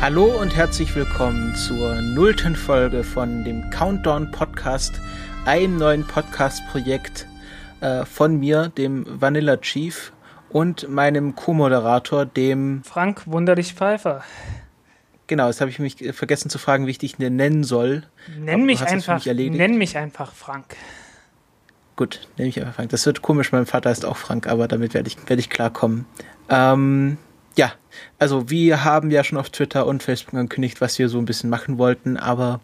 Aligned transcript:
Hallo 0.00 0.24
und 0.40 0.56
herzlich 0.56 0.96
willkommen 0.96 1.54
zur 1.54 2.00
nullten 2.00 2.56
Folge 2.56 3.04
von 3.04 3.44
dem 3.44 3.68
Countdown 3.68 4.30
Podcast, 4.30 4.98
einem 5.44 5.76
neuen 5.76 6.06
Podcast-Projekt 6.06 7.26
äh, 7.82 8.06
von 8.06 8.40
mir, 8.40 8.72
dem 8.78 9.04
Vanilla 9.06 9.58
Chief 9.58 10.10
und 10.48 10.88
meinem 10.88 11.34
Co-Moderator, 11.34 12.24
dem 12.24 12.82
Frank 12.82 13.26
Wunderlich 13.26 13.74
Pfeiffer. 13.74 14.24
Genau, 15.26 15.48
jetzt 15.48 15.60
habe 15.60 15.70
ich 15.70 15.78
mich 15.78 15.96
vergessen 16.14 16.48
zu 16.48 16.56
fragen, 16.56 16.86
wie 16.86 16.92
ich 16.92 16.98
dich 16.98 17.16
denn 17.16 17.36
nennen 17.36 17.62
soll. 17.62 18.04
Nenn 18.38 18.64
mich 18.64 18.82
einfach, 18.82 19.22
mich 19.22 19.50
nenn 19.50 19.76
mich 19.76 19.98
einfach 19.98 20.32
Frank. 20.32 20.76
Gut, 21.96 22.26
nenne 22.38 22.48
ich 22.48 22.58
einfach 22.58 22.76
Frank. 22.76 22.88
Das 22.88 23.04
wird 23.04 23.20
komisch, 23.20 23.52
mein 23.52 23.66
Vater 23.66 23.90
ist 23.90 24.06
auch 24.06 24.16
Frank, 24.16 24.46
aber 24.46 24.66
damit 24.66 24.94
werde 24.94 25.08
ich, 25.08 25.18
werde 25.28 25.40
ich 25.40 25.50
klarkommen. 25.50 26.06
Ähm, 26.48 27.18
ja, 27.60 27.74
also 28.18 28.48
wir 28.48 28.84
haben 28.84 29.10
ja 29.10 29.22
schon 29.22 29.36
auf 29.36 29.50
Twitter 29.50 29.86
und 29.86 30.02
Facebook 30.02 30.32
angekündigt, 30.32 30.80
was 30.80 30.98
wir 30.98 31.10
so 31.10 31.18
ein 31.18 31.26
bisschen 31.26 31.50
machen 31.50 31.76
wollten, 31.76 32.16
aber 32.16 32.62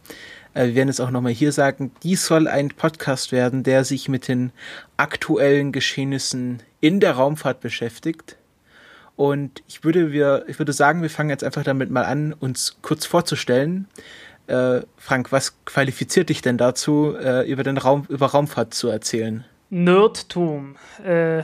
äh, 0.54 0.68
wir 0.68 0.74
werden 0.74 0.88
es 0.88 1.00
auch 1.00 1.10
nochmal 1.10 1.32
hier 1.32 1.52
sagen, 1.52 1.90
dies 2.02 2.24
soll 2.24 2.48
ein 2.48 2.71
Podcast 2.71 3.30
werden, 3.30 3.62
der 3.62 3.84
sich 3.84 4.09
mit 4.09 4.26
den 4.26 4.52
aktuellen 4.96 5.71
Geschehnissen 5.71 6.62
in 6.80 6.98
der 7.01 7.12
Raumfahrt 7.12 7.60
beschäftigt. 7.60 8.38
Und 9.16 9.62
ich 9.68 9.84
würde, 9.84 10.12
wir, 10.12 10.45
ich 10.48 10.59
würde 10.59 10.73
sagen, 10.73 11.02
wir 11.02 11.10
fangen 11.10 11.28
jetzt 11.28 11.45
einfach 11.45 11.62
damit 11.62 11.90
mal 11.90 12.06
an, 12.06 12.32
uns 12.32 12.78
kurz 12.80 13.04
vorzustellen. 13.04 13.88
Äh, 14.46 14.80
Frank, 14.96 15.30
was 15.30 15.62
qualifiziert 15.66 16.30
dich 16.30 16.40
denn 16.40 16.56
dazu, 16.56 17.15
äh, 17.23 17.46
über 17.46 17.65
den 17.65 17.76
Raum, 17.76 18.06
über 18.09 18.28
Raumfahrt 18.28 18.73
zu 18.73 18.88
erzählen? 18.88 19.45
Nerdtum. 19.68 20.76
Äh, 21.04 21.42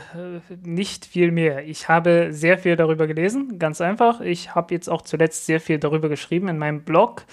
nicht 0.63 1.05
viel 1.05 1.31
mehr. 1.31 1.67
Ich 1.67 1.89
habe 1.89 2.29
sehr 2.31 2.57
viel 2.57 2.75
darüber 2.75 3.07
gelesen, 3.07 3.59
ganz 3.59 3.81
einfach. 3.81 4.21
Ich 4.21 4.55
habe 4.55 4.73
jetzt 4.73 4.89
auch 4.89 5.01
zuletzt 5.01 5.45
sehr 5.45 5.59
viel 5.59 5.77
darüber 5.79 6.09
geschrieben 6.09 6.47
in 6.47 6.57
meinem 6.57 6.83
Blog, 6.83 7.25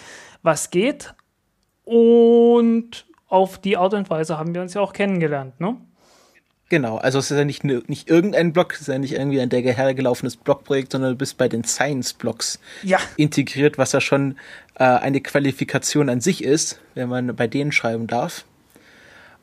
was 0.43 0.71
geht. 0.71 1.15
Und 1.85 3.07
auf 3.29 3.59
die 3.59 3.77
Art 3.77 3.95
und 3.95 4.11
Weise 4.11 4.39
haben 4.39 4.55
wir 4.55 4.63
uns 4.63 4.75
ja 4.75 4.81
auch 4.81 4.93
kennengelernt, 4.93 5.61
ne? 5.61 5.77
Genau, 6.69 6.99
also 6.99 7.19
es 7.19 7.33
ist 7.33 7.37
ja 7.37 7.45
nicht, 7.45 7.65
nicht 7.65 8.09
irgendein 8.09 8.53
Blog, 8.53 8.75
es 8.75 8.83
ist 8.83 8.87
ja 8.87 8.99
nicht 8.99 9.13
irgendwie 9.13 9.41
ein 9.41 9.49
der 9.49 9.61
hergelaufenes 9.61 10.37
Blogprojekt, 10.37 10.93
sondern 10.93 11.11
du 11.13 11.17
bist 11.17 11.37
bei 11.37 11.49
den 11.49 11.65
Science-Blogs 11.65 12.61
Ja. 12.85 12.99
integriert, 13.17 13.77
was 13.77 13.91
ja 13.91 14.01
schon 14.01 14.37
äh, 14.77 14.85
eine 14.85 15.21
Qualifikation 15.21 16.09
an 16.09 16.21
sich 16.21 16.45
ist, 16.45 16.81
wenn 16.95 17.09
man 17.09 17.35
bei 17.35 17.49
denen 17.49 17.73
schreiben 17.73 18.07
darf. 18.07 18.45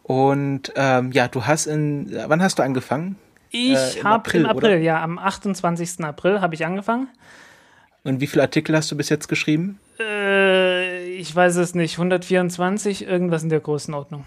Und 0.07 0.71
ähm, 0.75 1.11
ja, 1.11 1.27
du 1.27 1.45
hast 1.45 1.65
in, 1.67 2.09
wann 2.27 2.41
hast 2.41 2.59
du 2.59 2.63
angefangen? 2.63 3.17
Ich 3.49 3.75
Äh, 3.75 3.99
im 3.99 4.03
habe 4.05 4.15
April, 4.15 4.41
im 4.41 4.47
April, 4.47 4.69
oder? 4.71 4.77
ja, 4.77 5.03
am 5.03 5.19
28. 5.19 6.03
April 6.05 6.39
habe 6.41 6.55
ich 6.55 6.65
angefangen. 6.65 7.09
Und 8.03 8.21
wie 8.21 8.27
viele 8.27 8.43
Artikel 8.43 8.75
hast 8.75 8.89
du 8.89 8.95
bis 8.95 9.09
jetzt 9.09 9.27
geschrieben? 9.27 9.79
Äh, 9.99 11.07
ich 11.09 11.35
weiß 11.35 11.57
es 11.57 11.75
nicht, 11.75 11.95
124, 11.97 13.05
irgendwas 13.05 13.43
in 13.43 13.49
der 13.49 13.59
Größenordnung. 13.59 14.23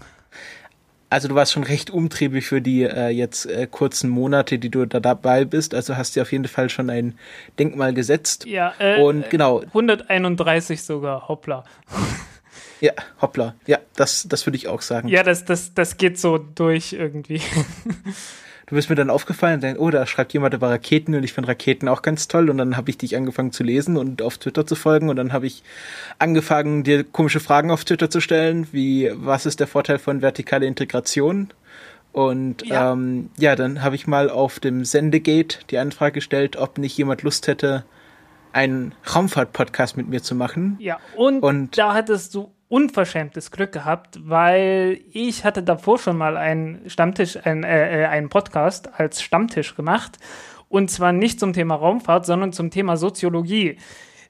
Also 1.09 1.27
du 1.27 1.35
warst 1.35 1.51
schon 1.51 1.63
recht 1.63 1.89
umtriebig 1.89 2.45
für 2.47 2.61
die 2.61 2.83
äh, 2.83 3.09
jetzt 3.09 3.45
äh, 3.47 3.67
kurzen 3.69 4.09
Monate, 4.09 4.59
die 4.59 4.69
du 4.69 4.85
da 4.85 4.99
dabei 4.99 5.45
bist. 5.45 5.73
Also 5.73 5.97
hast 5.97 6.15
du 6.15 6.21
auf 6.21 6.31
jeden 6.31 6.45
Fall 6.47 6.69
schon 6.69 6.89
ein 6.89 7.15
Denkmal 7.59 7.93
gesetzt. 7.93 8.45
Ja, 8.45 8.73
äh, 8.79 9.01
Und 9.01 9.29
genau, 9.29 9.61
131 9.61 10.81
sogar, 10.83 11.27
hoppla. 11.27 11.65
Ja, 12.81 12.91
hoppla. 13.21 13.55
Ja, 13.67 13.77
das, 13.95 14.25
das 14.27 14.45
würde 14.45 14.57
ich 14.57 14.67
auch 14.67 14.81
sagen. 14.81 15.07
Ja, 15.07 15.23
das, 15.23 15.45
das, 15.45 15.73
das 15.73 15.95
geht 15.97 16.19
so 16.19 16.37
durch 16.37 16.91
irgendwie. 16.93 17.41
Du 18.67 18.75
bist 18.75 18.89
mir 18.89 18.95
dann 18.95 19.09
aufgefallen 19.09 19.55
und 19.55 19.63
denkst, 19.63 19.81
oh, 19.81 19.89
da 19.89 20.05
schreibt 20.07 20.31
jemand 20.31 20.53
über 20.53 20.69
Raketen 20.69 21.13
und 21.13 21.23
ich 21.23 21.33
finde 21.33 21.49
Raketen 21.49 21.89
auch 21.89 22.01
ganz 22.03 22.29
toll. 22.29 22.49
Und 22.49 22.57
dann 22.57 22.77
habe 22.77 22.89
ich 22.89 22.97
dich 22.97 23.17
angefangen 23.17 23.51
zu 23.51 23.63
lesen 23.63 23.97
und 23.97 24.21
auf 24.21 24.37
Twitter 24.37 24.65
zu 24.65 24.75
folgen. 24.75 25.09
Und 25.09 25.17
dann 25.17 25.33
habe 25.33 25.45
ich 25.45 25.61
angefangen, 26.19 26.85
dir 26.85 27.03
komische 27.03 27.41
Fragen 27.41 27.69
auf 27.69 27.83
Twitter 27.83 28.09
zu 28.09 28.21
stellen, 28.21 28.67
wie 28.71 29.11
was 29.13 29.45
ist 29.45 29.59
der 29.59 29.67
Vorteil 29.67 29.99
von 29.99 30.21
vertikaler 30.21 30.67
Integration? 30.67 31.49
Und 32.13 32.65
Ja. 32.65 32.93
ähm, 32.93 33.29
ja 33.37 33.57
dann 33.57 33.81
habe 33.83 33.95
ich 33.95 34.07
mal 34.07 34.29
auf 34.29 34.61
dem 34.61 34.85
Sendegate 34.85 35.59
die 35.69 35.77
Anfrage 35.77 36.13
gestellt, 36.13 36.55
ob 36.55 36.77
nicht 36.77 36.97
jemand 36.97 37.23
Lust 37.23 37.47
hätte, 37.47 37.83
einen 38.53 38.95
Raumfahrt-Podcast 39.13 39.97
mit 39.97 40.07
mir 40.07 40.21
zu 40.23 40.33
machen. 40.33 40.77
Ja, 40.79 40.97
und, 41.17 41.43
Und- 41.43 41.77
da 41.77 41.93
hattest 41.93 42.35
du 42.35 42.51
unverschämtes 42.71 43.51
Glück 43.51 43.73
gehabt, 43.73 44.17
weil 44.23 45.01
ich 45.11 45.43
hatte 45.43 45.61
davor 45.61 45.99
schon 45.99 46.17
mal 46.17 46.37
einen 46.37 46.89
Stammtisch, 46.89 47.37
ein, 47.43 47.65
äh, 47.65 48.03
äh, 48.03 48.05
einen 48.05 48.29
Podcast 48.29 48.97
als 48.97 49.21
Stammtisch 49.21 49.75
gemacht. 49.75 50.17
Und 50.69 50.89
zwar 50.89 51.11
nicht 51.11 51.37
zum 51.37 51.51
Thema 51.51 51.75
Raumfahrt, 51.75 52.25
sondern 52.25 52.53
zum 52.53 52.71
Thema 52.71 52.95
Soziologie. 52.95 53.77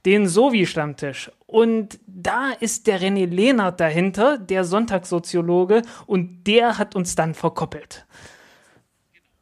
Den 0.07 0.28
Sovi-Stammtisch. 0.28 1.31
Und 1.46 2.00
da 2.07 2.50
ist 2.59 2.88
der 2.88 3.00
René 3.00 3.28
Lehnert 3.28 3.80
dahinter, 3.80 4.40
der 4.40 4.63
Sonntagssoziologe, 4.63 5.84
und 6.07 6.47
der 6.47 6.80
hat 6.80 6.96
uns 6.96 7.13
dann 7.13 7.35
verkoppelt. 7.35 8.07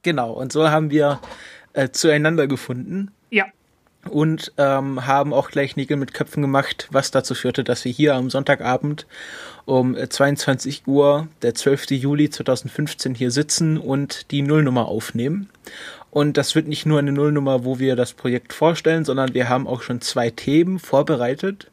Genau, 0.01 0.33
und 0.33 0.51
so 0.51 0.69
haben 0.69 0.91
wir 0.91 1.21
äh, 1.71 1.89
zueinander 1.89 2.47
gefunden. 2.47 3.11
Und 4.09 4.51
ähm, 4.57 5.05
haben 5.05 5.33
auch 5.33 5.51
gleich 5.51 5.75
Nägel 5.75 5.97
mit 5.97 6.13
Köpfen 6.13 6.41
gemacht, 6.41 6.87
was 6.91 7.11
dazu 7.11 7.35
führte, 7.35 7.63
dass 7.63 7.85
wir 7.85 7.91
hier 7.91 8.15
am 8.15 8.29
Sonntagabend 8.29 9.05
um 9.65 9.95
äh, 9.95 10.09
22 10.09 10.87
Uhr, 10.87 11.27
der 11.41 11.53
12. 11.53 11.91
Juli 11.91 12.29
2015 12.29 13.15
hier 13.15 13.31
sitzen 13.31 13.77
und 13.77 14.31
die 14.31 14.41
Nullnummer 14.41 14.87
aufnehmen. 14.87 15.49
Und 16.11 16.37
das 16.37 16.55
wird 16.55 16.67
nicht 16.67 16.85
nur 16.85 16.99
eine 16.99 17.11
Nullnummer, 17.11 17.65
wo 17.65 17.79
wir 17.79 17.95
das 17.95 18.13
Projekt 18.13 18.53
vorstellen, 18.53 19.05
sondern 19.05 19.33
wir 19.33 19.47
haben 19.47 19.67
auch 19.67 19.83
schon 19.83 20.01
zwei 20.01 20.31
Themen 20.31 20.79
vorbereitet. 20.79 21.69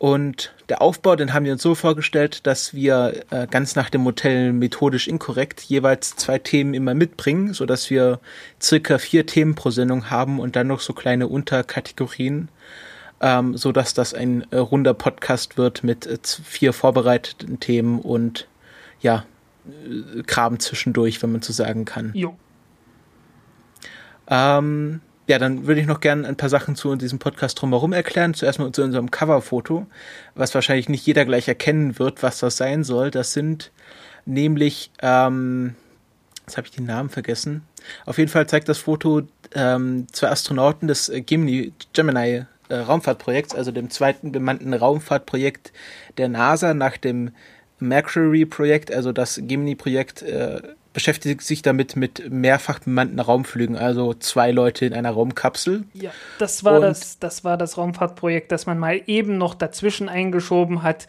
Und 0.00 0.54
der 0.70 0.80
Aufbau, 0.80 1.14
den 1.14 1.34
haben 1.34 1.44
wir 1.44 1.52
uns 1.52 1.60
so 1.60 1.74
vorgestellt, 1.74 2.46
dass 2.46 2.72
wir 2.72 3.22
äh, 3.28 3.46
ganz 3.46 3.76
nach 3.76 3.90
dem 3.90 4.00
Modell 4.00 4.54
methodisch 4.54 5.06
inkorrekt 5.06 5.60
jeweils 5.60 6.16
zwei 6.16 6.38
Themen 6.38 6.72
immer 6.72 6.94
mitbringen, 6.94 7.52
so 7.52 7.66
dass 7.66 7.90
wir 7.90 8.18
circa 8.62 8.96
vier 8.96 9.26
Themen 9.26 9.54
pro 9.54 9.68
Sendung 9.68 10.08
haben 10.08 10.40
und 10.40 10.56
dann 10.56 10.68
noch 10.68 10.80
so 10.80 10.94
kleine 10.94 11.28
Unterkategorien, 11.28 12.48
ähm, 13.20 13.58
so 13.58 13.72
dass 13.72 13.92
das 13.92 14.14
ein 14.14 14.50
äh, 14.50 14.56
runder 14.56 14.94
Podcast 14.94 15.58
wird 15.58 15.84
mit 15.84 16.06
äh, 16.06 16.16
vier 16.22 16.72
vorbereiteten 16.72 17.60
Themen 17.60 18.00
und 18.00 18.48
ja 19.02 19.26
äh, 19.68 20.22
Kram 20.22 20.60
zwischendurch, 20.60 21.22
wenn 21.22 21.32
man 21.32 21.42
so 21.42 21.52
sagen 21.52 21.84
kann. 21.84 22.12
jo. 22.14 22.38
Ähm, 24.28 25.02
ja, 25.30 25.38
dann 25.38 25.68
würde 25.68 25.80
ich 25.80 25.86
noch 25.86 26.00
gerne 26.00 26.26
ein 26.26 26.36
paar 26.36 26.48
Sachen 26.48 26.74
zu 26.74 26.96
diesem 26.96 27.20
Podcast 27.20 27.60
drumherum 27.60 27.92
erklären. 27.92 28.34
Zuerst 28.34 28.58
mal 28.58 28.72
zu 28.72 28.82
unserem 28.82 29.12
Coverfoto, 29.12 29.86
was 30.34 30.52
wahrscheinlich 30.56 30.88
nicht 30.88 31.06
jeder 31.06 31.24
gleich 31.24 31.46
erkennen 31.46 32.00
wird, 32.00 32.24
was 32.24 32.40
das 32.40 32.56
sein 32.56 32.82
soll. 32.82 33.12
Das 33.12 33.32
sind 33.32 33.70
nämlich, 34.26 34.90
ähm, 35.00 35.76
jetzt 36.46 36.56
habe 36.56 36.66
ich 36.66 36.72
den 36.72 36.86
Namen 36.86 37.10
vergessen. 37.10 37.62
Auf 38.06 38.18
jeden 38.18 38.28
Fall 38.28 38.48
zeigt 38.48 38.68
das 38.68 38.78
Foto 38.78 39.22
ähm, 39.54 40.08
zwei 40.10 40.30
Astronauten 40.30 40.88
des 40.88 41.08
äh, 41.08 41.20
Gemini, 41.20 41.72
Gemini 41.92 42.46
äh, 42.68 42.74
Raumfahrtprojekts, 42.74 43.54
also 43.54 43.70
dem 43.70 43.88
zweiten 43.88 44.32
bemannten 44.32 44.74
Raumfahrtprojekt 44.74 45.72
der 46.18 46.28
NASA 46.28 46.74
nach 46.74 46.96
dem 46.96 47.30
Mercury-Projekt, 47.78 48.92
also 48.92 49.12
das 49.12 49.40
Gemini-Projekt, 49.40 50.22
äh, 50.22 50.60
beschäftigt 51.00 51.40
sich 51.40 51.62
damit 51.62 51.96
mit 51.96 52.30
mehrfach 52.30 52.80
bemannten 52.80 53.20
Raumflügen, 53.20 53.74
also 53.74 54.12
zwei 54.12 54.50
Leute 54.50 54.84
in 54.84 54.92
einer 54.92 55.10
Raumkapsel. 55.10 55.84
Ja, 55.94 56.10
das 56.38 56.62
war 56.62 56.74
Und- 56.76 56.82
das, 56.82 57.18
das 57.18 57.42
war 57.42 57.56
das 57.56 57.78
Raumfahrtprojekt, 57.78 58.52
das 58.52 58.66
man 58.66 58.78
mal 58.78 59.00
eben 59.06 59.38
noch 59.38 59.54
dazwischen 59.54 60.10
eingeschoben 60.10 60.82
hat. 60.82 61.06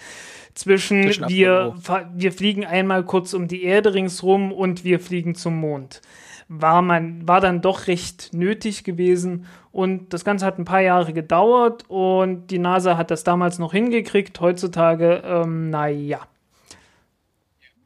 Zwischen, 0.53 1.03
Zwischen 1.03 1.27
wir, 1.27 1.75
wir 2.13 2.31
fliegen 2.31 2.65
einmal 2.65 3.03
kurz 3.03 3.33
um 3.33 3.47
die 3.49 3.63
Erde 3.63 3.93
ringsrum 3.93 4.53
und 4.53 4.83
wir 4.85 4.99
fliegen 5.01 5.35
zum 5.35 5.57
Mond. 5.59 6.01
War 6.47 6.81
man, 6.81 7.27
war 7.27 7.41
dann 7.41 7.61
doch 7.61 7.88
recht 7.88 8.33
nötig 8.33 8.83
gewesen 8.85 9.45
und 9.73 10.13
das 10.13 10.23
Ganze 10.25 10.45
hat 10.45 10.57
ein 10.57 10.65
paar 10.65 10.81
Jahre 10.81 11.11
gedauert 11.13 11.83
und 11.89 12.47
die 12.47 12.59
NASA 12.59 12.97
hat 12.97 13.11
das 13.11 13.23
damals 13.25 13.59
noch 13.59 13.71
hingekriegt. 13.73 14.39
Heutzutage, 14.39 15.21
ähm, 15.25 15.69
naja. 15.69 16.19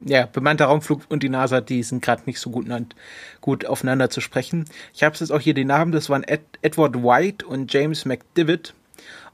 Ja, 0.08 0.26
bemannter 0.26 0.66
Raumflug 0.66 1.02
und 1.08 1.24
die 1.24 1.28
NASA, 1.28 1.60
die 1.60 1.82
sind 1.82 2.00
gerade 2.00 2.22
nicht 2.26 2.38
so 2.38 2.50
gut, 2.50 2.68
gut 3.40 3.66
aufeinander 3.66 4.08
zu 4.08 4.20
sprechen. 4.20 4.66
Ich 4.94 5.02
habe 5.02 5.16
jetzt 5.18 5.32
auch 5.32 5.40
hier 5.40 5.52
die 5.52 5.64
Namen, 5.64 5.90
das 5.90 6.08
waren 6.08 6.22
Ed, 6.22 6.42
Edward 6.62 7.02
White 7.02 7.44
und 7.44 7.72
James 7.72 8.04
McDivitt. 8.04 8.72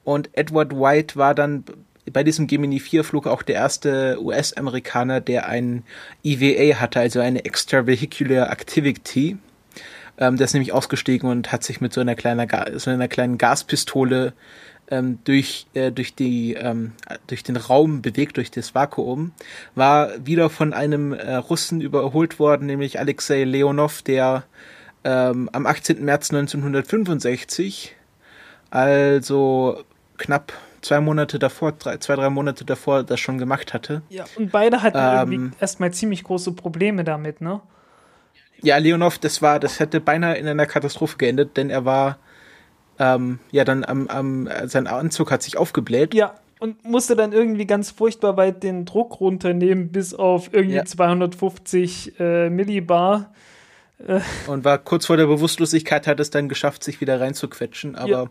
Und 0.03 0.31
Edward 0.33 0.73
White 0.73 1.17
war 1.17 1.35
dann 1.35 1.65
bei 2.11 2.25
diesem 2.25 2.47
Gemini 2.47 2.81
4 2.81 3.05
Flug 3.05 3.27
auch 3.27 3.43
der 3.43 3.57
erste 3.57 4.17
US-Amerikaner, 4.19 5.21
der 5.21 5.47
ein 5.47 5.85
EVA 6.25 6.81
hatte, 6.81 7.01
also 7.01 7.21
eine 7.21 7.45
Extravehicular 7.45 8.51
Activity. 8.51 9.37
Ähm, 10.17 10.39
der 10.39 10.47
ist 10.47 10.55
nämlich 10.55 10.73
ausgestiegen 10.73 11.29
und 11.29 11.53
hat 11.53 11.65
sich 11.65 11.83
mit 11.83 11.93
so 11.93 12.01
einer 12.01 12.15
kleinen, 12.15 12.49
so 12.79 12.91
einer 12.91 13.09
kleinen 13.09 13.37
Gaspistole 13.37 14.33
ähm, 14.93 15.19
durch, 15.25 15.67
äh, 15.73 15.91
durch, 15.91 16.15
die, 16.15 16.53
ähm, 16.53 16.93
durch 17.27 17.43
den 17.43 17.57
Raum 17.57 18.03
bewegt, 18.03 18.37
durch 18.37 18.51
das 18.51 18.75
Vakuum, 18.75 19.33
war 19.75 20.11
wieder 20.25 20.51
von 20.51 20.75
einem 20.75 21.15
äh, 21.15 21.37
Russen 21.37 21.81
überholt 21.81 22.39
worden, 22.39 22.67
nämlich 22.67 23.01
Alexei 23.01 23.45
Leonov, 23.45 24.03
der 24.03 24.45
ähm, 25.03 25.49
am 25.53 25.67
18. 25.67 26.05
März 26.05 26.31
1965, 26.31 27.97
also 28.71 29.83
knapp 30.19 30.53
zwei 30.83 31.01
Monate 31.01 31.39
davor, 31.39 31.73
drei, 31.73 31.97
zwei, 31.97 32.17
drei 32.17 32.29
Monate 32.29 32.67
davor 32.67 33.03
das 33.03 33.19
schon 33.19 33.39
gemacht 33.39 33.73
hatte. 33.73 34.03
Ja, 34.11 34.25
und 34.37 34.53
beide 34.53 34.83
hatten 34.83 34.99
ähm, 34.99 35.33
irgendwie 35.33 35.57
erstmal 35.59 35.93
ziemlich 35.93 36.23
große 36.23 36.53
Probleme 36.53 37.03
damit, 37.03 37.41
ne? 37.41 37.63
Ja, 38.61 38.77
Leonov, 38.77 39.19
das 39.19 39.41
war, 39.41 39.59
das 39.59 39.81
hätte 39.81 40.01
beinahe 40.01 40.37
in 40.37 40.47
einer 40.47 40.67
Katastrophe 40.67 41.17
geendet, 41.17 41.57
denn 41.57 41.71
er 41.71 41.85
war 41.85 42.19
ähm, 42.99 43.39
ja 43.51 43.65
dann 43.65 43.85
am, 43.85 44.09
am, 44.09 44.49
sein 44.65 44.87
Anzug 44.87 45.31
hat 45.31 45.43
sich 45.43 45.57
aufgebläht. 45.57 46.15
Ja, 46.15 46.35
und 46.63 46.85
musste 46.85 47.17
dann 47.17 47.33
irgendwie 47.33 47.67
ganz 47.67 47.91
furchtbar 47.91 48.37
weit 48.37 48.63
den 48.63 48.85
Druck 48.85 49.21
runternehmen, 49.21 49.89
bis 49.89 50.15
auf 50.15 50.51
irgendwie 50.53 50.77
ja. 50.77 50.85
250 50.85 52.21
äh, 52.21 52.51
Millibar. 52.51 53.33
Und 54.47 54.65
war 54.65 54.79
kurz 54.79 55.07
vor 55.07 55.17
der 55.17 55.27
Bewusstlosigkeit, 55.27 56.07
hat 56.07 56.19
es 56.19 56.31
dann 56.31 56.49
geschafft, 56.49 56.83
sich 56.83 57.01
wieder 57.01 57.21
reinzuquetschen. 57.21 57.95
Aber 57.95 58.31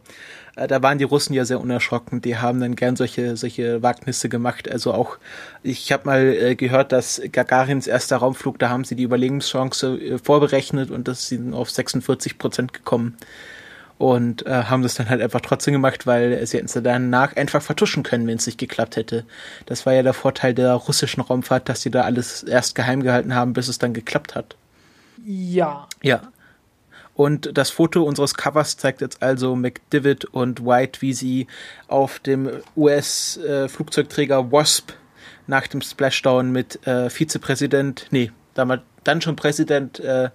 ja. 0.58 0.64
äh, 0.64 0.68
da 0.68 0.82
waren 0.82 0.98
die 0.98 1.04
Russen 1.04 1.34
ja 1.34 1.46
sehr 1.46 1.60
unerschrocken. 1.60 2.22
Die 2.22 2.38
haben 2.38 2.60
dann 2.60 2.76
gern 2.76 2.96
solche, 2.96 3.38
solche 3.38 3.82
Wagnisse 3.82 4.28
gemacht. 4.30 4.70
Also 4.70 4.94
auch, 4.94 5.18
ich 5.64 5.92
habe 5.92 6.06
mal 6.06 6.22
äh, 6.22 6.56
gehört, 6.56 6.92
dass 6.92 7.22
Gagarins 7.32 7.88
erster 7.88 8.18
Raumflug, 8.18 8.60
da 8.60 8.70
haben 8.70 8.84
sie 8.84 8.96
die 8.96 9.04
Überlebenschance 9.04 9.98
äh, 9.98 10.18
vorberechnet 10.18 10.92
und 10.92 11.08
das 11.08 11.28
sind 11.28 11.54
auf 11.54 11.70
46 11.70 12.38
Prozent 12.38 12.74
gekommen. 12.74 13.18
Und 14.02 14.48
äh, 14.48 14.64
haben 14.64 14.82
das 14.82 14.96
dann 14.96 15.10
halt 15.12 15.22
einfach 15.22 15.42
trotzdem 15.42 15.74
gemacht, 15.74 16.08
weil 16.08 16.44
sie 16.48 16.58
hätten 16.58 16.66
es 16.66 16.74
danach 16.74 17.36
einfach 17.36 17.62
vertuschen 17.62 18.02
können, 18.02 18.26
wenn 18.26 18.38
es 18.38 18.48
nicht 18.48 18.58
geklappt 18.58 18.96
hätte. 18.96 19.26
Das 19.68 19.86
war 19.86 19.94
ja 19.94 20.02
der 20.02 20.16
Vorteil 20.16 20.56
der 20.56 20.74
russischen 20.74 21.22
Raumfahrt, 21.22 21.70
dass 21.70 21.84
sie 21.84 21.92
da 21.92 22.02
alles 22.02 22.42
erst 22.42 22.74
geheim 22.74 23.04
gehalten 23.04 23.36
haben, 23.36 23.54
bis 23.54 23.68
es 23.68 23.78
dann 23.78 23.94
geklappt 23.94 24.34
hat. 24.34 24.56
Ja. 25.24 25.88
Ja. 26.02 26.32
Und 27.14 27.56
das 27.56 27.70
Foto 27.70 28.02
unseres 28.02 28.34
Covers 28.34 28.76
zeigt 28.76 29.02
jetzt 29.02 29.22
also 29.22 29.56
McDivitt 29.56 30.26
und 30.26 30.66
White, 30.66 31.04
wie 31.04 31.14
sie 31.14 31.46
auf 31.88 32.18
dem 32.18 32.50
US-Flugzeugträger 32.76 34.40
äh, 34.40 34.52
Wasp 34.52 34.94
nach 35.46 35.68
dem 35.68 35.84
Splashdown 35.84 36.52
mit 36.52 36.88
äh, 36.88 37.12
Vizepräsident, 37.12 38.08
nee, 38.10 38.32
damals 38.54 38.82
dann 39.04 39.22
schon 39.22 39.36
Präsident 39.36 40.00
äh, 40.00 40.30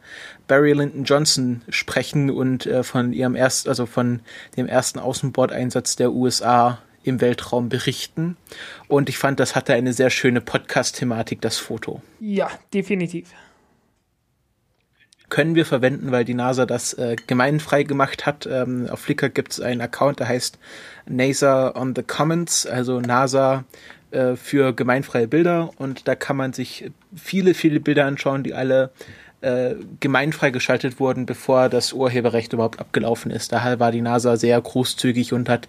Barry 0.48 0.72
Lyndon 0.72 1.04
Johnson 1.04 1.62
sprechen 1.68 2.30
und 2.30 2.66
äh, 2.66 2.82
von 2.82 3.12
ihrem 3.12 3.34
ersten, 3.34 3.68
also 3.68 3.86
von 3.86 4.20
dem 4.56 4.66
ersten 4.66 4.98
Außenbordeinsatz 4.98 5.96
der 5.96 6.12
USA 6.12 6.78
im 7.04 7.20
Weltraum 7.20 7.68
berichten. 7.68 8.36
Und 8.88 9.08
ich 9.08 9.18
fand, 9.18 9.38
das 9.38 9.54
hatte 9.54 9.74
eine 9.74 9.92
sehr 9.92 10.10
schöne 10.10 10.40
Podcast-Thematik, 10.40 11.40
das 11.40 11.58
Foto. 11.58 12.02
Ja, 12.18 12.50
definitiv 12.74 13.32
können 15.28 15.54
wir 15.54 15.66
verwenden, 15.66 16.12
weil 16.12 16.24
die 16.24 16.34
NASA 16.34 16.66
das 16.66 16.92
äh, 16.94 17.16
gemeinfrei 17.26 17.82
gemacht 17.82 18.26
hat. 18.26 18.46
Ähm, 18.46 18.88
auf 18.90 19.00
Flickr 19.00 19.28
gibt 19.28 19.52
es 19.52 19.60
einen 19.60 19.80
Account, 19.80 20.20
der 20.20 20.28
heißt 20.28 20.58
NASA 21.06 21.74
on 21.74 21.94
the 21.96 22.02
Commons, 22.02 22.66
also 22.66 23.00
NASA 23.00 23.64
äh, 24.10 24.36
für 24.36 24.72
gemeinfreie 24.72 25.28
Bilder. 25.28 25.70
Und 25.78 26.08
da 26.08 26.14
kann 26.14 26.36
man 26.36 26.52
sich 26.52 26.90
viele, 27.14 27.54
viele 27.54 27.80
Bilder 27.80 28.06
anschauen, 28.06 28.42
die 28.42 28.54
alle 28.54 28.90
äh, 29.40 29.74
gemeinfrei 30.00 30.50
geschaltet 30.50 30.98
wurden, 31.00 31.26
bevor 31.26 31.68
das 31.68 31.92
Urheberrecht 31.92 32.52
überhaupt 32.52 32.80
abgelaufen 32.80 33.30
ist. 33.30 33.52
Daher 33.52 33.80
war 33.80 33.92
die 33.92 34.00
NASA 34.00 34.36
sehr 34.36 34.60
großzügig 34.60 35.32
und 35.32 35.48
hat 35.48 35.68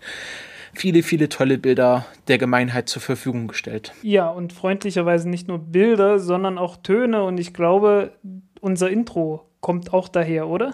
viele, 0.73 1.03
viele 1.03 1.29
tolle 1.29 1.57
Bilder 1.57 2.05
der 2.27 2.37
Gemeinheit 2.37 2.89
zur 2.89 3.01
Verfügung 3.01 3.47
gestellt. 3.47 3.93
Ja, 4.03 4.29
und 4.29 4.53
freundlicherweise 4.53 5.29
nicht 5.29 5.47
nur 5.47 5.59
Bilder, 5.59 6.19
sondern 6.19 6.57
auch 6.57 6.77
Töne. 6.77 7.23
Und 7.23 7.39
ich 7.39 7.53
glaube, 7.53 8.13
unser 8.61 8.89
Intro 8.89 9.49
kommt 9.59 9.93
auch 9.93 10.07
daher, 10.07 10.47
oder? 10.47 10.73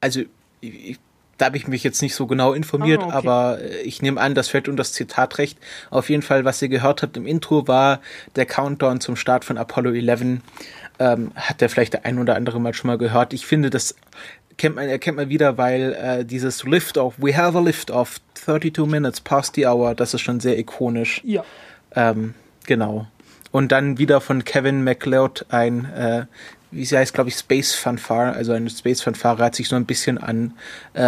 Also, 0.00 0.22
ich, 0.60 0.98
da 1.38 1.46
habe 1.46 1.56
ich 1.56 1.68
mich 1.68 1.82
jetzt 1.82 2.02
nicht 2.02 2.14
so 2.14 2.26
genau 2.26 2.52
informiert, 2.52 3.02
ah, 3.02 3.06
okay. 3.06 3.16
aber 3.16 3.58
äh, 3.60 3.80
ich 3.82 4.02
nehme 4.02 4.20
an, 4.20 4.34
das 4.34 4.48
fällt 4.48 4.68
unter 4.68 4.82
das 4.82 4.92
Zitat 4.92 5.38
recht. 5.38 5.58
Auf 5.90 6.10
jeden 6.10 6.22
Fall, 6.22 6.44
was 6.44 6.60
ihr 6.62 6.68
gehört 6.68 7.02
habt 7.02 7.16
im 7.16 7.26
Intro, 7.26 7.66
war 7.68 8.00
der 8.36 8.46
Countdown 8.46 9.00
zum 9.00 9.16
Start 9.16 9.44
von 9.44 9.58
Apollo 9.58 9.92
11. 9.92 10.40
Ähm, 11.00 11.32
hat 11.34 11.60
der 11.60 11.68
vielleicht 11.68 11.94
der 11.94 12.04
ein 12.04 12.18
oder 12.18 12.36
andere 12.36 12.60
mal 12.60 12.72
schon 12.72 12.88
mal 12.88 12.98
gehört. 12.98 13.32
Ich 13.32 13.46
finde, 13.46 13.68
das 13.70 13.96
kennt 14.56 14.76
man, 14.76 14.88
erkennt 14.88 15.16
man 15.16 15.28
wieder, 15.28 15.58
weil 15.58 15.96
äh, 16.00 16.24
dieses 16.24 16.64
Lift-Off, 16.64 17.14
we 17.18 17.36
have 17.36 17.56
a 17.56 17.60
Lift-Off, 17.60 18.20
32 18.34 18.86
minutes 18.86 19.20
past 19.20 19.54
the 19.56 19.66
hour, 19.66 19.94
das 19.94 20.14
ist 20.14 20.20
schon 20.20 20.40
sehr 20.40 20.58
ikonisch. 20.58 21.20
Ja. 21.24 21.44
Ähm, 21.94 22.34
genau. 22.66 23.06
Und 23.50 23.70
dann 23.72 23.98
wieder 23.98 24.20
von 24.20 24.44
Kevin 24.44 24.82
MacLeod 24.82 25.46
ein 25.48 25.84
äh, 25.84 26.26
wie 26.74 26.84
sie 26.84 26.96
heißt, 26.96 27.14
glaube 27.14 27.30
ich, 27.30 27.36
Space 27.36 27.74
Fanfare, 27.74 28.32
also 28.32 28.52
eine 28.52 28.68
Space 28.68 29.02
Fanfare 29.02 29.38
hat 29.38 29.54
sich 29.54 29.68
so 29.68 29.76
ein 29.76 29.86
bisschen 29.86 30.18
an, 30.18 30.54
äh, 30.92 31.00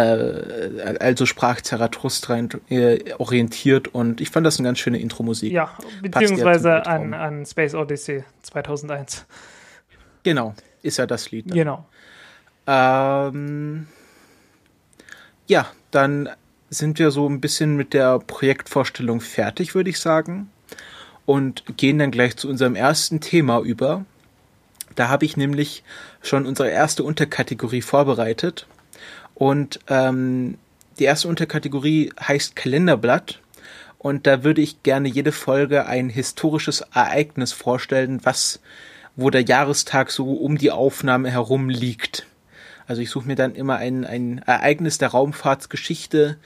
also 0.99 1.25
sprach 1.25 1.61
Zarathustra 1.61 2.39
äh, 2.69 3.13
orientiert 3.17 3.89
und 3.89 4.21
ich 4.21 4.29
fand 4.29 4.45
das 4.45 4.59
eine 4.59 4.67
ganz 4.67 4.79
schöne 4.79 4.99
Intro-Musik. 4.99 5.51
Ja, 5.51 5.71
beziehungsweise 6.01 6.85
an, 6.85 7.13
an 7.13 7.45
Space 7.45 7.75
Odyssey 7.75 8.23
2001. 8.43 9.25
Genau, 10.23 10.55
ist 10.81 10.97
ja 10.97 11.05
das 11.05 11.31
Lied. 11.31 11.47
Ne? 11.47 11.53
Genau. 11.53 11.85
Ähm, 12.65 13.87
ja, 15.47 15.67
dann 15.91 16.29
sind 16.69 16.99
wir 16.99 17.11
so 17.11 17.27
ein 17.27 17.39
bisschen 17.39 17.75
mit 17.75 17.93
der 17.93 18.19
Projektvorstellung 18.19 19.21
fertig, 19.21 19.75
würde 19.75 19.89
ich 19.89 19.99
sagen. 19.99 20.49
Und 21.25 21.63
gehen 21.75 21.99
dann 21.99 22.11
gleich 22.11 22.37
zu 22.37 22.47
unserem 22.47 22.75
ersten 22.75 23.19
Thema 23.19 23.59
über, 23.59 24.05
da 24.97 25.09
habe 25.09 25.25
ich 25.25 25.37
nämlich 25.37 25.83
schon 26.21 26.45
unsere 26.45 26.69
erste 26.69 27.03
Unterkategorie 27.03 27.83
vorbereitet. 27.83 28.65
Und 29.35 29.79
ähm, 29.87 30.57
die 30.97 31.03
erste 31.03 31.27
Unterkategorie 31.27 32.11
heißt 32.19 32.55
Kalenderblatt. 32.55 33.39
Und 33.99 34.25
da 34.25 34.43
würde 34.43 34.61
ich 34.61 34.81
gerne 34.81 35.07
jede 35.07 35.31
Folge 35.31 35.85
ein 35.85 36.09
historisches 36.09 36.81
Ereignis 36.93 37.53
vorstellen, 37.53 38.21
was, 38.23 38.59
wo 39.15 39.29
der 39.29 39.43
Jahrestag 39.43 40.09
so 40.09 40.33
um 40.33 40.57
die 40.57 40.71
Aufnahme 40.71 41.29
herum 41.29 41.69
liegt. 41.69 42.25
Also 42.87 43.03
ich 43.03 43.11
suche 43.11 43.27
mir 43.27 43.35
dann 43.35 43.53
immer 43.53 43.75
ein, 43.75 44.03
ein 44.03 44.39
Ereignis 44.47 44.97
der 44.97 45.09
Raumfahrtsgeschichte, 45.09 46.37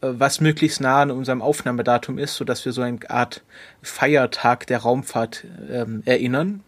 äh, 0.00 0.06
was 0.10 0.40
möglichst 0.40 0.80
nah 0.80 1.02
an 1.02 1.10
unserem 1.10 1.42
Aufnahmedatum 1.42 2.16
ist, 2.16 2.36
so 2.36 2.46
dass 2.46 2.64
wir 2.64 2.72
so 2.72 2.80
eine 2.80 2.98
Art 3.10 3.42
Feiertag 3.82 4.66
der 4.68 4.78
Raumfahrt 4.78 5.44
ähm, 5.70 6.02
erinnern. 6.06 6.62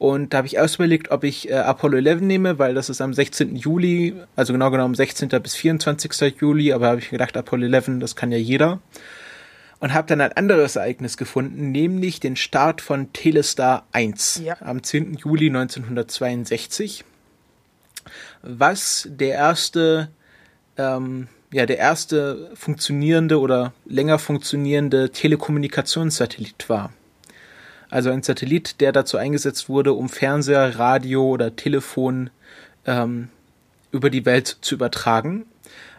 Und 0.00 0.32
da 0.32 0.38
habe 0.38 0.46
ich 0.46 0.56
erst 0.56 0.76
überlegt, 0.76 1.10
ob 1.10 1.24
ich 1.24 1.50
äh, 1.50 1.56
Apollo 1.56 1.98
11 1.98 2.22
nehme, 2.22 2.58
weil 2.58 2.72
das 2.72 2.88
ist 2.88 3.02
am 3.02 3.12
16. 3.12 3.54
Juli, 3.54 4.14
also 4.34 4.54
genau 4.54 4.70
genommen 4.70 4.94
16. 4.94 5.28
bis 5.42 5.54
24. 5.56 6.40
Juli, 6.40 6.72
aber 6.72 6.86
habe 6.86 7.00
ich 7.00 7.10
gedacht, 7.10 7.36
Apollo 7.36 7.66
11, 7.66 7.98
das 7.98 8.16
kann 8.16 8.32
ja 8.32 8.38
jeder. 8.38 8.80
Und 9.78 9.92
habe 9.92 10.06
dann 10.06 10.22
ein 10.22 10.32
anderes 10.32 10.76
Ereignis 10.76 11.18
gefunden, 11.18 11.70
nämlich 11.70 12.18
den 12.18 12.36
Start 12.36 12.80
von 12.80 13.12
Telestar 13.12 13.84
1 13.92 14.40
ja. 14.42 14.56
am 14.60 14.82
10. 14.82 15.18
Juli 15.22 15.48
1962, 15.48 17.04
was 18.40 19.06
der 19.10 19.34
erste, 19.34 20.08
ähm, 20.78 21.28
ja, 21.52 21.66
der 21.66 21.76
erste 21.76 22.50
funktionierende 22.54 23.38
oder 23.38 23.74
länger 23.84 24.18
funktionierende 24.18 25.10
Telekommunikationssatellit 25.10 26.70
war. 26.70 26.90
Also 27.90 28.10
ein 28.10 28.22
Satellit, 28.22 28.80
der 28.80 28.92
dazu 28.92 29.16
eingesetzt 29.16 29.68
wurde, 29.68 29.92
um 29.92 30.08
Fernseher, 30.08 30.78
Radio 30.78 31.28
oder 31.28 31.56
Telefon 31.56 32.30
ähm, 32.86 33.28
über 33.92 34.10
die 34.10 34.24
Welt 34.24 34.58
zu 34.60 34.76
übertragen. 34.76 35.46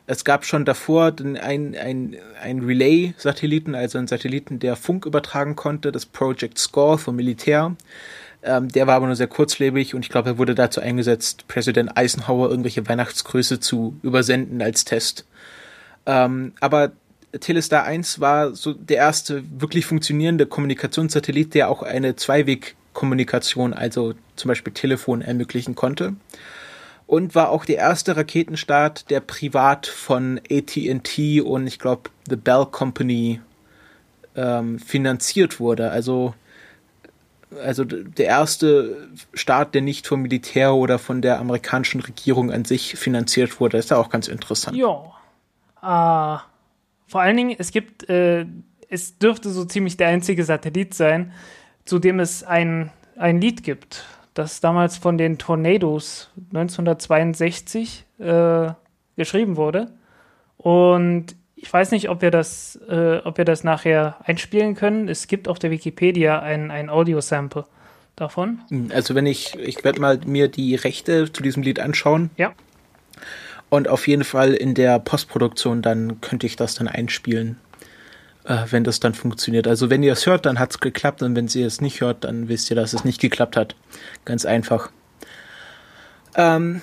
Es 0.08 0.26
gab 0.26 0.46
schon 0.46 0.66
davor 0.66 1.14
ein, 1.20 1.38
ein, 1.38 2.16
ein 2.42 2.60
Relay-Satelliten, 2.60 3.76
also 3.76 3.98
einen 3.98 4.08
Satelliten, 4.08 4.60
der 4.60 4.76
Funk 4.76 5.06
übertragen 5.06 5.56
konnte, 5.56 5.92
das 5.92 6.06
Project 6.06 6.58
Score 6.58 6.98
vom 6.98 7.16
Militär. 7.16 7.76
Ähm, 8.44 8.70
der 8.70 8.88
war 8.88 8.96
aber 8.96 9.06
nur 9.06 9.16
sehr 9.16 9.28
kurzlebig 9.28 9.94
und 9.94 10.04
ich 10.04 10.10
glaube, 10.10 10.32
er 10.32 10.38
wurde 10.38 10.56
dazu 10.56 10.82
eingesetzt, 10.82 11.48
Präsident 11.48 11.96
Eisenhower 11.96 12.50
irgendwelche 12.50 12.88
Weihnachtsgröße 12.88 13.60
zu 13.60 13.96
übersenden 14.02 14.62
als 14.62 14.84
Test. 14.84 15.26
Ähm, 16.06 16.54
aber 16.60 16.92
Telestar 17.40 17.84
1 17.84 18.20
war 18.20 18.56
so 18.56 18.74
der 18.74 18.98
erste 18.98 19.44
wirklich 19.60 19.86
funktionierende 19.86 20.46
Kommunikationssatellit, 20.46 21.54
der 21.54 21.70
auch 21.70 21.82
eine 21.82 22.16
Zweiwegkommunikation, 22.16 23.74
also 23.74 24.14
zum 24.36 24.50
Beispiel 24.50 24.74
Telefon, 24.74 25.22
ermöglichen 25.22 25.76
konnte. 25.76 26.16
und 27.08 27.36
war 27.36 27.50
auch 27.50 27.66
der 27.66 27.78
erste 27.78 28.16
Raketenstart, 28.16 29.10
der 29.10 29.20
privat 29.20 29.86
von 29.86 30.40
AT&T 30.50 31.42
und 31.42 31.68
ich 31.68 31.78
glaube 31.78 32.10
The 32.30 32.38
Bell 32.38 32.66
Company 32.66 33.42
ähm, 34.36 34.80
finanziert 34.80 35.60
wurde. 35.60 35.92
Also 35.92 36.34
also 37.62 37.84
der 37.84 38.28
erste 38.28 39.10
Start, 39.34 39.76
der 39.76 39.82
nicht 39.82 40.08
vom 40.08 40.22
Militär 40.22 40.74
oder 40.74 41.00
von 41.00 41.22
der 41.22 41.40
amerikanischen 41.40 42.00
Regierung 42.00 42.50
an 42.52 42.64
sich 42.64 42.96
finanziert 42.96 43.60
wurde, 43.60 43.78
ist 43.78 43.90
ja 43.90 43.98
auch 43.98 44.10
ganz 44.10 44.28
interessant. 44.28 44.78
Ja. 44.78 45.12
Äh, 45.84 46.51
vor 47.12 47.22
allen 47.22 47.38
Dingen, 47.38 47.56
es 47.60 47.72
gibt, 47.72 48.10
äh, 48.10 48.46
es 48.90 49.20
dürfte 49.20 49.50
so 49.50 49.66
ziemlich 49.66 49.98
der 49.98 50.08
einzige 50.08 50.44
Satellit 50.44 50.94
sein, 50.94 51.34
zu 51.86 52.00
dem 52.00 52.20
es 52.20 52.44
ein, 52.44 52.90
ein 53.18 53.40
Lied 53.40 53.64
gibt 53.64 54.04
das 54.34 54.62
damals 54.62 54.98
von 54.98 55.18
den 55.18 55.38
Tornadoes 55.38 56.30
1962 56.54 58.06
äh, 58.20 58.70
geschrieben 59.18 59.58
wurde. 59.58 59.92
Und 60.58 61.36
ich 61.56 61.72
weiß 61.72 61.92
nicht, 61.92 62.10
ob 62.10 62.22
wir 62.22 62.32
das, 62.32 62.80
äh, 62.88 63.18
ob 63.24 63.38
wir 63.38 63.46
das 63.46 63.64
nachher 63.64 64.18
einspielen 64.24 64.76
können. 64.76 65.10
Es 65.10 65.28
gibt 65.28 65.48
auf 65.48 65.60
der 65.60 65.72
Wikipedia 65.72 66.40
ein, 66.40 66.72
ein 66.72 66.90
Audio-Sample 66.90 67.66
davon. 68.16 68.62
Also 68.94 69.16
wenn 69.16 69.26
ich, 69.26 69.56
ich 69.56 69.84
werde 69.84 70.00
mal 70.00 70.20
mir 70.26 70.48
die 70.48 70.76
Rechte 70.76 71.32
zu 71.32 71.44
diesem 71.44 71.64
Lied 71.64 71.80
anschauen. 71.80 72.30
Ja. 72.38 72.54
Und 73.72 73.88
auf 73.88 74.08
jeden 74.08 74.24
Fall 74.24 74.54
in 74.54 74.76
der 74.76 75.00
Postproduktion, 75.00 75.82
dann 75.82 76.22
könnte 76.22 76.46
ich 76.46 76.56
das 76.56 76.76
dann 76.76 76.88
einspielen 76.88 77.58
äh, 78.46 78.66
wenn 78.70 78.84
das 78.84 79.00
dann 79.00 79.14
funktioniert. 79.14 79.68
Also 79.68 79.90
wenn 79.90 80.04
ihr 80.04 80.14
es 80.14 80.26
hört, 80.26 80.46
dann 80.46 80.60
hat 80.60 80.72
es 80.72 80.80
geklappt 80.80 81.22
und 81.22 81.36
wenn 81.36 81.48
ihr 81.48 81.68
es 81.68 81.82
nicht 81.82 82.02
hört, 82.02 82.24
dann 82.24 82.48
wisst 82.48 82.70
ihr, 82.70 82.76
dass 82.76 82.94
es 82.94 83.06
nicht 83.06 83.22
geklappt 83.22 83.56
hat. 83.56 83.76
Ganz 84.26 84.46
einfach. 84.46 84.92
Ähm, 86.36 86.82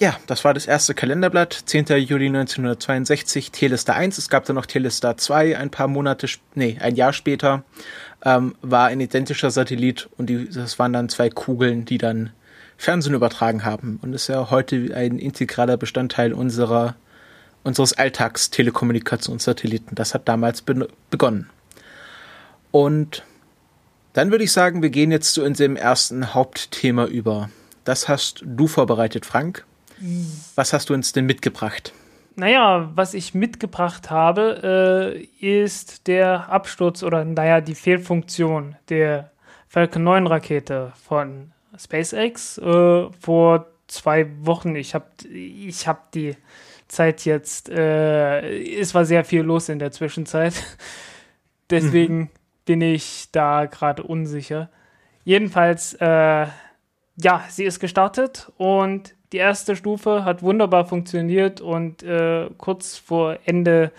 ja, 0.00 0.16
das 0.26 0.44
war 0.44 0.54
das 0.54 0.66
erste 0.66 0.94
Kalenderblatt, 0.94 1.52
10. 1.66 1.86
Juli 1.98 2.26
1962, 2.26 3.52
Telestar 3.52 3.96
1. 3.96 4.18
Es 4.18 4.28
gab 4.28 4.44
dann 4.44 4.56
noch 4.56 4.66
Telestar 4.66 5.16
2, 5.16 5.56
ein 5.56 5.70
paar 5.70 5.88
Monate, 5.88 6.26
nee, 6.54 6.78
ein 6.80 6.96
Jahr 6.96 7.12
später, 7.12 7.62
ähm, 8.24 8.54
war 8.60 8.88
ein 8.88 9.00
identischer 9.00 9.50
Satellit 9.50 10.08
und 10.16 10.26
die, 10.30 10.48
das 10.48 10.78
waren 10.78 10.92
dann 10.92 11.08
zwei 11.08 11.30
Kugeln, 11.30 11.84
die 11.84 11.98
dann 11.98 12.30
Fernsehen 12.76 13.14
übertragen 13.14 13.64
haben 13.64 13.98
und 14.02 14.12
ist 14.12 14.28
ja 14.28 14.50
heute 14.50 14.92
ein 14.94 15.18
integraler 15.18 15.76
Bestandteil 15.76 16.32
unserer 16.32 16.94
unseres 17.64 17.94
Alltagstelekommunikationssatelliten. 17.94 19.94
Das 19.94 20.14
hat 20.14 20.28
damals 20.28 20.62
be 20.62 20.88
begonnen. 21.10 21.50
Und 22.70 23.24
dann 24.12 24.30
würde 24.30 24.44
ich 24.44 24.52
sagen, 24.52 24.82
wir 24.82 24.90
gehen 24.90 25.10
jetzt 25.10 25.34
zu 25.34 25.42
unserem 25.42 25.76
ersten 25.76 26.34
Hauptthema 26.34 27.06
über. 27.06 27.50
Das 27.84 28.08
hast 28.08 28.42
du 28.44 28.68
vorbereitet, 28.68 29.26
Frank. 29.26 29.64
Was 30.54 30.72
hast 30.72 30.90
du 30.90 30.94
uns 30.94 31.12
denn 31.12 31.26
mitgebracht? 31.26 31.92
Naja, 32.36 32.90
was 32.94 33.14
ich 33.14 33.34
mitgebracht 33.34 34.10
habe, 34.10 35.16
äh, 35.40 35.62
ist 35.62 36.08
der 36.08 36.50
Absturz 36.50 37.02
oder 37.02 37.24
naja, 37.24 37.60
die 37.60 37.76
Fehlfunktion 37.76 38.76
der 38.88 39.30
Falcon 39.68 40.02
9 40.02 40.26
Rakete 40.26 40.92
von 41.06 41.52
SpaceX 41.78 42.58
äh, 42.58 43.10
vor 43.20 43.66
zwei 43.86 44.26
Wochen. 44.40 44.76
Ich 44.76 44.94
habe 44.94 45.06
ich 45.32 45.86
hab 45.86 46.12
die 46.12 46.36
Zeit 46.88 47.24
jetzt, 47.24 47.68
äh, 47.68 48.62
es 48.78 48.94
war 48.94 49.04
sehr 49.04 49.24
viel 49.24 49.42
los 49.42 49.68
in 49.68 49.78
der 49.78 49.92
Zwischenzeit. 49.92 50.54
Deswegen 51.70 52.18
mhm. 52.18 52.30
bin 52.64 52.80
ich 52.80 53.28
da 53.32 53.66
gerade 53.66 54.02
unsicher. 54.02 54.70
Jedenfalls, 55.24 55.94
äh, 55.94 56.46
ja, 57.16 57.44
sie 57.48 57.64
ist 57.64 57.80
gestartet 57.80 58.52
und 58.56 59.14
die 59.32 59.38
erste 59.38 59.74
Stufe 59.74 60.24
hat 60.24 60.42
wunderbar 60.42 60.84
funktioniert 60.84 61.60
und 61.60 62.02
äh, 62.02 62.48
kurz 62.58 62.96
vor 62.96 63.38
Ende 63.44 63.90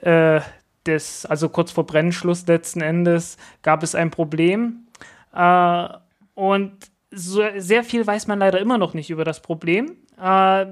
äh, 0.00 0.40
des, 0.86 1.26
also 1.26 1.48
kurz 1.48 1.72
vor 1.72 1.84
Brennschluss 1.84 2.46
letzten 2.46 2.80
Endes, 2.80 3.36
gab 3.62 3.82
es 3.82 3.94
ein 3.94 4.10
Problem. 4.10 4.86
Äh, 5.34 5.88
und 6.36 6.72
so, 7.10 7.42
sehr 7.56 7.82
viel 7.82 8.06
weiß 8.06 8.26
man 8.26 8.38
leider 8.38 8.60
immer 8.60 8.78
noch 8.78 8.94
nicht 8.94 9.10
über 9.10 9.24
das 9.24 9.40
Problem. 9.40 9.96
Äh, 10.22 10.66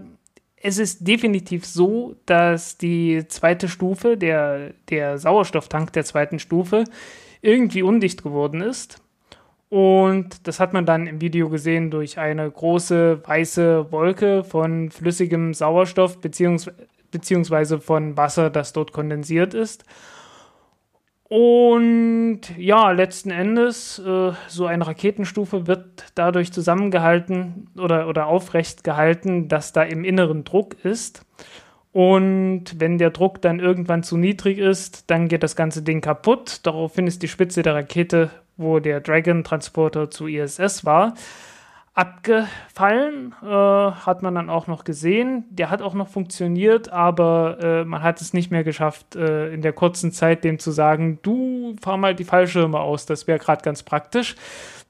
es 0.57 0.79
ist 0.79 1.07
definitiv 1.07 1.65
so, 1.67 2.17
dass 2.27 2.79
die 2.79 3.27
zweite 3.29 3.69
Stufe, 3.69 4.17
der, 4.17 4.75
der 4.89 5.19
Sauerstofftank 5.19 5.93
der 5.95 6.05
zweiten 6.05 6.39
Stufe, 6.39 6.85
irgendwie 7.41 7.83
undicht 7.83 8.23
geworden 8.23 8.61
ist. 8.61 9.03
Und 9.71 10.47
das 10.47 10.61
hat 10.61 10.73
man 10.73 10.87
dann 10.87 11.07
im 11.07 11.21
Video 11.21 11.49
gesehen 11.49 11.91
durch 11.91 12.19
eine 12.19 12.49
große 12.51 13.27
weiße 13.27 13.91
Wolke 13.91 14.45
von 14.45 14.91
flüssigem 14.91 15.55
Sauerstoff 15.55 16.19
beziehungsweise 16.21 17.81
von 17.81 18.17
Wasser, 18.17 18.51
das 18.51 18.73
dort 18.73 18.93
kondensiert 18.93 19.55
ist. 19.55 19.85
Und 21.29 22.41
ja, 22.59 22.91
letzten 22.91 23.31
Endes, 23.31 23.99
äh, 23.99 24.33
so 24.47 24.67
eine 24.67 24.87
Raketenstufe 24.87 25.67
wird 25.67 26.13
dadurch 26.15 26.53
zusammengehalten 26.53 27.71
oder, 27.79 28.09
oder 28.09 28.27
aufrecht 28.27 28.85
gehalten, 28.85 29.49
dass 29.49 29.73
da 29.73 29.83
im 29.83 30.05
Inneren 30.05 30.45
Druck 30.45 30.77
ist. 30.85 31.25
Und 31.93 32.79
wenn 32.79 32.99
der 32.99 33.11
Druck 33.11 33.41
dann 33.41 33.61
irgendwann 33.61 34.03
zu 34.03 34.17
niedrig 34.17 34.59
ist, 34.59 35.11
dann 35.11 35.29
geht 35.29 35.43
das 35.43 35.57
ganze 35.57 35.83
Ding 35.83 36.01
kaputt. 36.01 36.61
Daraufhin 36.65 37.07
ist 37.07 37.23
die 37.23 37.29
Spitze 37.29 37.63
der 37.63 37.75
Rakete, 37.75 38.31
wo 38.57 38.81
der 38.81 39.01
Dragon-Transporter 39.01 40.11
zu 40.11 40.27
ISS 40.27 40.85
war, 40.85 41.15
abgefallen, 41.95 43.35
äh, 43.41 43.47
hat 43.47 44.23
man 44.23 44.35
dann 44.35 44.51
auch 44.51 44.67
noch 44.67 44.83
gesehen. 44.83 45.45
Der 45.51 45.71
hat 45.71 45.81
auch 45.81 45.95
noch 45.95 46.09
funktioniert, 46.09 46.91
aber 46.91 47.59
äh, 47.63 47.85
man 47.85 48.03
hat 48.03 48.21
es 48.21 48.35
nicht 48.35 48.51
mehr 48.51 48.65
geschafft, 48.65 49.15
äh, 49.15 49.53
in 49.53 49.63
der 49.63 49.73
kurzen 49.73 50.11
Zeit 50.11 50.43
dem 50.43 50.59
zu 50.59 50.73
sagen, 50.73 51.21
du 51.23 51.77
fahr 51.81 51.97
mal 51.97 52.15
die 52.15 52.25
Fallschirme 52.25 52.81
aus, 52.81 53.07
das 53.07 53.29
wäre 53.29 53.39
gerade 53.39 53.63
ganz 53.63 53.85
praktisch. 53.85 54.35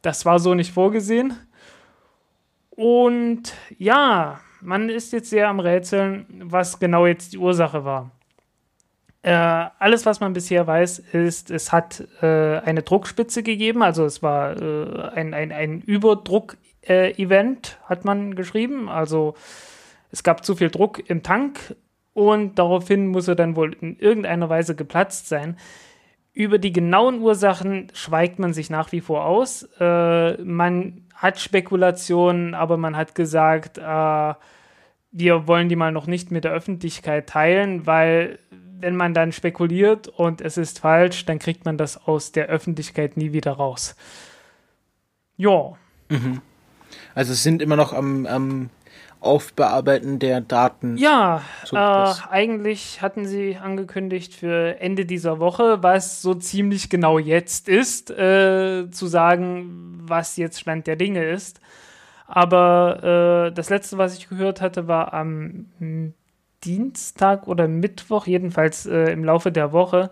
Das 0.00 0.24
war 0.24 0.38
so 0.38 0.54
nicht 0.54 0.72
vorgesehen. 0.72 1.34
Und 2.70 3.54
ja, 3.78 4.40
man 4.62 4.88
ist 4.88 5.12
jetzt 5.12 5.28
sehr 5.30 5.48
am 5.48 5.60
Rätseln, 5.60 6.26
was 6.44 6.78
genau 6.78 7.06
jetzt 7.06 7.34
die 7.34 7.38
Ursache 7.38 7.84
war. 7.84 8.10
Äh, 9.22 9.30
alles, 9.78 10.04
was 10.06 10.20
man 10.20 10.32
bisher 10.32 10.66
weiß, 10.66 10.98
ist, 10.98 11.50
es 11.50 11.70
hat 11.70 12.06
äh, 12.22 12.58
eine 12.58 12.82
Druckspitze 12.82 13.42
gegeben, 13.42 13.82
also 13.82 14.04
es 14.04 14.22
war 14.22 14.60
äh, 14.60 15.10
ein, 15.14 15.32
ein, 15.32 15.52
ein 15.52 15.80
Überdruck 15.80 16.56
Event, 16.88 17.78
hat 17.84 18.04
man 18.04 18.34
geschrieben. 18.34 18.88
Also 18.88 19.34
es 20.10 20.22
gab 20.22 20.44
zu 20.44 20.54
viel 20.54 20.70
Druck 20.70 21.08
im 21.08 21.22
Tank 21.22 21.76
und 22.12 22.58
daraufhin 22.58 23.08
muss 23.08 23.28
er 23.28 23.34
dann 23.34 23.56
wohl 23.56 23.76
in 23.80 23.98
irgendeiner 23.98 24.48
Weise 24.48 24.74
geplatzt 24.74 25.28
sein. 25.28 25.56
Über 26.32 26.58
die 26.58 26.72
genauen 26.72 27.20
Ursachen 27.20 27.88
schweigt 27.92 28.38
man 28.38 28.52
sich 28.52 28.70
nach 28.70 28.92
wie 28.92 29.00
vor 29.00 29.24
aus. 29.24 29.68
Äh, 29.78 30.42
man 30.42 31.02
hat 31.14 31.40
Spekulationen, 31.40 32.54
aber 32.54 32.76
man 32.76 32.96
hat 32.96 33.14
gesagt, 33.14 33.78
äh, 33.78 34.34
wir 35.12 35.46
wollen 35.46 35.68
die 35.68 35.76
mal 35.76 35.92
noch 35.92 36.08
nicht 36.08 36.32
mit 36.32 36.44
der 36.44 36.52
Öffentlichkeit 36.52 37.28
teilen, 37.28 37.86
weil 37.86 38.40
wenn 38.50 38.96
man 38.96 39.14
dann 39.14 39.32
spekuliert 39.32 40.08
und 40.08 40.40
es 40.40 40.56
ist 40.56 40.80
falsch, 40.80 41.24
dann 41.24 41.38
kriegt 41.38 41.64
man 41.64 41.78
das 41.78 42.06
aus 42.06 42.32
der 42.32 42.46
Öffentlichkeit 42.46 43.16
nie 43.16 43.32
wieder 43.32 43.52
raus. 43.52 43.96
Ja. 45.36 45.72
Mhm. 46.08 46.42
Also 47.14 47.32
es 47.32 47.42
sind 47.42 47.62
immer 47.62 47.76
noch 47.76 47.92
am, 47.92 48.26
am 48.26 48.70
Aufbearbeiten 49.20 50.18
der 50.18 50.40
Daten. 50.40 50.96
Ja, 50.98 51.42
äh, 51.72 52.12
eigentlich 52.30 53.00
hatten 53.00 53.26
sie 53.26 53.56
angekündigt 53.56 54.34
für 54.34 54.78
Ende 54.80 55.06
dieser 55.06 55.38
Woche, 55.38 55.82
was 55.82 56.20
so 56.20 56.34
ziemlich 56.34 56.90
genau 56.90 57.18
jetzt 57.18 57.68
ist, 57.68 58.10
äh, 58.10 58.90
zu 58.90 59.06
sagen, 59.06 60.00
was 60.02 60.36
jetzt 60.36 60.60
Stand 60.60 60.86
der 60.86 60.96
Dinge 60.96 61.24
ist. 61.24 61.60
Aber 62.26 63.48
äh, 63.48 63.54
das 63.54 63.70
letzte, 63.70 63.98
was 63.98 64.16
ich 64.16 64.28
gehört 64.28 64.60
hatte, 64.60 64.88
war 64.88 65.14
am 65.14 65.66
Dienstag 66.64 67.46
oder 67.46 67.68
Mittwoch, 67.68 68.26
jedenfalls 68.26 68.86
äh, 68.86 69.12
im 69.12 69.24
Laufe 69.24 69.52
der 69.52 69.72
Woche, 69.72 70.10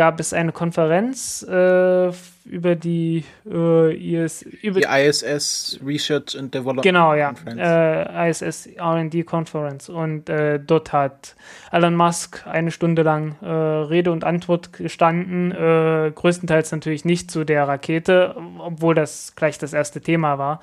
gab 0.00 0.18
es 0.18 0.32
eine 0.32 0.50
Konferenz 0.50 1.42
äh, 1.42 2.10
über 2.46 2.74
die 2.74 3.22
äh, 3.44 4.24
IS, 4.24 4.40
über 4.40 4.80
die 4.80 4.86
ISS 4.86 5.78
Research 5.84 6.38
and 6.38 6.54
Development 6.54 6.82
genau 6.82 7.12
ja. 7.12 7.34
Äh, 7.46 8.30
ISS 8.30 8.64
R&D 8.64 9.24
Conference. 9.24 9.90
Und 9.90 10.30
äh, 10.30 10.58
dort 10.58 10.94
hat 10.94 11.36
Elon 11.70 11.94
Musk 11.94 12.46
eine 12.46 12.70
Stunde 12.70 13.02
lang 13.02 13.36
äh, 13.42 13.46
Rede 13.46 14.10
und 14.10 14.24
Antwort 14.24 14.72
gestanden 14.72 15.52
äh, 15.52 16.10
größtenteils 16.14 16.72
natürlich 16.72 17.04
nicht 17.04 17.30
zu 17.30 17.44
der 17.44 17.68
Rakete 17.68 18.34
obwohl 18.56 18.94
das 18.94 19.34
gleich 19.36 19.58
das 19.58 19.74
erste 19.74 20.00
Thema 20.00 20.38
war. 20.38 20.62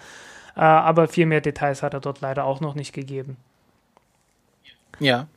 Aber 0.56 1.08
viel 1.08 1.27
mehr 1.27 1.41
Details 1.41 1.84
hat 1.84 1.94
er 1.94 2.00
dort 2.00 2.22
leider 2.22 2.44
auch 2.44 2.60
noch 2.60 2.74
nicht 2.74 2.91
gegeben. 2.91 3.38
Ja. 5.00 5.27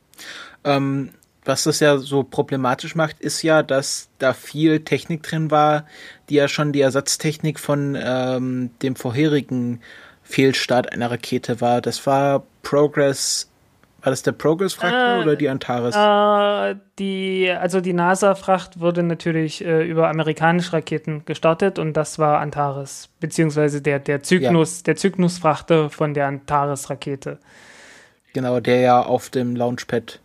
Ähm, 0.63 1.11
was 1.45 1.63
das 1.63 1.79
ja 1.79 1.97
so 1.97 2.23
problematisch 2.23 2.95
macht, 2.95 3.19
ist 3.19 3.41
ja, 3.41 3.63
dass 3.63 4.09
da 4.19 4.33
viel 4.33 4.81
Technik 4.81 5.23
drin 5.23 5.51
war, 5.51 5.85
die 6.29 6.35
ja 6.35 6.47
schon 6.47 6.71
die 6.71 6.81
Ersatztechnik 6.81 7.59
von 7.59 7.97
ähm, 7.99 8.71
dem 8.81 8.95
vorherigen 8.95 9.81
Fehlstart 10.23 10.91
einer 10.91 11.09
Rakete 11.09 11.61
war. 11.61 11.81
Das 11.81 12.05
war 12.05 12.43
Progress 12.61 13.51
war 14.01 14.09
das 14.09 14.23
der 14.23 14.31
Progress-Frachter 14.31 15.19
äh, 15.19 15.21
oder 15.21 15.35
die 15.35 15.47
Antares? 15.47 15.95
Äh, 15.95 16.75
die, 16.97 17.51
also 17.51 17.81
die 17.81 17.93
NASA-Fracht 17.93 18.79
wurde 18.79 19.03
natürlich 19.03 19.63
äh, 19.63 19.83
über 19.83 20.09
amerikanische 20.09 20.73
Raketen 20.73 21.23
gestartet 21.25 21.77
und 21.77 21.93
das 21.93 22.17
war 22.17 22.39
Antares, 22.39 23.09
beziehungsweise 23.19 23.81
der, 23.81 23.99
der 23.99 24.23
Cygnus, 24.23 24.79
ja. 24.79 24.83
der 24.85 24.95
Cygnus-Frachter 24.97 25.91
von 25.91 26.15
der 26.15 26.27
Antares-Rakete. 26.27 27.37
Genau, 28.33 28.59
der 28.59 28.79
ja 28.79 29.01
auf 29.03 29.29
dem 29.29 29.55
Launchpad 29.55 30.19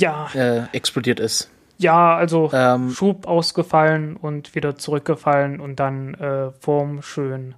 ja. 0.00 0.28
Äh, 0.34 0.66
explodiert 0.72 1.20
ist. 1.20 1.50
Ja, 1.78 2.16
also 2.16 2.50
ähm, 2.52 2.90
Schub 2.90 3.26
ausgefallen 3.26 4.16
und 4.16 4.54
wieder 4.54 4.76
zurückgefallen 4.76 5.60
und 5.60 5.76
dann 5.76 6.14
äh, 6.14 6.50
Form 6.60 7.02
schön 7.02 7.54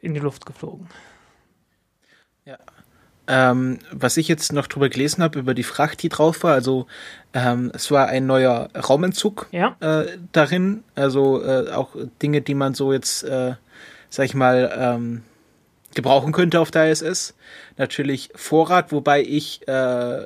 in 0.00 0.12
die 0.12 0.20
Luft 0.20 0.44
geflogen. 0.44 0.88
Ja, 2.44 2.58
ähm, 3.28 3.78
was 3.92 4.16
ich 4.16 4.26
jetzt 4.26 4.52
noch 4.52 4.66
drüber 4.66 4.88
gelesen 4.88 5.22
habe, 5.22 5.38
über 5.38 5.54
die 5.54 5.62
Fracht, 5.62 6.02
die 6.02 6.08
drauf 6.08 6.42
war, 6.42 6.52
also 6.52 6.86
ähm, 7.32 7.70
es 7.72 7.90
war 7.90 8.08
ein 8.08 8.26
neuer 8.26 8.68
Raumentzug 8.76 9.46
ja. 9.52 9.76
äh, 9.80 10.18
darin, 10.32 10.82
also 10.96 11.42
äh, 11.42 11.70
auch 11.70 11.96
Dinge, 12.20 12.42
die 12.42 12.54
man 12.54 12.74
so 12.74 12.92
jetzt, 12.92 13.22
äh, 13.22 13.54
sag 14.10 14.24
ich 14.24 14.34
mal, 14.34 14.72
ähm, 14.76 15.22
gebrauchen 15.94 16.32
könnte 16.32 16.58
auf 16.58 16.70
der 16.70 16.90
ISS. 16.90 17.34
Natürlich 17.76 18.30
Vorrat, 18.34 18.92
wobei 18.92 19.22
ich, 19.22 19.66
äh, 19.68 20.24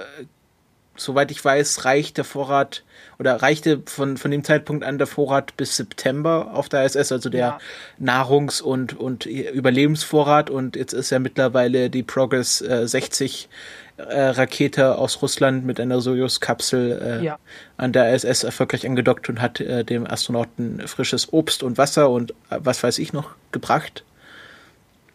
soweit 0.96 1.30
ich 1.30 1.44
weiß, 1.44 1.84
reicht 1.84 2.16
der 2.16 2.24
Vorrat 2.24 2.82
oder 3.18 3.36
reichte 3.42 3.82
von, 3.86 4.16
von 4.16 4.30
dem 4.30 4.44
Zeitpunkt 4.44 4.84
an 4.84 4.98
der 4.98 5.06
Vorrat 5.06 5.56
bis 5.56 5.76
September 5.76 6.50
auf 6.52 6.68
der 6.68 6.84
ISS, 6.84 7.12
also 7.12 7.28
der 7.30 7.40
ja. 7.40 7.58
Nahrungs- 7.98 8.60
und, 8.60 8.98
und 8.98 9.26
Überlebensvorrat. 9.26 10.50
Und 10.50 10.76
jetzt 10.76 10.92
ist 10.92 11.10
ja 11.10 11.18
mittlerweile 11.18 11.88
die 11.88 12.02
Progress 12.02 12.60
äh, 12.60 12.86
60 12.86 13.48
äh, 13.96 14.20
Rakete 14.20 14.98
aus 14.98 15.22
Russland 15.22 15.64
mit 15.64 15.80
einer 15.80 16.00
Soyuz-Kapsel 16.00 17.20
äh, 17.20 17.24
ja. 17.24 17.38
an 17.76 17.92
der 17.92 18.14
ISS 18.14 18.44
erfolgreich 18.44 18.86
angedockt 18.86 19.28
und 19.28 19.40
hat 19.40 19.60
äh, 19.60 19.84
dem 19.84 20.06
Astronauten 20.06 20.86
frisches 20.86 21.32
Obst 21.32 21.62
und 21.62 21.78
Wasser 21.78 22.10
und 22.10 22.32
äh, 22.50 22.58
was 22.58 22.82
weiß 22.82 22.98
ich 22.98 23.12
noch 23.12 23.30
gebracht. 23.52 24.04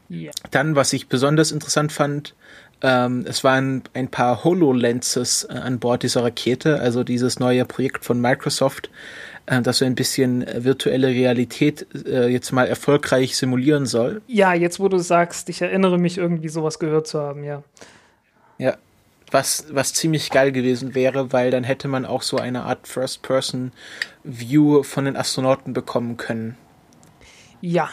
Ja. 0.09 0.31
Dann, 0.50 0.75
was 0.75 0.91
ich 0.93 1.07
besonders 1.07 1.51
interessant 1.51 1.91
fand, 1.91 2.33
ähm, 2.81 3.25
es 3.27 3.43
waren 3.43 3.83
ein 3.93 4.07
paar 4.09 4.43
HoloLenses 4.43 5.45
äh, 5.50 5.53
an 5.53 5.79
Bord 5.79 6.03
dieser 6.03 6.23
Rakete, 6.23 6.79
also 6.79 7.03
dieses 7.03 7.39
neue 7.39 7.65
Projekt 7.65 8.05
von 8.05 8.19
Microsoft, 8.19 8.89
äh, 9.45 9.61
das 9.61 9.79
so 9.79 9.85
ein 9.85 9.95
bisschen 9.95 10.47
äh, 10.47 10.63
virtuelle 10.63 11.09
Realität 11.09 11.88
äh, 12.05 12.27
jetzt 12.27 12.51
mal 12.51 12.67
erfolgreich 12.67 13.38
simulieren 13.38 13.85
soll. 13.85 14.21
Ja, 14.27 14.53
jetzt 14.53 14.79
wo 14.79 14.88
du 14.88 14.97
sagst, 14.97 15.50
ich 15.50 15.61
erinnere 15.61 16.00
mich 16.00 16.17
irgendwie 16.17 16.50
sowas 16.50 16.79
gehört 16.79 17.07
zu 17.07 17.19
haben, 17.19 17.43
ja. 17.43 17.63
Ja, 18.57 18.77
was, 19.29 19.65
was 19.69 19.93
ziemlich 19.93 20.29
geil 20.31 20.51
gewesen 20.51 20.95
wäre, 20.95 21.31
weil 21.31 21.51
dann 21.51 21.63
hätte 21.63 21.88
man 21.88 22.05
auch 22.05 22.23
so 22.23 22.38
eine 22.38 22.63
Art 22.63 22.88
First-Person-View 22.88 24.83
von 24.83 25.05
den 25.05 25.15
Astronauten 25.15 25.73
bekommen 25.73 26.17
können. 26.17 26.57
Ja, 27.61 27.89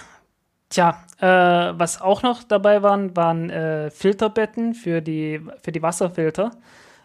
Tja, 0.71 1.03
äh, 1.19 1.27
was 1.27 2.01
auch 2.01 2.23
noch 2.23 2.43
dabei 2.43 2.83
waren, 2.83 3.17
waren 3.17 3.49
äh, 3.49 3.91
Filterbetten 3.91 4.75
für 4.75 5.01
die, 5.01 5.41
für 5.63 5.73
die 5.73 5.83
Wasserfilter. 5.83 6.51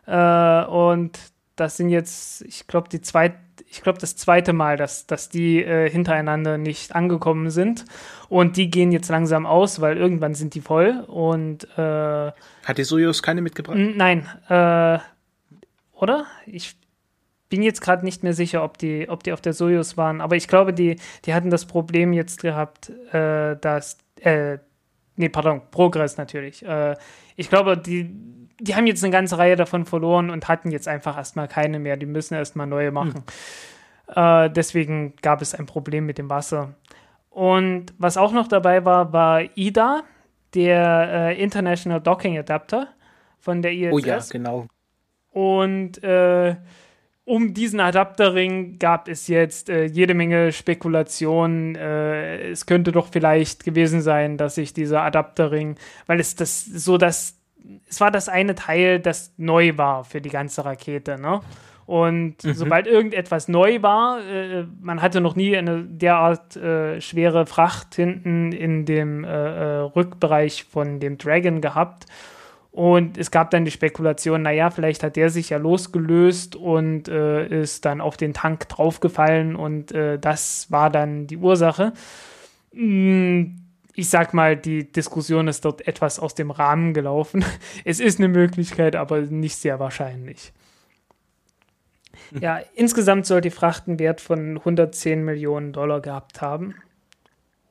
Äh, 0.05 0.65
und 0.65 1.17
das 1.55 1.77
sind 1.77 1.89
jetzt, 1.89 2.41
ich 2.41 2.67
glaube, 2.67 2.89
die 2.89 2.99
zweit, 3.01 3.35
ich 3.69 3.81
glaube, 3.81 3.99
das 3.99 4.15
zweite 4.17 4.51
Mal, 4.51 4.75
dass, 4.75 5.07
dass 5.07 5.29
die 5.29 5.63
äh, 5.63 5.89
hintereinander 5.89 6.57
nicht 6.57 6.93
angekommen 6.95 7.51
sind. 7.51 7.85
Und 8.27 8.57
die 8.57 8.69
gehen 8.69 8.91
jetzt 8.91 9.09
langsam 9.09 9.45
aus, 9.45 9.79
weil 9.79 9.97
irgendwann 9.97 10.35
sind 10.35 10.55
die 10.55 10.61
voll. 10.61 11.03
Und 11.07 11.65
äh, 11.77 12.31
hat 12.31 12.77
die 12.77 12.83
Soyuz 12.83 13.21
keine 13.21 13.41
mitgebracht? 13.41 13.77
Nein, 13.77 14.27
äh, 14.49 14.99
oder? 15.93 16.25
Ich 16.45 16.75
bin 17.53 17.61
jetzt 17.61 17.81
gerade 17.81 18.03
nicht 18.03 18.23
mehr 18.23 18.33
sicher, 18.33 18.63
ob 18.63 18.79
die, 18.79 19.07
ob 19.09 19.21
die 19.21 19.31
auf 19.31 19.39
der 19.39 19.53
Soyuz 19.53 19.95
waren, 19.95 20.21
aber 20.21 20.35
ich 20.35 20.47
glaube, 20.47 20.73
die, 20.73 20.95
die 21.23 21.35
hatten 21.35 21.51
das 21.51 21.67
Problem 21.67 22.11
jetzt 22.11 22.41
gehabt, 22.41 22.89
äh, 23.13 23.55
dass, 23.57 23.99
äh, 24.21 24.57
nee, 25.17 25.29
pardon, 25.29 25.61
Progress 25.69 26.17
natürlich. 26.17 26.65
Äh, 26.65 26.95
ich 27.35 27.49
glaube, 27.49 27.77
die, 27.77 28.09
die 28.59 28.73
haben 28.73 28.87
jetzt 28.87 29.03
eine 29.03 29.11
ganze 29.11 29.37
Reihe 29.37 29.55
davon 29.55 29.85
verloren 29.85 30.31
und 30.31 30.47
hatten 30.47 30.71
jetzt 30.71 30.87
einfach 30.87 31.15
erstmal 31.15 31.47
keine 31.47 31.77
mehr. 31.77 31.95
Die 31.95 32.07
müssen 32.07 32.33
erstmal 32.33 32.65
neue 32.65 32.89
machen. 32.89 33.23
Hm. 34.07 34.51
deswegen 34.53 35.15
gab 35.21 35.43
es 35.43 35.53
ein 35.53 35.67
Problem 35.67 36.07
mit 36.07 36.17
dem 36.17 36.31
Wasser. 36.31 36.73
Und 37.29 37.93
was 37.99 38.17
auch 38.17 38.31
noch 38.31 38.47
dabei 38.47 38.83
war, 38.83 39.13
war 39.13 39.43
IDA, 39.55 40.01
der 40.55 41.09
äh, 41.29 41.43
International 41.43 42.01
Docking 42.01 42.35
Adapter 42.35 42.87
von 43.37 43.61
der 43.61 43.73
ISS. 43.73 43.93
Oh 43.93 43.99
ja, 43.99 44.19
genau. 44.31 44.65
Und 45.29 46.03
äh, 46.03 46.55
um 47.25 47.53
diesen 47.53 47.79
Adapterring 47.79 48.79
gab 48.79 49.07
es 49.07 49.27
jetzt 49.27 49.69
äh, 49.69 49.85
jede 49.85 50.13
Menge 50.13 50.51
Spekulationen. 50.51 51.75
Äh, 51.75 52.49
es 52.49 52.65
könnte 52.65 52.91
doch 52.91 53.07
vielleicht 53.11 53.63
gewesen 53.63 54.01
sein, 54.01 54.37
dass 54.37 54.55
sich 54.55 54.73
dieser 54.73 55.01
Adapterring, 55.03 55.77
weil 56.05 56.19
es 56.19 56.35
das 56.35 56.65
so 56.65 56.97
das, 56.97 57.39
es 57.87 58.01
war 58.01 58.11
das 58.11 58.27
eine 58.27 58.55
Teil, 58.55 58.99
das 58.99 59.33
neu 59.37 59.77
war 59.77 60.03
für 60.03 60.19
die 60.19 60.29
ganze 60.29 60.65
Rakete, 60.65 61.17
ne? 61.17 61.39
Und 61.85 62.43
mhm. 62.43 62.53
sobald 62.53 62.87
irgendetwas 62.87 63.47
neu 63.47 63.81
war, 63.81 64.25
äh, 64.25 64.65
man 64.81 65.01
hatte 65.01 65.19
noch 65.19 65.35
nie 65.35 65.55
eine 65.55 65.83
derart 65.83 66.55
äh, 66.55 67.01
schwere 67.01 67.45
Fracht 67.45 67.95
hinten 67.95 68.51
in 68.53 68.85
dem 68.85 69.25
äh, 69.25 69.27
äh, 69.29 69.79
Rückbereich 69.79 70.63
von 70.63 70.99
dem 70.99 71.17
Dragon 71.17 71.59
gehabt. 71.59 72.05
Und 72.73 73.19
es 73.19 73.29
gab 73.29 73.51
dann 73.51 73.65
die 73.65 73.71
Spekulation, 73.71 74.41
naja, 74.41 74.71
vielleicht 74.71 75.03
hat 75.03 75.15
der 75.15 75.29
sich 75.29 75.51
ja 75.51 75.59
losgelöst 75.59 76.55
und 76.55 77.07
äh, 77.07 77.61
ist 77.61 77.85
dann 77.85 78.01
auf 78.01 78.17
den 78.17 78.33
Tank 78.33 78.67
draufgefallen 78.67 79.55
und 79.55 79.91
äh, 79.91 80.17
das 80.17 80.71
war 80.71 80.89
dann 80.89 81.27
die 81.27 81.37
Ursache. 81.37 81.93
Hm, 82.73 83.59
ich 83.93 84.09
sag 84.09 84.33
mal, 84.33 84.57
die 84.57 84.91
Diskussion 84.91 85.47
ist 85.47 85.63
dort 85.65 85.87
etwas 85.87 86.17
aus 86.17 86.33
dem 86.33 86.49
Rahmen 86.49 86.95
gelaufen. 86.95 87.45
Es 87.85 87.99
ist 87.99 88.17
eine 88.17 88.27
Möglichkeit, 88.27 88.95
aber 88.95 89.21
nicht 89.21 89.57
sehr 89.57 89.79
wahrscheinlich. 89.79 90.51
Ja, 92.39 92.59
insgesamt 92.73 93.27
soll 93.27 93.41
die 93.41 93.51
Fracht 93.51 93.87
einen 93.87 93.99
Wert 93.99 94.19
von 94.19 94.57
110 94.57 95.23
Millionen 95.23 95.73
Dollar 95.73 96.01
gehabt 96.01 96.41
haben. 96.41 96.73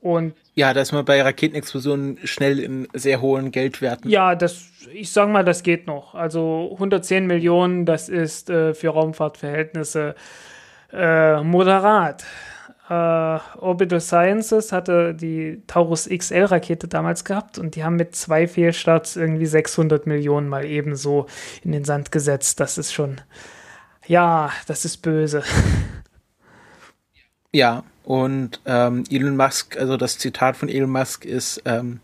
Und 0.03 0.35
ja, 0.55 0.75
da 0.75 0.81
ist 0.81 0.91
man 0.91 1.05
bei 1.05 1.23
Raketenexplosionen 1.23 2.19
schnell 2.25 2.59
in 2.59 2.89
sehr 2.93 3.21
hohen 3.21 3.53
Geldwerten. 3.53 4.11
Ja, 4.11 4.35
das, 4.35 4.65
ich 4.93 5.13
sag 5.13 5.29
mal, 5.29 5.45
das 5.45 5.63
geht 5.63 5.87
noch. 5.87 6.17
Also 6.17 6.71
110 6.73 7.25
Millionen, 7.25 7.87
das 7.87 8.09
ist 8.09 8.51
äh, 8.51 8.75
für 8.75 8.89
Raumfahrtverhältnisse 8.89 10.17
äh, 10.93 11.41
moderat. 11.43 12.25
Äh, 12.91 12.93
Orbital 12.93 14.01
Sciences 14.01 14.73
hatte 14.73 15.15
die 15.15 15.63
Taurus 15.69 16.09
XL-Rakete 16.09 16.89
damals 16.89 17.25
gehabt 17.25 17.59
und 17.59 17.77
die 17.77 17.85
haben 17.85 17.95
mit 17.95 18.17
zwei 18.17 18.49
Fehlstarts 18.49 19.15
irgendwie 19.15 19.47
600 19.47 20.09
Millionen 20.09 20.49
mal 20.49 20.65
ebenso 20.65 21.27
in 21.63 21.71
den 21.71 21.85
Sand 21.85 22.11
gesetzt. 22.11 22.59
Das 22.59 22.77
ist 22.77 22.93
schon, 22.93 23.21
ja, 24.09 24.51
das 24.67 24.85
ist 24.85 24.99
böse. 24.99 25.45
Ja, 27.55 27.85
und 28.05 28.61
ähm, 28.67 29.05
Elon 29.11 29.37
Musk, 29.37 29.77
also 29.79 29.97
das 29.97 30.19
Zitat 30.19 30.57
von 30.57 30.69
Elon 30.69 30.91
Musk 30.91 31.25
ist, 31.25 31.63
ähm, 31.65 32.01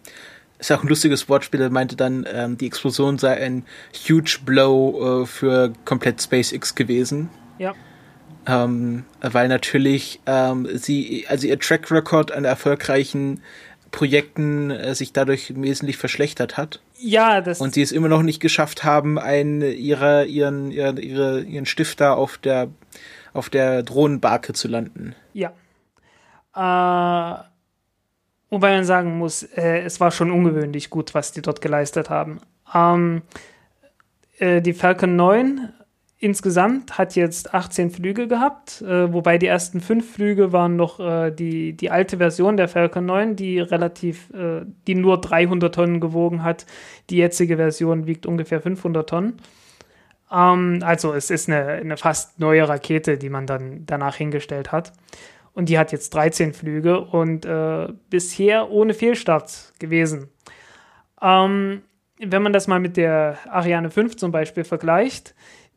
ist 0.58 0.72
auch 0.72 0.82
ein 0.82 0.88
lustiges 0.88 1.28
Wortspiel, 1.28 1.60
er 1.60 1.70
meinte 1.70 1.96
dann, 1.96 2.26
ähm, 2.32 2.58
die 2.58 2.66
Explosion 2.66 3.18
sei 3.18 3.36
ein 3.36 3.64
huge 4.08 4.38
blow 4.44 5.22
äh, 5.22 5.26
für 5.26 5.72
komplett 5.84 6.20
SpaceX 6.22 6.74
gewesen. 6.74 7.30
Ja. 7.58 7.74
Ähm, 8.46 9.04
weil 9.20 9.48
natürlich 9.48 10.20
ähm, 10.26 10.68
sie, 10.72 11.26
also 11.28 11.46
ihr 11.46 11.58
Track 11.58 11.90
Record 11.90 12.32
an 12.32 12.44
erfolgreichen 12.44 13.42
Projekten 13.90 14.70
äh, 14.70 14.94
sich 14.94 15.12
dadurch 15.12 15.52
wesentlich 15.56 15.96
verschlechtert 15.96 16.56
hat. 16.56 16.80
Ja, 16.98 17.40
das. 17.40 17.60
Und 17.60 17.74
sie 17.74 17.82
es 17.82 17.92
immer 17.92 18.08
noch 18.08 18.22
nicht 18.22 18.40
geschafft 18.40 18.84
haben, 18.84 19.18
einen 19.18 19.62
ihrer, 19.62 20.24
ihren, 20.24 20.70
ihre, 20.70 21.00
ihre, 21.00 21.40
ihren 21.42 21.66
Stifter 21.66 22.16
auf 22.16 22.38
der, 22.38 22.68
auf 23.32 23.50
der 23.50 23.82
Drohnenbarke 23.82 24.52
zu 24.52 24.68
landen. 24.68 25.14
Ja. 25.32 25.52
Äh, 26.58 27.34
wobei 28.50 28.74
man 28.74 28.84
sagen 28.84 29.16
muss, 29.16 29.44
äh, 29.44 29.82
es 29.82 30.00
war 30.00 30.10
schon 30.10 30.32
ungewöhnlich 30.32 30.90
gut, 30.90 31.14
was 31.14 31.30
die 31.30 31.42
dort 31.42 31.60
geleistet 31.60 32.10
haben. 32.10 32.40
Ähm, 32.74 33.22
äh, 34.38 34.60
die 34.60 34.72
Falcon 34.72 35.14
9 35.14 35.72
insgesamt 36.18 36.98
hat 36.98 37.14
jetzt 37.14 37.54
18 37.54 37.90
Flüge 37.90 38.26
gehabt, 38.26 38.82
äh, 38.82 39.12
wobei 39.12 39.38
die 39.38 39.46
ersten 39.46 39.80
fünf 39.80 40.14
Flüge 40.14 40.52
waren 40.52 40.74
noch 40.74 40.98
äh, 40.98 41.30
die, 41.30 41.74
die 41.74 41.92
alte 41.92 42.16
Version 42.16 42.56
der 42.56 42.66
Falcon 42.66 43.06
9, 43.06 43.36
die 43.36 43.60
relativ, 43.60 44.30
äh, 44.30 44.62
die 44.88 44.96
nur 44.96 45.20
300 45.20 45.72
Tonnen 45.72 46.00
gewogen 46.00 46.42
hat. 46.42 46.66
Die 47.10 47.18
jetzige 47.18 47.56
Version 47.56 48.08
wiegt 48.08 48.26
ungefähr 48.26 48.60
500 48.60 49.08
Tonnen. 49.08 49.36
Ähm, 50.32 50.80
also 50.82 51.14
es 51.14 51.30
ist 51.30 51.48
eine, 51.48 51.66
eine 51.68 51.96
fast 51.96 52.40
neue 52.40 52.68
Rakete, 52.68 53.16
die 53.16 53.30
man 53.30 53.46
dann 53.46 53.86
danach 53.86 54.16
hingestellt 54.16 54.72
hat. 54.72 54.92
Und 55.52 55.68
die 55.68 55.78
hat 55.78 55.92
jetzt 55.92 56.14
13 56.14 56.52
Flüge 56.52 57.00
und 57.00 57.44
äh, 57.44 57.88
bisher 58.10 58.70
ohne 58.70 58.94
Fehlstart 58.94 59.72
gewesen. 59.78 60.28
Ähm, 61.20 61.82
wenn 62.20 62.42
man 62.42 62.52
das 62.52 62.66
mal 62.66 62.80
mit 62.80 62.96
der 62.96 63.38
Ariane 63.48 63.90
5 63.90 64.16
zum 64.16 64.32
Beispiel 64.32 64.64
vergleicht, 64.64 65.34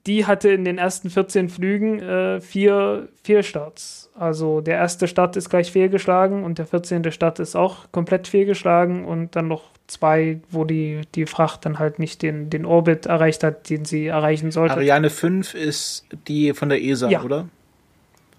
die 0.08 0.26
hatte 0.26 0.50
in 0.50 0.66
den 0.66 0.78
ersten 0.80 1.10
14 1.10 1.50
Flügen 1.50 2.00
äh, 2.00 2.42
vier 2.42 3.10
Fehlstarts. 3.24 4.10
Also 4.18 4.62
der 4.62 4.78
erste 4.78 5.08
Start 5.08 5.36
ist 5.36 5.50
gleich 5.50 5.72
fehlgeschlagen 5.72 6.44
und 6.44 6.58
der 6.58 6.66
14. 6.66 7.12
Start 7.12 7.40
ist 7.40 7.56
auch 7.56 7.92
komplett 7.92 8.28
fehlgeschlagen 8.28 9.06
und 9.06 9.36
dann 9.36 9.48
noch 9.48 9.70
zwei, 9.86 10.40
wo 10.50 10.66
die, 10.66 11.02
die 11.14 11.28
Fracht 11.28 11.66
dann 11.66 11.78
halt 11.78 12.00
nicht 12.00 12.24
den, 12.24 12.50
den 12.50 12.66
Orbit 12.66 13.06
erreicht 13.06 13.44
hat, 13.44 13.70
den 13.70 13.86
sie 13.86 14.08
erreichen 14.08 14.50
sollte. 14.50 14.74
Ariane 14.74 15.12
5 15.12 15.54
ist 15.54 16.06
die 16.28 16.54
von 16.54 16.70
der 16.70 16.82
ESA, 16.82 17.10
ja. 17.10 17.22
oder? 17.22 17.48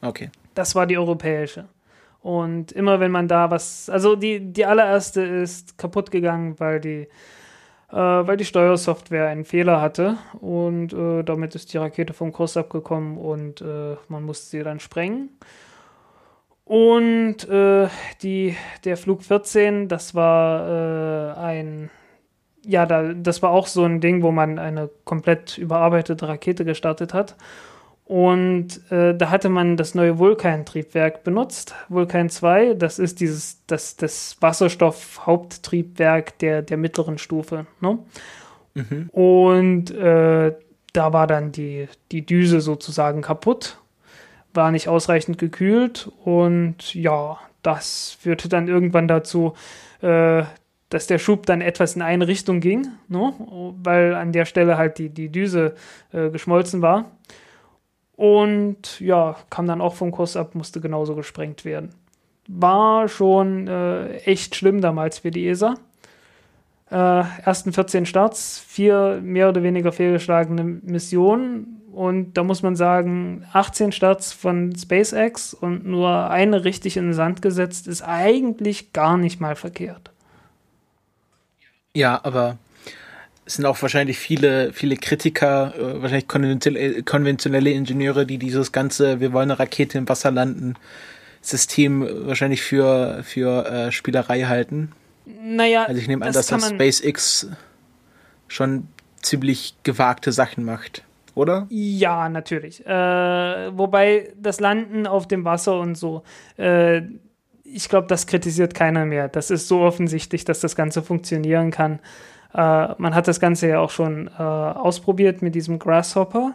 Okay. 0.00 0.30
Das 0.54 0.74
war 0.74 0.86
die 0.86 0.98
europäische. 0.98 1.66
Und 2.20 2.72
immer 2.72 3.00
wenn 3.00 3.10
man 3.10 3.26
da 3.26 3.50
was, 3.50 3.90
also 3.90 4.14
die, 4.14 4.52
die 4.52 4.64
allererste 4.64 5.22
ist 5.22 5.76
kaputt 5.76 6.10
gegangen, 6.10 6.58
weil 6.58 6.80
die 6.80 7.08
äh, 7.92 7.96
weil 7.96 8.36
die 8.36 8.44
Steuersoftware 8.44 9.28
einen 9.28 9.44
Fehler 9.44 9.80
hatte 9.80 10.16
und 10.40 10.92
äh, 10.94 11.22
damit 11.22 11.54
ist 11.54 11.72
die 11.72 11.78
Rakete 11.78 12.14
vom 12.14 12.32
Kurs 12.32 12.56
abgekommen 12.56 13.18
und 13.18 13.60
äh, 13.60 13.96
man 14.08 14.22
musste 14.24 14.46
sie 14.46 14.62
dann 14.62 14.80
sprengen. 14.80 15.28
Und 16.64 17.46
äh, 17.48 17.88
die, 18.22 18.56
der 18.84 18.96
Flug 18.96 19.22
14, 19.22 19.88
das 19.88 20.14
war 20.14 21.36
äh, 21.36 21.38
ein, 21.38 21.90
ja, 22.64 22.86
da, 22.86 23.12
das 23.12 23.42
war 23.42 23.50
auch 23.50 23.66
so 23.66 23.84
ein 23.84 24.00
Ding, 24.00 24.22
wo 24.22 24.30
man 24.30 24.58
eine 24.58 24.88
komplett 25.04 25.58
überarbeitete 25.58 26.26
Rakete 26.26 26.64
gestartet 26.64 27.12
hat. 27.12 27.36
Und 28.12 28.92
äh, 28.92 29.16
da 29.16 29.30
hatte 29.30 29.48
man 29.48 29.78
das 29.78 29.94
neue 29.94 30.18
Vulkan-Triebwerk 30.18 31.24
benutzt. 31.24 31.74
Vulkan 31.88 32.28
2, 32.28 32.74
das 32.74 32.98
ist 32.98 33.20
dieses, 33.20 33.64
das, 33.66 33.96
das 33.96 34.36
Wasserstoff-Haupttriebwerk 34.38 36.38
der, 36.40 36.60
der 36.60 36.76
mittleren 36.76 37.16
Stufe. 37.16 37.64
Ne? 37.80 37.98
Mhm. 38.74 39.08
Und 39.12 39.92
äh, 39.92 40.54
da 40.92 41.12
war 41.14 41.26
dann 41.26 41.52
die, 41.52 41.88
die 42.10 42.26
Düse 42.26 42.60
sozusagen 42.60 43.22
kaputt, 43.22 43.78
war 44.52 44.72
nicht 44.72 44.88
ausreichend 44.88 45.38
gekühlt 45.38 46.12
und 46.22 46.94
ja, 46.94 47.38
das 47.62 48.18
führte 48.20 48.50
dann 48.50 48.68
irgendwann 48.68 49.08
dazu, 49.08 49.54
äh, 50.02 50.42
dass 50.90 51.06
der 51.06 51.18
Schub 51.18 51.46
dann 51.46 51.62
etwas 51.62 51.96
in 51.96 52.02
eine 52.02 52.28
Richtung 52.28 52.60
ging, 52.60 52.88
ne? 53.08 53.32
weil 53.82 54.14
an 54.14 54.32
der 54.32 54.44
Stelle 54.44 54.76
halt 54.76 54.98
die, 54.98 55.08
die 55.08 55.30
Düse 55.30 55.76
äh, 56.12 56.28
geschmolzen 56.28 56.82
war. 56.82 57.10
Und 58.22 59.00
ja, 59.00 59.34
kam 59.50 59.66
dann 59.66 59.80
auch 59.80 59.94
vom 59.94 60.12
Kurs 60.12 60.36
ab, 60.36 60.54
musste 60.54 60.80
genauso 60.80 61.16
gesprengt 61.16 61.64
werden. 61.64 61.88
War 62.46 63.08
schon 63.08 63.66
äh, 63.66 64.18
echt 64.18 64.54
schlimm 64.54 64.80
damals 64.80 65.18
für 65.18 65.32
die 65.32 65.48
ESA. 65.48 65.74
Äh, 66.88 67.24
ersten 67.42 67.72
14 67.72 68.06
Starts, 68.06 68.60
vier 68.64 69.18
mehr 69.24 69.48
oder 69.48 69.64
weniger 69.64 69.90
fehlgeschlagene 69.90 70.62
Missionen. 70.62 71.82
Und 71.92 72.34
da 72.34 72.44
muss 72.44 72.62
man 72.62 72.76
sagen, 72.76 73.44
18 73.54 73.90
Starts 73.90 74.32
von 74.32 74.72
SpaceX 74.76 75.52
und 75.52 75.84
nur 75.84 76.30
eine 76.30 76.64
richtig 76.64 76.96
in 76.96 77.06
den 77.06 77.14
Sand 77.14 77.42
gesetzt, 77.42 77.88
ist 77.88 78.02
eigentlich 78.02 78.92
gar 78.92 79.16
nicht 79.16 79.40
mal 79.40 79.56
verkehrt. 79.56 80.12
Ja, 81.92 82.20
aber 82.22 82.56
es 83.44 83.54
sind 83.54 83.66
auch 83.66 83.80
wahrscheinlich 83.82 84.18
viele, 84.18 84.72
viele 84.72 84.96
Kritiker, 84.96 85.74
äh, 85.76 86.02
wahrscheinlich 86.02 86.28
konventionelle, 86.28 87.02
konventionelle 87.02 87.70
Ingenieure, 87.70 88.24
die 88.26 88.38
dieses 88.38 88.72
ganze, 88.72 89.20
wir 89.20 89.32
wollen 89.32 89.50
eine 89.50 89.58
Rakete 89.58 89.98
im 89.98 90.08
Wasser 90.08 90.30
landen, 90.30 90.76
System 91.40 92.06
wahrscheinlich 92.26 92.62
für, 92.62 93.22
für 93.24 93.66
äh, 93.66 93.92
Spielerei 93.92 94.42
halten. 94.42 94.92
Naja, 95.26 95.84
also 95.84 96.00
ich 96.00 96.08
nehme 96.08 96.24
an, 96.24 96.32
das 96.32 96.46
dass 96.46 96.60
das 96.60 96.70
SpaceX 96.70 97.48
schon 98.48 98.88
ziemlich 99.22 99.74
gewagte 99.82 100.30
Sachen 100.30 100.64
macht, 100.64 101.02
oder? 101.34 101.66
Ja, 101.70 102.28
natürlich. 102.28 102.84
Äh, 102.86 102.90
wobei 103.76 104.32
das 104.36 104.60
Landen 104.60 105.06
auf 105.06 105.26
dem 105.26 105.44
Wasser 105.44 105.78
und 105.80 105.96
so, 105.96 106.22
äh, 106.58 107.02
ich 107.64 107.88
glaube, 107.88 108.06
das 108.06 108.26
kritisiert 108.26 108.74
keiner 108.74 109.06
mehr. 109.06 109.28
Das 109.28 109.50
ist 109.50 109.66
so 109.66 109.80
offensichtlich, 109.80 110.44
dass 110.44 110.60
das 110.60 110.76
Ganze 110.76 111.02
funktionieren 111.02 111.70
kann. 111.70 112.00
Äh, 112.54 112.94
man 112.98 113.14
hat 113.14 113.28
das 113.28 113.40
Ganze 113.40 113.68
ja 113.68 113.80
auch 113.80 113.90
schon 113.90 114.28
äh, 114.28 114.42
ausprobiert 114.42 115.42
mit 115.42 115.54
diesem 115.54 115.78
Grasshopper. 115.78 116.54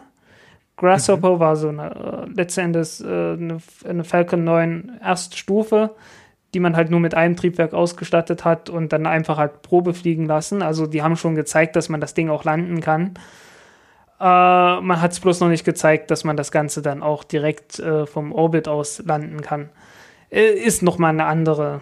Grasshopper 0.76 1.36
mhm. 1.36 1.40
war 1.40 1.56
so 1.56 1.68
eine, 1.68 1.90
äh, 1.90 2.32
letzten 2.32 2.60
Endes 2.60 3.00
äh, 3.00 3.06
eine, 3.06 3.58
eine, 3.86 4.04
Falcon 4.04 4.44
9 4.44 5.00
Erststufe, 5.02 5.96
die 6.54 6.60
man 6.60 6.76
halt 6.76 6.90
nur 6.90 7.00
mit 7.00 7.14
einem 7.14 7.36
Triebwerk 7.36 7.74
ausgestattet 7.74 8.44
hat 8.44 8.70
und 8.70 8.92
dann 8.92 9.06
einfach 9.06 9.38
halt 9.38 9.62
Probe 9.62 9.92
fliegen 9.92 10.26
lassen. 10.26 10.62
Also 10.62 10.86
die 10.86 11.02
haben 11.02 11.16
schon 11.16 11.34
gezeigt, 11.34 11.74
dass 11.74 11.88
man 11.88 12.00
das 12.00 12.14
Ding 12.14 12.30
auch 12.30 12.44
landen 12.44 12.80
kann. 12.80 13.14
Äh, 14.20 14.80
man 14.80 15.00
hat 15.00 15.12
es 15.12 15.20
bloß 15.20 15.40
noch 15.40 15.48
nicht 15.48 15.64
gezeigt, 15.64 16.12
dass 16.12 16.22
man 16.22 16.36
das 16.36 16.52
Ganze 16.52 16.80
dann 16.80 17.02
auch 17.02 17.24
direkt 17.24 17.80
äh, 17.80 18.06
vom 18.06 18.30
Orbit 18.32 18.68
aus 18.68 19.02
landen 19.04 19.40
kann. 19.40 19.70
ist 20.30 20.82
nochmal 20.82 21.10
eine 21.10 21.24
andere, 21.26 21.80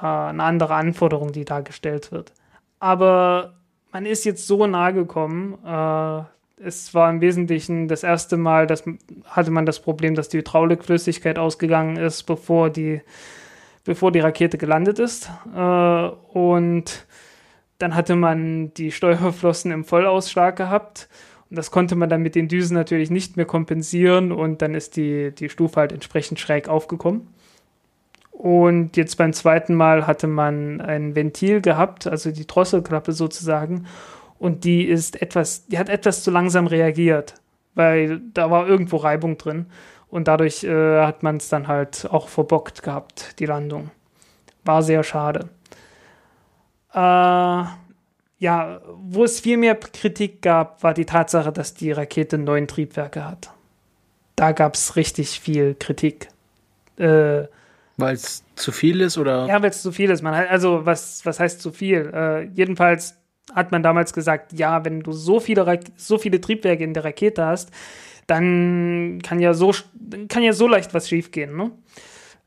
eine 0.00 0.42
andere 0.42 0.74
Anforderung, 0.74 1.30
die 1.32 1.44
da 1.44 1.60
gestellt 1.60 2.10
wird 2.10 2.32
aber 2.78 3.54
man 3.92 4.06
ist 4.06 4.24
jetzt 4.24 4.46
so 4.46 4.66
nah 4.66 4.90
gekommen. 4.90 5.58
Äh, 5.64 6.22
es 6.66 6.94
war 6.94 7.10
im 7.10 7.20
Wesentlichen 7.20 7.88
das 7.88 8.02
erste 8.02 8.36
Mal, 8.36 8.66
dass 8.66 8.84
hatte 9.26 9.50
man 9.50 9.66
das 9.66 9.80
Problem, 9.80 10.14
dass 10.14 10.28
die 10.28 10.38
Hydraulikflüssigkeit 10.38 11.38
ausgegangen 11.38 11.96
ist, 11.96 12.24
bevor 12.24 12.70
die, 12.70 13.02
bevor 13.84 14.12
die 14.12 14.20
Rakete 14.20 14.58
gelandet 14.58 14.98
ist. 14.98 15.30
Äh, 15.54 15.58
und 15.58 17.06
dann 17.78 17.94
hatte 17.94 18.16
man 18.16 18.72
die 18.74 18.92
Steuerflossen 18.92 19.70
im 19.72 19.84
Vollausschlag 19.84 20.56
gehabt. 20.56 21.08
Und 21.50 21.56
das 21.56 21.70
konnte 21.70 21.94
man 21.94 22.08
dann 22.08 22.22
mit 22.22 22.34
den 22.34 22.48
Düsen 22.48 22.74
natürlich 22.74 23.10
nicht 23.10 23.36
mehr 23.36 23.46
kompensieren 23.46 24.32
und 24.32 24.62
dann 24.62 24.74
ist 24.74 24.96
die, 24.96 25.32
die 25.32 25.48
Stufe 25.48 25.78
halt 25.78 25.92
entsprechend 25.92 26.40
schräg 26.40 26.68
aufgekommen. 26.68 27.28
Und 28.34 28.96
jetzt 28.96 29.16
beim 29.16 29.32
zweiten 29.32 29.74
Mal 29.74 30.06
hatte 30.06 30.26
man 30.26 30.80
ein 30.80 31.14
Ventil 31.14 31.60
gehabt, 31.60 32.06
also 32.06 32.32
die 32.32 32.46
Drosselklappe 32.46 33.12
sozusagen. 33.12 33.86
Und 34.38 34.64
die 34.64 34.84
ist 34.84 35.22
etwas, 35.22 35.66
die 35.66 35.78
hat 35.78 35.88
etwas 35.88 36.24
zu 36.24 36.30
langsam 36.30 36.66
reagiert, 36.66 37.34
weil 37.74 38.20
da 38.34 38.50
war 38.50 38.66
irgendwo 38.66 38.96
Reibung 38.96 39.38
drin. 39.38 39.66
Und 40.08 40.28
dadurch 40.28 40.64
äh, 40.64 41.00
hat 41.00 41.22
man 41.22 41.36
es 41.36 41.48
dann 41.48 41.68
halt 41.68 42.08
auch 42.10 42.28
verbockt 42.28 42.82
gehabt, 42.82 43.38
die 43.38 43.46
Landung. 43.46 43.90
War 44.64 44.82
sehr 44.82 45.04
schade. 45.04 45.48
Äh, 46.92 46.98
ja, 46.98 48.80
wo 48.96 49.24
es 49.24 49.40
viel 49.40 49.56
mehr 49.56 49.76
Kritik 49.76 50.42
gab, 50.42 50.82
war 50.82 50.92
die 50.92 51.06
Tatsache, 51.06 51.52
dass 51.52 51.74
die 51.74 51.92
Rakete 51.92 52.36
neun 52.36 52.68
Triebwerke 52.68 53.24
hat. 53.24 53.50
Da 54.36 54.52
gab 54.52 54.74
es 54.74 54.96
richtig 54.96 55.40
viel 55.40 55.76
Kritik. 55.76 56.28
Äh, 56.98 57.44
weil 57.96 58.14
es 58.14 58.44
zu 58.56 58.72
viel 58.72 59.00
ist, 59.00 59.18
oder? 59.18 59.46
Ja, 59.46 59.62
weil 59.62 59.70
es 59.70 59.82
zu 59.82 59.92
viel 59.92 60.10
ist. 60.10 60.22
Man, 60.22 60.34
also, 60.34 60.84
was, 60.84 61.24
was 61.24 61.40
heißt 61.40 61.60
zu 61.60 61.70
viel? 61.70 62.10
Äh, 62.12 62.44
jedenfalls 62.54 63.16
hat 63.54 63.72
man 63.72 63.82
damals 63.82 64.12
gesagt, 64.12 64.52
ja, 64.52 64.84
wenn 64.84 65.00
du 65.00 65.12
so 65.12 65.40
viele, 65.40 65.80
so 65.96 66.18
viele 66.18 66.40
Triebwerke 66.40 66.82
in 66.82 66.94
der 66.94 67.04
Rakete 67.04 67.44
hast, 67.44 67.70
dann 68.26 69.20
kann 69.22 69.38
ja 69.38 69.54
so, 69.54 69.72
kann 70.28 70.42
ja 70.42 70.52
so 70.52 70.66
leicht 70.66 70.94
was 70.94 71.08
schiefgehen. 71.08 71.56
Ne? 71.56 71.70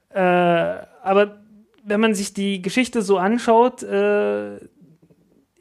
Äh, 0.10 0.86
aber 1.04 1.40
wenn 1.84 2.00
man 2.02 2.16
sich 2.16 2.34
die 2.34 2.62
Geschichte 2.62 3.02
so 3.02 3.18
anschaut, 3.18 3.84
äh, 3.84 4.58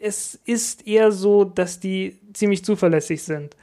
es 0.01 0.35
ist 0.45 0.87
eher 0.87 1.13
so, 1.13 1.45
dass 1.45 1.81
die 1.81 2.19
ziemlich 2.33 2.65
zuverlässig 2.65 3.23
sind. 3.23 3.57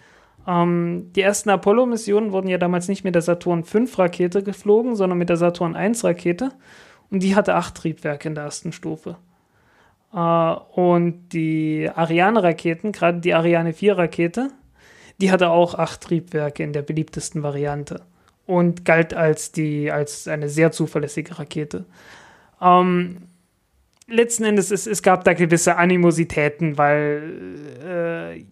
Ähm, 0.48 1.12
die 1.16 1.22
ersten 1.22 1.50
Apollo-Missionen 1.50 2.32
wurden 2.32 2.48
ja 2.48 2.58
damals 2.58 2.88
nicht 2.88 3.04
mit 3.04 3.16
der 3.16 3.22
Saturn 3.22 3.64
V-Rakete 3.64 4.44
geflogen, 4.44 4.96
sondern 4.96 5.18
mit 5.18 5.30
der 5.30 5.38
Saturn 5.38 5.76
I-Rakete. 5.76 6.52
Und 7.10 7.24
die 7.24 7.36
hatte 7.36 7.56
acht 7.56 7.76
Triebwerke 7.76 8.28
in 8.28 8.36
der 8.36 8.46
ersten 8.46 8.72
Stufe. 8.72 9.18
Äh, 10.14 10.18
und 10.18 11.30
die 11.30 11.90
Ariane-Raketen, 11.94 12.92
gerade 12.92 13.20
die 13.20 13.34
Ariane 13.34 13.72
4-Rakete, 13.72 14.50
die 15.22 15.32
hatte 15.32 15.50
auch 15.50 15.76
acht 15.76 16.02
Triebwerke 16.02 16.64
in 16.64 16.74
der 16.74 16.82
beliebtesten 16.82 17.44
Variante 17.44 18.02
und 18.46 18.84
galt 18.84 19.14
als, 19.14 19.52
die, 19.52 19.92
als 19.92 20.28
eine 20.28 20.50
sehr 20.50 20.72
zuverlässige 20.72 21.40
Rakete. 21.40 21.86
Ähm, 22.62 23.18
letzten 24.08 24.44
Endes, 24.44 24.72
es, 24.72 24.88
es 24.88 25.02
gab 25.02 25.24
da 25.24 25.34
gewisse 25.34 25.78
Animositäten, 25.78 26.78
weil 26.78 27.58
äh, 27.86 28.46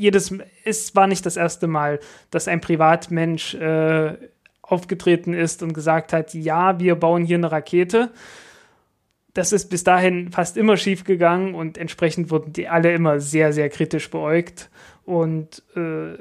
jedes, 0.00 0.34
es 0.64 0.94
war 0.96 1.06
nicht 1.06 1.26
das 1.26 1.36
erste 1.36 1.66
Mal, 1.66 2.00
dass 2.30 2.48
ein 2.48 2.60
Privatmensch 2.60 3.54
äh, 3.54 4.16
aufgetreten 4.62 5.34
ist 5.34 5.62
und 5.62 5.74
gesagt 5.74 6.12
hat, 6.12 6.32
ja, 6.34 6.78
wir 6.80 6.94
bauen 6.94 7.24
hier 7.24 7.36
eine 7.36 7.52
Rakete. 7.52 8.10
Das 9.34 9.52
ist 9.52 9.68
bis 9.68 9.84
dahin 9.84 10.32
fast 10.32 10.56
immer 10.56 10.76
schief 10.76 11.04
gegangen 11.04 11.54
und 11.54 11.78
entsprechend 11.78 12.30
wurden 12.30 12.52
die 12.52 12.68
alle 12.68 12.92
immer 12.92 13.20
sehr, 13.20 13.52
sehr 13.52 13.68
kritisch 13.68 14.10
beäugt. 14.10 14.70
Und 15.04 15.62
äh, 15.76 16.18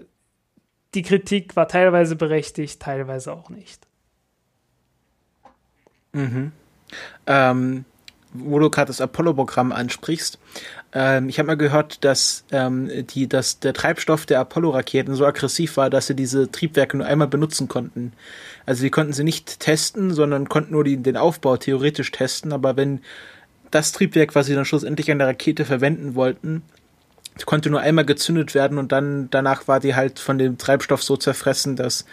die 0.93 1.01
Kritik 1.01 1.55
war 1.55 1.67
teilweise 1.67 2.15
berechtigt, 2.15 2.81
teilweise 2.81 3.33
auch 3.33 3.49
nicht. 3.49 3.87
Mhm. 6.11 6.51
Ähm, 7.27 7.85
wo 8.33 8.59
du 8.59 8.69
gerade 8.69 8.87
das 8.87 9.01
Apollo-Programm 9.01 9.71
ansprichst. 9.71 10.39
Ähm, 10.93 11.29
ich 11.29 11.39
habe 11.39 11.47
mal 11.47 11.57
gehört, 11.57 12.03
dass, 12.03 12.43
ähm, 12.51 12.89
die, 13.07 13.27
dass 13.27 13.59
der 13.59 13.73
Treibstoff 13.73 14.25
der 14.25 14.39
Apollo-Raketen 14.39 15.15
so 15.15 15.25
aggressiv 15.25 15.77
war, 15.77 15.89
dass 15.89 16.07
sie 16.07 16.15
diese 16.15 16.51
Triebwerke 16.51 16.97
nur 16.97 17.07
einmal 17.07 17.27
benutzen 17.27 17.67
konnten. 17.67 18.13
Also 18.65 18.83
die 18.83 18.89
konnten 18.89 19.13
sie 19.13 19.23
nicht 19.23 19.59
testen, 19.59 20.13
sondern 20.13 20.49
konnten 20.49 20.73
nur 20.73 20.83
die, 20.83 20.97
den 20.97 21.17
Aufbau 21.17 21.57
theoretisch 21.57 22.11
testen. 22.11 22.53
Aber 22.53 22.77
wenn 22.77 23.01
das 23.71 23.91
Triebwerk, 23.91 24.35
was 24.35 24.45
sie 24.45 24.55
dann 24.55 24.65
schlussendlich 24.65 25.11
an 25.11 25.19
der 25.19 25.27
Rakete 25.27 25.65
verwenden 25.65 26.15
wollten, 26.15 26.63
konnte 27.45 27.69
nur 27.69 27.79
einmal 27.79 28.05
gezündet 28.05 28.53
werden 28.53 28.77
und 28.77 28.91
dann 28.91 29.29
danach 29.29 29.67
war 29.67 29.79
die 29.79 29.95
halt 29.95 30.19
von 30.19 30.37
dem 30.37 30.57
Treibstoff 30.57 31.03
so 31.03 31.15
zerfressen, 31.17 31.75
dass 31.75 32.05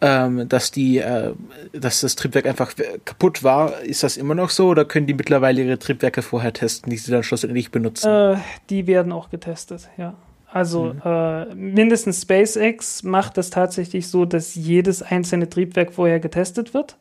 ähm, 0.00 0.48
dass 0.48 0.70
die, 0.70 0.98
äh, 0.98 1.32
dass 1.72 2.00
das 2.02 2.14
Triebwerk 2.16 2.46
einfach 2.46 2.72
kaputt 3.04 3.42
war. 3.42 3.80
Ist 3.82 4.02
das 4.02 4.16
immer 4.16 4.34
noch 4.34 4.50
so 4.50 4.68
oder 4.68 4.84
können 4.84 5.06
die 5.06 5.14
mittlerweile 5.14 5.62
ihre 5.62 5.78
Triebwerke 5.78 6.22
vorher 6.22 6.52
testen, 6.52 6.90
die 6.90 6.96
sie 6.96 7.10
dann 7.10 7.22
schlussendlich 7.22 7.70
benutzen? 7.70 8.08
Äh, 8.08 8.36
die 8.70 8.86
werden 8.86 9.12
auch 9.12 9.30
getestet, 9.30 9.88
ja. 9.96 10.14
Also 10.50 10.94
mhm. 10.94 11.02
äh, 11.04 11.54
mindestens 11.54 12.22
SpaceX 12.22 13.02
macht 13.02 13.36
das 13.36 13.50
tatsächlich 13.50 14.08
so, 14.08 14.24
dass 14.24 14.54
jedes 14.54 15.02
einzelne 15.02 15.50
Triebwerk 15.50 15.92
vorher 15.92 16.20
getestet 16.20 16.72
wird, 16.72 16.96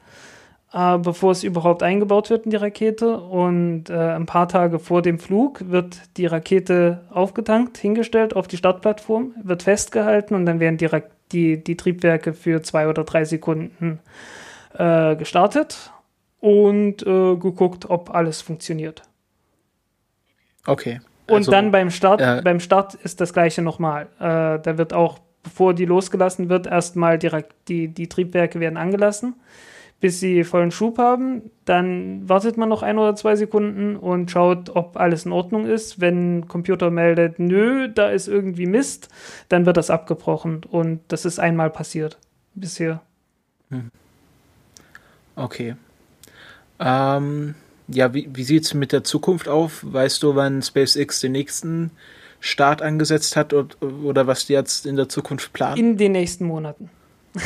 äh, 0.73 0.97
bevor 0.97 1.31
es 1.31 1.43
überhaupt 1.43 1.81
eingebaut 1.81 2.29
wird 2.29 2.43
in 2.43 2.51
die 2.51 2.57
Rakete. 2.57 3.19
Und 3.19 3.89
äh, 3.89 3.93
ein 3.93 4.25
paar 4.25 4.49
Tage 4.49 4.79
vor 4.79 5.01
dem 5.01 5.17
Flug 5.17 5.69
wird 5.69 6.01
die 6.17 6.25
Rakete 6.25 7.05
aufgetankt, 7.09 7.77
hingestellt 7.77 8.35
auf 8.35 8.49
die 8.49 8.57
Startplattform, 8.57 9.33
wird 9.41 9.63
festgehalten 9.63 10.35
und 10.35 10.45
dann 10.45 10.59
werden 10.59 10.77
die 10.77 10.87
Raketen 10.87 11.16
die, 11.31 11.63
die 11.63 11.77
Triebwerke 11.77 12.33
für 12.33 12.61
zwei 12.61 12.87
oder 12.87 13.03
drei 13.03 13.25
Sekunden 13.25 13.99
äh, 14.73 15.15
gestartet 15.15 15.91
und 16.39 17.01
äh, 17.03 17.35
geguckt, 17.35 17.89
ob 17.89 18.13
alles 18.13 18.41
funktioniert. 18.41 19.03
Okay. 20.65 21.01
Und 21.27 21.37
also, 21.37 21.51
dann 21.51 21.71
beim 21.71 21.91
Start, 21.91 22.21
äh, 22.21 22.41
beim 22.43 22.59
Start 22.59 22.93
ist 22.95 23.19
das 23.19 23.33
gleiche 23.33 23.61
nochmal. 23.61 24.07
Äh, 24.19 24.59
da 24.59 24.77
wird 24.77 24.93
auch, 24.93 25.19
bevor 25.43 25.73
die 25.73 25.85
losgelassen 25.85 26.49
wird, 26.49 26.67
erstmal 26.67 27.17
direkt 27.17 27.53
die, 27.67 27.89
die 27.89 28.07
Triebwerke 28.07 28.59
werden 28.59 28.77
angelassen 28.77 29.35
bis 29.99 30.19
sie 30.19 30.43
vollen 30.43 30.71
Schub 30.71 30.97
haben. 30.97 31.49
Dann 31.65 32.27
wartet 32.29 32.57
man 32.57 32.69
noch 32.69 32.83
ein 32.83 32.97
oder 32.97 33.15
zwei 33.15 33.35
Sekunden 33.35 33.95
und 33.95 34.29
schaut, 34.29 34.75
ob 34.75 34.97
alles 34.97 35.25
in 35.25 35.31
Ordnung 35.31 35.65
ist. 35.65 35.99
Wenn 35.99 36.47
Computer 36.47 36.91
meldet, 36.91 37.39
nö, 37.39 37.89
da 37.89 38.09
ist 38.09 38.27
irgendwie 38.27 38.67
Mist, 38.67 39.09
dann 39.49 39.65
wird 39.65 39.77
das 39.77 39.89
abgebrochen. 39.89 40.61
Und 40.69 41.01
das 41.07 41.25
ist 41.25 41.39
einmal 41.39 41.69
passiert 41.69 42.17
bisher. 42.53 43.01
Hm. 43.69 43.91
Okay. 45.35 45.75
Ähm, 46.79 47.55
ja, 47.87 48.13
wie, 48.13 48.29
wie 48.33 48.43
sieht 48.43 48.65
es 48.65 48.73
mit 48.73 48.91
der 48.91 49.03
Zukunft 49.03 49.47
auf? 49.47 49.81
Weißt 49.83 50.21
du, 50.21 50.35
wann 50.35 50.61
SpaceX 50.61 51.21
den 51.21 51.31
nächsten 51.31 51.91
Start 52.39 52.83
angesetzt 52.83 53.35
hat 53.35 53.53
oder, 53.53 53.75
oder 53.81 54.27
was 54.27 54.45
die 54.45 54.53
jetzt 54.53 54.85
in 54.85 54.95
der 54.95 55.09
Zukunft 55.09 55.53
planen? 55.53 55.77
In 55.77 55.97
den 55.97 56.11
nächsten 56.11 56.45
Monaten. 56.45 56.89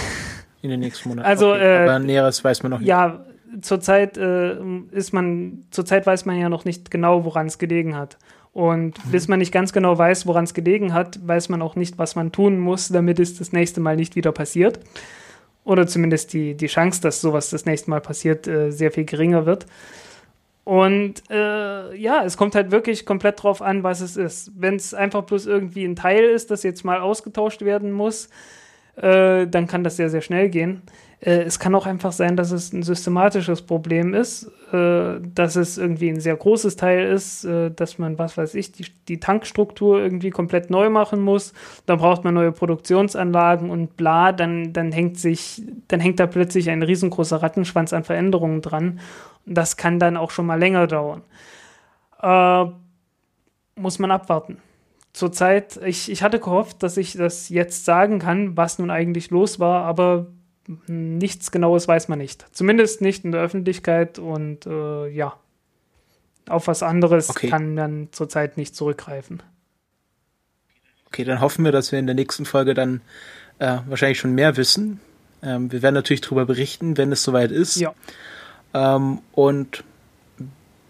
in 0.62 0.70
den 0.70 0.80
nächsten 0.80 1.10
Monaten. 1.10 1.28
Also, 1.28 1.52
okay, 1.52 1.86
äh, 1.86 1.90
aber 1.90 2.00
Näheres 2.00 2.44
weiß 2.44 2.64
man 2.64 2.72
noch 2.72 2.80
nicht. 2.80 2.88
Ja, 2.88 3.26
zurzeit 3.62 4.18
äh, 4.18 4.56
ist 4.92 5.14
man, 5.14 5.66
zurzeit 5.72 6.06
weiß 6.06 6.26
man 6.26 6.40
ja 6.40 6.50
noch 6.50 6.66
nicht 6.66 6.92
genau, 6.92 7.26
woran 7.26 7.48
es 7.48 7.58
gelegen 7.58 7.96
hat. 7.96 8.18
Und 8.54 9.06
mhm. 9.06 9.12
bis 9.12 9.28
man 9.28 9.40
nicht 9.40 9.52
ganz 9.52 9.72
genau 9.74 9.98
weiß, 9.98 10.28
woran 10.28 10.44
es 10.44 10.54
gelegen 10.54 10.94
hat, 10.94 11.26
weiß 11.26 11.50
man 11.50 11.62
auch 11.62 11.76
nicht, 11.76 11.98
was 11.98 12.16
man 12.16 12.32
tun 12.32 12.60
muss, 12.60 12.90
damit 12.90 13.20
es 13.20 13.38
das 13.38 13.54
nächste 13.54 13.80
Mal 13.80 13.96
nicht 13.96 14.16
wieder 14.16 14.32
passiert. 14.32 14.80
Oder 15.64 15.88
zumindest 15.88 16.34
die, 16.34 16.56
die 16.56 16.68
Chance, 16.68 17.02
dass 17.02 17.22
sowas 17.22 17.50
das 17.50 17.66
nächste 17.66 17.90
Mal 17.90 18.02
passiert, 18.02 18.48
äh, 18.48 18.72
sehr 18.72 18.92
viel 18.92 19.06
geringer 19.06 19.46
wird. 19.46 19.68
Und 20.64 21.24
äh, 21.30 21.96
ja, 21.96 22.24
es 22.24 22.38
kommt 22.38 22.56
halt 22.56 22.72
wirklich 22.72 23.06
komplett 23.06 23.42
drauf 23.42 23.62
an, 23.62 23.84
was 23.84 24.02
es 24.02 24.18
ist. 24.18 24.52
Wenn 24.56 24.76
es 24.76 24.94
einfach 24.94 25.24
bloß 25.24 25.48
irgendwie 25.48 25.86
ein 25.86 25.96
Teil 25.96 26.24
ist, 26.24 26.52
das 26.52 26.64
jetzt 26.64 26.84
mal 26.84 27.00
ausgetauscht 27.00 27.62
werden 27.64 27.92
muss, 27.92 28.30
äh, 28.96 29.48
dann 29.48 29.68
kann 29.68 29.84
das 29.84 29.98
sehr, 29.98 30.10
sehr 30.10 30.22
schnell 30.22 30.50
gehen. 30.50 30.82
Äh, 31.22 31.44
es 31.44 31.60
kann 31.60 31.76
auch 31.76 31.86
einfach 31.86 32.12
sein, 32.12 32.36
dass 32.36 32.52
es 32.52 32.74
ein 32.74 32.84
systematisches 32.84 33.62
Problem 33.62 34.14
ist, 34.14 34.52
äh, 34.74 35.20
dass 35.22 35.56
es 35.56 35.78
irgendwie 35.78 36.10
ein 36.10 36.20
sehr 36.20 36.36
großes 36.36 36.76
Teil 36.76 37.08
ist, 37.08 37.46
äh, 37.46 37.72
dass 37.72 38.00
man, 38.00 38.18
was 38.18 38.38
weiß 38.38 38.56
ich, 38.56 38.72
die, 38.72 38.88
die, 39.08 39.20
Tankstruktur 39.20 40.00
irgendwie 40.02 40.32
komplett 40.32 40.70
neu 40.70 40.90
machen 40.90 41.22
muss. 41.22 41.54
Dann 41.86 42.00
braucht 42.00 42.24
man 42.24 42.34
neue 42.34 42.52
Produktionsanlagen 42.52 43.70
und 43.70 43.98
bla, 43.98 44.32
dann, 44.32 44.74
dann 44.74 44.92
hängt 44.92 45.20
sich, 45.20 45.62
dann 45.88 46.00
hängt 46.00 46.20
da 46.20 46.28
plötzlich 46.28 46.70
ein 46.70 46.84
riesengroßer 46.84 47.42
Rattenschwanz 47.42 47.94
an 47.94 48.04
Veränderungen 48.04 48.62
dran. 48.62 49.00
Und 49.46 49.58
das 49.58 49.78
kann 49.78 50.00
dann 50.00 50.18
auch 50.18 50.32
schon 50.32 50.48
mal 50.48 50.60
länger 50.60 50.88
dauern. 50.88 51.22
Äh, 52.22 52.66
muss 53.76 54.00
man 54.00 54.12
abwarten 54.12 54.58
zurzeit, 55.14 55.80
ich, 55.86 56.12
ich 56.12 56.24
hatte 56.24 56.40
gehofft, 56.40 56.84
dass 56.84 56.98
ich 56.98 57.14
das 57.14 57.50
jetzt 57.50 57.86
sagen 57.86 58.20
kann, 58.20 58.58
was 58.58 58.80
nun 58.80 58.90
eigentlich 58.90 59.30
los 59.30 59.60
war, 59.60 59.84
aber 59.84 60.28
nichts 60.88 61.52
Genaues 61.52 61.88
weiß 61.88 62.08
man 62.08 62.20
nicht. 62.20 62.46
Zumindest 62.52 63.02
nicht 63.02 63.26
in 63.26 63.32
der 63.32 63.42
Öffentlichkeit 63.42 64.20
und 64.20 64.66
äh, 64.66 65.08
ja, 65.08 65.34
auf 66.48 66.68
was 66.68 66.84
anderes 66.84 67.30
okay. 67.30 67.50
kann 67.50 67.76
man 67.76 68.10
zurzeit 68.12 68.58
nicht 68.58 68.76
zurückgreifen. 68.76 69.44
Okay, 71.08 71.24
dann 71.24 71.42
hoffen 71.42 71.66
wir, 71.66 71.72
dass 71.72 71.92
wir 71.92 72.00
in 72.00 72.06
der 72.06 72.16
nächsten 72.16 72.46
Folge 72.46 72.74
dann 72.74 73.02
äh, 73.60 73.80
wahrscheinlich 73.88 74.20
schon 74.20 74.34
mehr 74.34 74.56
wissen. 74.56 75.02
Ähm, 75.44 75.72
wir 75.72 75.82
werden 75.82 75.96
natürlich 75.96 76.22
darüber 76.22 76.46
berichten, 76.46 76.98
wenn 76.98 77.12
es 77.12 77.24
soweit 77.24 77.52
ist. 77.52 77.76
Ja. 77.76 77.94
Ähm, 78.74 79.20
und 79.34 79.84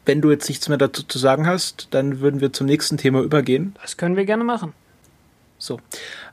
wenn 0.06 0.22
du 0.22 0.32
jetzt 0.32 0.50
nichts 0.50 0.68
mehr 0.70 0.78
dazu 0.78 1.04
zu 1.04 1.20
sagen 1.20 1.48
hast, 1.48 1.88
dann 1.92 2.20
würden 2.20 2.42
wir 2.42 2.54
zum 2.54 2.68
nächsten 2.68 2.98
Thema 2.98 3.22
übergehen. 3.22 3.76
Das 3.82 3.98
können 3.98 4.16
wir 4.16 4.26
gerne 4.26 4.44
machen. 4.44 4.74
So, 5.58 5.80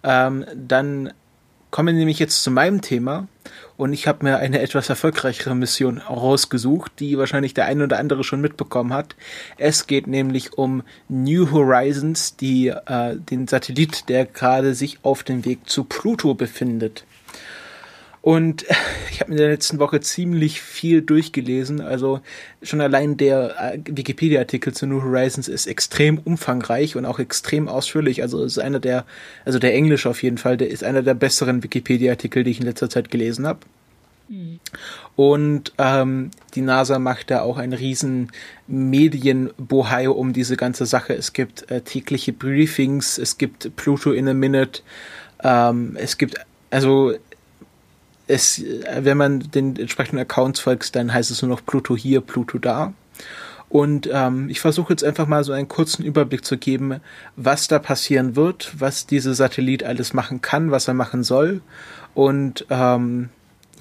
ähm, 0.02 0.44
dann 0.54 1.12
kommen 1.70 1.88
wir 1.88 1.94
nämlich 1.94 2.18
jetzt 2.18 2.42
zu 2.42 2.50
meinem 2.50 2.80
Thema 2.80 3.28
und 3.76 3.92
ich 3.92 4.06
habe 4.08 4.24
mir 4.24 4.38
eine 4.38 4.60
etwas 4.60 4.88
erfolgreichere 4.88 5.54
Mission 5.54 5.98
rausgesucht, 5.98 6.92
die 6.98 7.18
wahrscheinlich 7.18 7.54
der 7.54 7.66
eine 7.66 7.84
oder 7.84 7.98
andere 7.98 8.24
schon 8.24 8.40
mitbekommen 8.40 8.92
hat. 8.92 9.16
Es 9.58 9.86
geht 9.86 10.06
nämlich 10.06 10.54
um 10.54 10.82
New 11.08 11.50
Horizons, 11.52 12.36
die 12.36 12.68
äh, 12.68 13.16
den 13.16 13.46
Satellit, 13.46 14.08
der 14.08 14.24
gerade 14.24 14.74
sich 14.74 14.98
auf 15.02 15.22
dem 15.22 15.44
Weg 15.44 15.68
zu 15.68 15.84
Pluto 15.84 16.34
befindet. 16.34 17.04
Und 18.28 18.66
ich 19.10 19.20
habe 19.20 19.30
in 19.30 19.38
der 19.38 19.48
letzten 19.48 19.78
Woche 19.78 20.00
ziemlich 20.00 20.60
viel 20.60 21.00
durchgelesen. 21.00 21.80
Also 21.80 22.20
schon 22.62 22.82
allein 22.82 23.16
der 23.16 23.72
äh, 23.72 23.78
Wikipedia-Artikel 23.86 24.74
zu 24.74 24.86
New 24.86 25.02
Horizons 25.02 25.48
ist 25.48 25.66
extrem 25.66 26.18
umfangreich 26.18 26.94
und 26.94 27.06
auch 27.06 27.20
extrem 27.20 27.68
ausführlich. 27.68 28.20
Also 28.20 28.44
ist 28.44 28.58
einer 28.58 28.80
der, 28.80 29.06
also 29.46 29.58
der 29.58 29.72
Englisch 29.72 30.04
auf 30.04 30.22
jeden 30.22 30.36
Fall, 30.36 30.58
der 30.58 30.68
ist 30.68 30.84
einer 30.84 31.00
der 31.00 31.14
besseren 31.14 31.62
Wikipedia-Artikel, 31.62 32.44
die 32.44 32.50
ich 32.50 32.60
in 32.60 32.66
letzter 32.66 32.90
Zeit 32.90 33.10
gelesen 33.10 33.46
habe. 33.46 33.60
Mhm. 34.28 34.60
Und 35.16 35.72
ähm, 35.78 36.30
die 36.54 36.60
NASA 36.60 36.98
macht 36.98 37.30
da 37.30 37.40
auch 37.40 37.56
einen 37.56 37.72
riesen 37.72 38.30
Medienbohai 38.66 40.10
um 40.10 40.34
diese 40.34 40.58
ganze 40.58 40.84
Sache. 40.84 41.14
Es 41.14 41.32
gibt 41.32 41.70
äh, 41.70 41.80
tägliche 41.80 42.34
Briefings, 42.34 43.16
es 43.16 43.38
gibt 43.38 43.74
Pluto 43.76 44.12
in 44.12 44.28
a 44.28 44.34
Minute, 44.34 44.82
ähm, 45.42 45.96
es 45.98 46.18
gibt 46.18 46.34
also 46.70 47.14
es, 48.28 48.62
wenn 48.96 49.16
man 49.16 49.40
den 49.40 49.76
entsprechenden 49.76 50.20
Accounts 50.20 50.60
folgt, 50.60 50.94
dann 50.94 51.12
heißt 51.12 51.30
es 51.30 51.42
nur 51.42 51.50
noch 51.50 51.64
Pluto 51.64 51.96
hier, 51.96 52.20
Pluto 52.20 52.58
da. 52.58 52.92
Und 53.68 54.08
ähm, 54.10 54.48
ich 54.48 54.60
versuche 54.60 54.92
jetzt 54.92 55.04
einfach 55.04 55.26
mal 55.26 55.44
so 55.44 55.52
einen 55.52 55.68
kurzen 55.68 56.02
Überblick 56.02 56.44
zu 56.44 56.56
geben, 56.56 57.00
was 57.36 57.68
da 57.68 57.78
passieren 57.78 58.34
wird, 58.34 58.72
was 58.78 59.06
dieser 59.06 59.34
Satellit 59.34 59.82
alles 59.84 60.14
machen 60.14 60.40
kann, 60.40 60.70
was 60.70 60.88
er 60.88 60.94
machen 60.94 61.22
soll. 61.22 61.60
Und 62.14 62.64
ähm, 62.70 63.28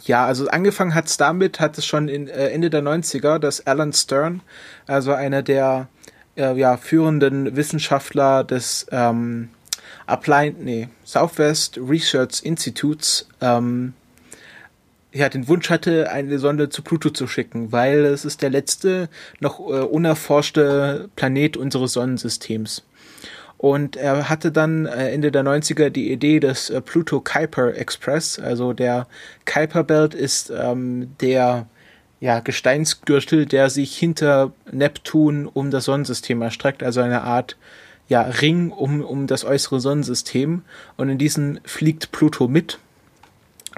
ja, 0.04 0.26
also 0.26 0.48
angefangen 0.48 0.94
hat 0.94 1.08
es 1.08 1.18
damit, 1.18 1.60
hat 1.60 1.78
es 1.78 1.86
schon 1.86 2.10
in, 2.10 2.28
äh, 2.28 2.50
Ende 2.50 2.70
der 2.70 2.82
90er, 2.82 3.40
dass 3.40 3.66
Alan 3.66 3.94
Stern, 3.94 4.42
also 4.88 5.14
einer 5.14 5.42
der 5.42 5.88
äh, 6.36 6.54
ja, 6.58 6.78
führenden 6.78 7.56
Wissenschaftler 7.56 8.44
des 8.44 8.88
ähm, 8.92 9.50
Applied, 10.06 10.60
nee, 10.60 10.90
Southwest 11.06 11.78
Research 11.78 12.44
Institutes, 12.44 13.28
ähm, 13.42 13.94
ja, 15.18 15.30
den 15.30 15.48
Wunsch 15.48 15.70
hatte, 15.70 16.12
eine 16.12 16.38
Sonde 16.40 16.70
zu 16.70 16.82
Pluto 16.84 17.10
zu 17.10 17.28
schicken, 17.28 17.72
weil 17.72 18.06
es 18.06 18.24
ist 18.24 18.42
der 18.42 18.50
letzte 18.50 19.10
noch 19.40 19.60
äh, 19.60 19.82
unerforschte 19.82 21.10
Planet 21.16 21.58
unseres 21.58 21.94
Sonnensystems. 21.94 22.84
Und 23.58 23.96
er 23.96 24.30
hatte 24.30 24.52
dann 24.52 24.86
äh, 24.86 25.10
Ende 25.10 25.32
der 25.32 25.44
90er 25.44 25.90
die 25.90 26.12
Idee 26.12 26.40
des 26.40 26.70
äh, 26.70 26.80
Pluto 26.82 27.20
Kuiper 27.20 27.76
Express. 27.76 28.38
Also 28.38 28.74
der 28.74 29.08
Kuiper 29.46 29.84
Belt 29.84 30.14
ist 30.14 30.52
ähm, 30.52 31.16
der 31.20 31.66
ja, 32.20 32.40
Gesteinsgürtel, 32.40 33.48
der 33.48 33.72
sich 33.72 33.98
hinter 33.98 34.52
Neptun 34.72 35.48
um 35.48 35.72
das 35.72 35.86
Sonnensystem 35.86 36.42
erstreckt, 36.42 36.84
also 36.84 37.02
eine 37.02 37.22
Art 37.22 37.58
ja, 38.08 38.22
Ring 38.22 38.72
um, 38.72 39.02
um 39.02 39.28
das 39.28 39.44
äußere 39.44 39.80
Sonnensystem. 39.80 40.62
Und 40.96 41.10
in 41.10 41.18
diesen 41.18 41.60
fliegt 41.66 42.12
Pluto 42.12 42.48
mit 42.48 42.80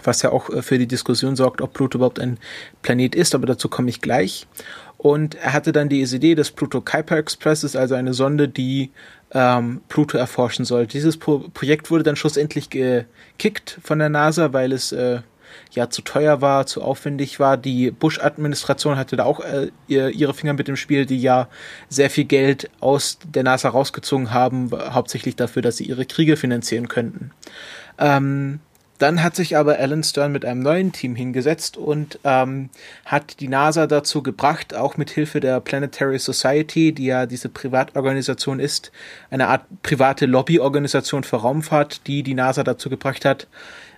was 0.03 0.21
ja 0.21 0.31
auch 0.31 0.49
äh, 0.49 0.61
für 0.61 0.77
die 0.77 0.87
Diskussion 0.87 1.35
sorgt, 1.35 1.61
ob 1.61 1.73
Pluto 1.73 1.97
überhaupt 1.97 2.19
ein 2.19 2.37
Planet 2.81 3.15
ist, 3.15 3.35
aber 3.35 3.47
dazu 3.47 3.69
komme 3.69 3.89
ich 3.89 4.01
gleich. 4.01 4.47
Und 4.97 5.35
er 5.35 5.53
hatte 5.53 5.71
dann 5.71 5.87
die 5.87 6.01
Idee 6.01 6.35
des 6.35 6.51
Pluto 6.51 6.81
Kuiper 6.81 7.17
Express, 7.17 7.63
ist 7.63 7.77
also 7.77 7.95
eine 7.95 8.13
Sonde, 8.13 8.49
die 8.49 8.91
ähm, 9.31 9.81
Pluto 9.87 10.17
erforschen 10.17 10.65
soll. 10.65 10.87
Dieses 10.87 11.17
Pro 11.17 11.39
Projekt 11.53 11.89
wurde 11.89 12.03
dann 12.03 12.17
schlussendlich 12.17 12.69
gekickt 12.69 13.79
von 13.81 13.99
der 13.99 14.09
NASA, 14.09 14.51
weil 14.51 14.73
es 14.73 14.91
äh, 14.91 15.21
ja 15.71 15.89
zu 15.89 16.01
teuer 16.01 16.41
war, 16.41 16.65
zu 16.65 16.81
aufwendig 16.81 17.39
war. 17.39 17.57
Die 17.57 17.91
Bush-Administration 17.91 18.97
hatte 18.97 19.15
da 19.15 19.23
auch 19.23 19.39
äh, 19.39 19.69
ihre 19.87 20.33
Finger 20.33 20.53
mit 20.53 20.67
dem 20.67 20.75
Spiel, 20.75 21.05
die 21.05 21.21
ja 21.21 21.47
sehr 21.87 22.09
viel 22.09 22.25
Geld 22.25 22.69
aus 22.79 23.19
der 23.23 23.43
NASA 23.43 23.69
rausgezogen 23.69 24.33
haben, 24.33 24.71
hauptsächlich 24.71 25.35
dafür, 25.35 25.61
dass 25.61 25.77
sie 25.77 25.85
ihre 25.85 26.05
Kriege 26.05 26.37
finanzieren 26.37 26.87
könnten. 26.87 27.31
Ähm, 27.97 28.59
dann 28.99 29.23
hat 29.23 29.35
sich 29.35 29.57
aber 29.57 29.79
Alan 29.79 30.03
Stern 30.03 30.31
mit 30.31 30.45
einem 30.45 30.61
neuen 30.61 30.91
Team 30.91 31.15
hingesetzt 31.15 31.77
und 31.77 32.19
ähm, 32.25 32.69
hat 33.05 33.39
die 33.39 33.47
NASA 33.47 33.87
dazu 33.87 34.21
gebracht, 34.21 34.75
auch 34.75 34.97
mit 34.97 35.09
Hilfe 35.09 35.39
der 35.39 35.59
Planetary 35.61 36.19
Society, 36.19 36.91
die 36.91 37.05
ja 37.05 37.25
diese 37.25 37.49
Privatorganisation 37.49 38.59
ist, 38.59 38.91
eine 39.31 39.47
Art 39.47 39.63
private 39.83 40.25
Lobbyorganisation 40.25 41.23
für 41.23 41.37
Raumfahrt, 41.37 42.05
die 42.07 42.23
die 42.23 42.33
NASA 42.33 42.63
dazu 42.63 42.89
gebracht 42.89 43.23
hat, 43.25 43.47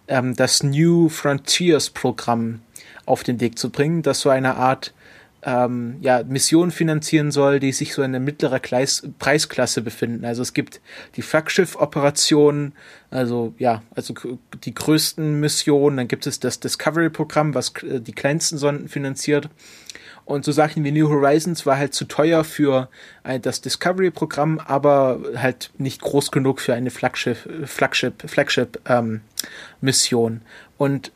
ähm, 0.08 0.36
das 0.36 0.62
New 0.62 1.10
Frontiers 1.10 1.90
Programm 1.90 2.62
auf 3.06 3.24
den 3.24 3.40
Weg 3.42 3.58
zu 3.58 3.72
bringen, 3.72 4.04
das 4.04 4.22
so 4.22 4.30
eine 4.30 4.56
Art 4.56 4.94
ähm, 5.44 5.98
ja, 6.02 6.24
Missionen 6.24 6.72
finanzieren 6.72 7.32
soll, 7.32 7.60
die 7.60 7.72
sich 7.72 7.94
so 7.94 8.04
in 8.04 8.12
der 8.12 8.22
mittleren 8.22 8.62
Kleis 8.62 9.08
Preisklasse 9.20 9.82
befinden. 9.82 10.26
Also 10.26 10.42
es 10.42 10.54
gibt 10.54 10.82
die 11.16 11.22
Flaggschiff-Operationen, 11.22 12.74
also 13.10 13.54
ja, 13.58 13.82
also 13.96 14.14
die 14.64 14.74
größten 14.74 15.40
Missionen, 15.40 15.98
dann 15.98 16.08
gibt 16.08 16.28
es 16.28 16.40
das 16.40 16.60
Discovery-Programm, 16.60 17.56
was 17.56 17.74
äh, 17.84 18.00
die 18.00 18.14
kleinsten 18.14 18.58
Sonden 18.58 18.88
finanziert. 18.88 19.50
Und 20.24 20.46
so 20.46 20.52
Sachen 20.52 20.84
wie 20.84 20.92
New 20.92 21.10
Horizons 21.10 21.66
war 21.66 21.78
halt 21.78 21.94
zu 21.94 22.06
teuer 22.06 22.44
für 22.44 22.90
das 23.42 23.60
Discovery-Programm, 23.62 24.60
aber 24.60 25.20
halt 25.36 25.72
nicht 25.78 26.00
groß 26.00 26.32
genug 26.32 26.62
für 26.62 26.74
eine 26.74 26.92
Flaggschiff, 26.92 27.50
Flagship, 27.66 28.30
Flagship 28.30 28.80
ähm, 28.88 29.22
Mission. 29.82 30.42
Und 30.78 31.12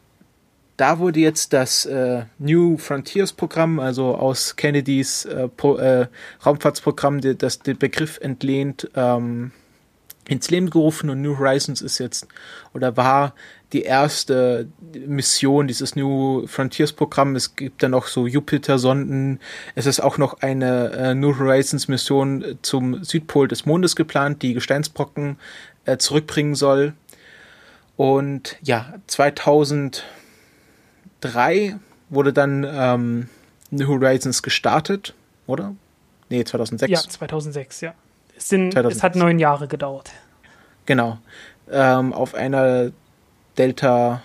da 0.78 1.00
wurde 1.00 1.20
jetzt 1.20 1.54
das 1.54 1.86
äh, 1.86 2.24
New 2.38 2.78
Frontiers 2.78 3.34
Programm, 3.34 3.80
also 3.80 4.16
aus 4.16 4.56
Kennedys 4.56 5.26
äh, 5.26 5.48
Pro, 5.48 5.78
äh, 5.78 6.08
Raumfahrtsprogramm, 6.46 7.22
die, 7.22 7.38
das 7.38 7.60
den 7.60 7.78
Begriff 7.78 8.20
entlehnt, 8.22 8.90
ähm, 8.96 9.52
ins 10.28 10.50
Leben 10.50 10.70
gerufen 10.70 11.10
und 11.10 11.22
New 11.22 11.38
Horizons 11.38 11.82
ist 11.82 12.00
jetzt 12.00 12.28
oder 12.74 12.98
war 12.98 13.36
die 13.74 13.84
erste 13.84 14.68
Mission 15.06 15.68
dieses 15.68 15.96
New 15.96 16.48
Frontiers 16.48 16.94
Programm. 16.94 17.36
Es 17.36 17.56
gibt 17.56 17.84
dann 17.84 17.92
noch 17.92 18.08
so 18.08 18.26
Jupiter-Sonden. 18.26 19.40
Es 19.76 19.86
ist 19.86 20.00
auch 20.00 20.18
noch 20.18 20.42
eine 20.42 20.92
äh, 20.92 21.14
New 21.14 21.38
Horizons 21.38 21.88
Mission 21.88 22.58
zum 22.62 23.04
Südpol 23.04 23.48
des 23.48 23.66
Mondes 23.66 23.96
geplant, 23.96 24.42
die 24.42 24.54
Gesteinsbrocken 24.54 25.38
äh, 25.86 25.98
zurückbringen 25.98 26.56
soll. 26.56 26.94
Und 27.98 28.58
ja, 28.62 28.96
2000 29.08 30.04
2003 31.32 31.80
wurde 32.10 32.34
dann 32.34 32.66
ähm, 32.70 33.30
New 33.72 33.88
Horizons 33.88 34.44
gestartet, 34.44 35.14
oder? 35.48 35.76
Nee, 36.30 36.44
2006. 36.44 36.92
Ja, 36.92 37.10
2006, 37.10 37.82
ja. 37.82 37.94
Es, 38.36 38.50
sind, 38.50 38.74
2006. 38.74 38.98
es 38.98 39.04
hat 39.04 39.16
neun 39.16 39.40
Jahre 39.40 39.68
gedauert. 39.68 40.12
Genau. 40.86 41.18
Ähm, 41.72 42.14
auf 42.14 42.36
einer 42.36 42.92
Delta 43.58 44.22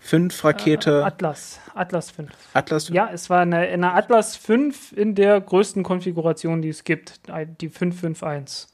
5 0.00 0.44
Rakete. 0.44 1.00
Äh, 1.00 1.04
Atlas. 1.04 1.60
Atlas 1.74 2.10
5. 2.10 2.30
Atlas 2.52 2.86
5? 2.86 2.94
Ja, 2.94 3.10
es 3.12 3.28
war 3.28 3.40
eine, 3.40 3.58
eine 3.58 3.92
Atlas 3.92 4.36
5 4.36 4.92
in 4.92 5.14
der 5.14 5.40
größten 5.40 5.82
Konfiguration, 5.82 6.62
die 6.62 6.68
es 6.68 6.84
gibt. 6.84 7.20
Die 7.60 7.68
551. 7.68 8.68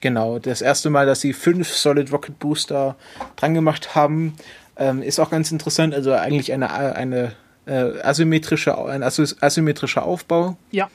Genau, 0.00 0.40
das 0.40 0.62
erste 0.62 0.90
Mal, 0.90 1.06
dass 1.06 1.20
sie 1.20 1.32
fünf 1.32 1.68
Solid 1.68 2.12
Rocket 2.12 2.38
Booster 2.40 2.96
dran 3.36 3.54
gemacht 3.54 3.94
haben. 3.94 4.34
Ähm, 4.76 5.02
ist 5.02 5.18
auch 5.18 5.30
ganz 5.30 5.52
interessant, 5.52 5.94
also 5.94 6.12
eigentlich 6.12 6.52
eine, 6.52 6.70
eine 6.72 7.32
äh, 7.66 8.00
asymmetrische, 8.02 8.76
ein 8.86 9.02
asymmetrischer 9.02 10.04
Aufbau. 10.04 10.56
Ja. 10.70 10.88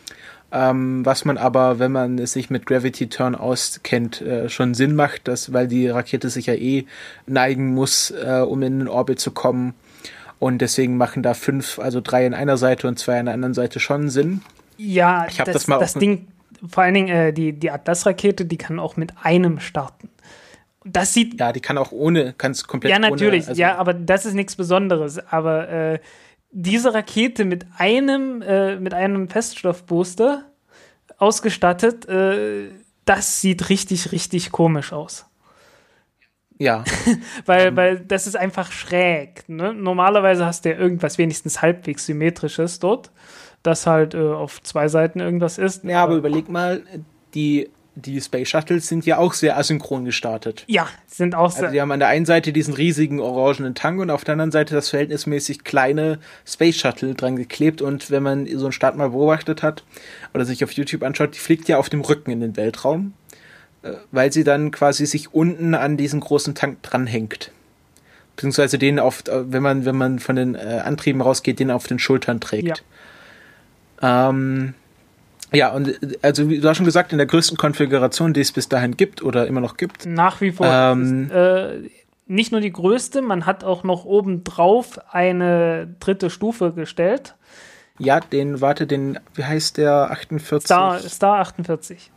Ähm, 0.50 1.06
was 1.06 1.26
man 1.26 1.38
aber, 1.38 1.78
wenn 1.78 1.92
man 1.92 2.26
sich 2.26 2.50
mit 2.50 2.66
Gravity 2.66 3.08
Turn 3.10 3.36
auskennt, 3.36 4.22
äh, 4.22 4.48
schon 4.48 4.74
Sinn 4.74 4.96
macht, 4.96 5.28
dass, 5.28 5.52
weil 5.52 5.68
die 5.68 5.90
Rakete 5.90 6.30
sich 6.30 6.46
ja 6.46 6.54
eh 6.54 6.86
neigen 7.26 7.74
muss, 7.74 8.12
äh, 8.12 8.44
um 8.48 8.64
in 8.64 8.80
den 8.80 8.88
Orbit 8.88 9.20
zu 9.20 9.32
kommen. 9.32 9.74
Und 10.40 10.60
deswegen 10.60 10.96
machen 10.96 11.22
da 11.22 11.34
fünf, 11.34 11.80
also 11.80 12.00
drei 12.00 12.26
an 12.26 12.34
einer 12.34 12.58
Seite 12.58 12.88
und 12.88 12.98
zwei 12.98 13.20
an 13.20 13.26
der 13.26 13.34
anderen 13.34 13.54
Seite 13.56 13.80
schon 13.80 14.10
Sinn. 14.10 14.42
Ja, 14.78 15.26
ich 15.30 15.40
habe 15.40 15.52
das, 15.52 15.64
das, 15.64 15.68
mal 15.68 15.80
das 15.80 15.96
Ding, 15.96 16.28
vor 16.70 16.84
allen 16.84 16.94
Dingen 16.94 17.10
äh, 17.10 17.34
die, 17.34 17.52
die 17.54 17.72
Atlas-Rakete, 17.72 18.46
die 18.46 18.58
kann 18.58 18.80
auch 18.80 18.96
mit 18.96 19.14
einem 19.22 19.60
starten 19.60 20.10
das 20.92 21.14
sieht. 21.14 21.40
Ja, 21.40 21.52
die 21.52 21.60
kann 21.60 21.78
auch 21.78 21.92
ohne, 21.92 22.34
kann 22.34 22.52
es 22.52 22.66
komplett 22.66 22.92
Ja, 22.92 23.00
natürlich, 23.00 23.44
ohne, 23.44 23.50
also 23.50 23.62
ja, 23.62 23.78
aber 23.78 23.94
das 23.94 24.26
ist 24.26 24.34
nichts 24.34 24.56
Besonderes. 24.56 25.20
Aber 25.32 25.70
äh, 25.70 26.00
diese 26.52 26.94
Rakete 26.94 27.46
mit 27.46 27.66
einem, 27.78 28.42
äh, 28.42 28.78
mit 28.78 28.94
einem 28.94 29.30
Feststoffbooster 29.30 30.46
ausgestattet, 31.18 32.08
äh, 32.08 32.70
das 33.06 33.42
sieht 33.42 33.70
richtig, 33.70 34.12
richtig 34.12 34.52
komisch 34.52 34.94
aus. 34.94 35.26
Ja. 36.60 36.84
weil, 37.46 37.72
mhm. 37.72 37.76
weil 37.76 38.00
das 38.00 38.28
ist 38.28 38.36
einfach 38.36 38.72
schräg. 38.72 39.48
Ne? 39.48 39.74
Normalerweise 39.74 40.46
hast 40.46 40.66
du 40.66 40.70
ja 40.70 40.78
irgendwas 40.78 41.18
wenigstens 41.18 41.62
halbwegs 41.62 42.06
symmetrisches 42.06 42.80
dort, 42.80 43.12
das 43.64 43.86
halt 43.86 44.14
äh, 44.14 44.18
auf 44.18 44.62
zwei 44.64 44.88
Seiten 44.88 45.20
irgendwas 45.20 45.58
ist. 45.58 45.84
Ja, 45.84 46.04
aber 46.04 46.16
überleg 46.16 46.50
mal, 46.50 46.84
die 47.34 47.70
die 47.98 48.22
Space 48.22 48.50
Shuttles 48.50 48.88
sind 48.88 49.06
ja 49.06 49.18
auch 49.18 49.34
sehr 49.34 49.58
asynchron 49.58 50.06
gestartet. 50.06 50.64
Ja, 50.68 50.88
sind 51.08 51.34
auch 51.34 51.52
sehr. 51.52 51.64
Also 51.64 51.74
die 51.74 51.82
haben 51.82 51.92
an 51.92 52.00
der 52.00 52.10
einen 52.10 52.26
Seite 52.26 52.54
diesen 52.54 52.76
riesigen 52.76 53.20
orangenen 53.20 53.74
Tank 53.74 54.00
und 54.00 54.12
auf 54.12 54.24
der 54.24 54.34
anderen 54.34 54.52
Seite 54.52 54.76
das 54.76 54.90
verhältnismäßig 54.90 55.64
kleine 55.64 56.20
Space 56.46 56.78
Shuttle 56.78 57.16
dran 57.16 57.36
geklebt. 57.36 57.82
Und 57.82 58.12
wenn 58.12 58.22
man 58.22 58.46
so 58.46 58.66
einen 58.66 58.72
Start 58.72 58.96
mal 58.96 59.10
beobachtet 59.10 59.64
hat 59.64 59.84
oder 60.34 60.46
sich 60.46 60.64
auf 60.64 60.72
YouTube 60.72 61.02
anschaut, 61.02 61.34
die 61.34 61.40
fliegt 61.40 61.68
ja 61.68 61.78
auf 61.78 61.90
dem 61.90 62.02
Rücken 62.02 62.30
in 62.30 62.40
den 62.40 62.56
Weltraum, 62.56 63.14
äh, 63.82 63.94
weil 64.12 64.32
sie 64.32 64.44
dann 64.44 64.70
quasi 64.70 65.08
sich 65.08 65.34
unten 65.34 65.74
an 65.74 65.98
diesen 65.98 66.20
großen 66.20 66.54
Tank 66.54 66.84
dranhängt. 66.84 67.52
Beziehungsweise 68.36 68.78
den 68.78 69.00
auf, 69.00 69.28
äh, 69.28 69.52
wenn 69.52 69.64
man, 69.64 69.86
wenn 69.86 69.96
man 69.96 70.20
von 70.20 70.36
den 70.36 70.54
äh, 70.54 70.82
Antrieben 70.86 71.22
rausgeht, 71.22 71.60
den 71.60 71.72
auf 71.72 71.88
den 71.88 71.98
Schultern 71.98 72.40
trägt. 72.40 72.84
Ja. 74.02 74.30
Ähm, 74.30 74.76
ja, 75.54 75.72
und 75.72 75.98
also 76.22 76.50
wie 76.50 76.60
du 76.60 76.68
hast 76.68 76.78
schon 76.78 76.86
gesagt, 76.86 77.12
in 77.12 77.18
der 77.18 77.28
größten 77.28 77.58
Konfiguration, 77.58 78.34
die 78.34 78.42
es 78.42 78.52
bis 78.52 78.68
dahin 78.68 78.98
gibt 78.98 79.22
oder 79.22 79.48
immer 79.48 79.62
noch 79.62 79.78
gibt. 79.78 80.06
Nach 80.06 80.42
wie 80.42 80.52
vor. 80.52 80.68
Ähm, 80.68 81.26
ist, 81.26 81.32
äh, 81.32 81.90
nicht 82.28 82.52
nur 82.52 82.60
die 82.60 82.72
größte, 82.72 83.22
man 83.22 83.46
hat 83.46 83.64
auch 83.64 83.84
noch 83.84 84.04
obendrauf 84.04 85.00
eine 85.12 85.88
dritte 86.00 86.30
Stufe 86.30 86.74
gestellt. 86.74 87.36
Ja, 88.00 88.20
den, 88.20 88.62
warte, 88.62 88.86
den, 88.86 89.18
wie 89.34 89.46
heißt 89.46 89.78
der, 89.78 90.12
48? 90.12 90.66
Star, 90.66 91.00
Star 91.00 91.40
48. 91.40 92.12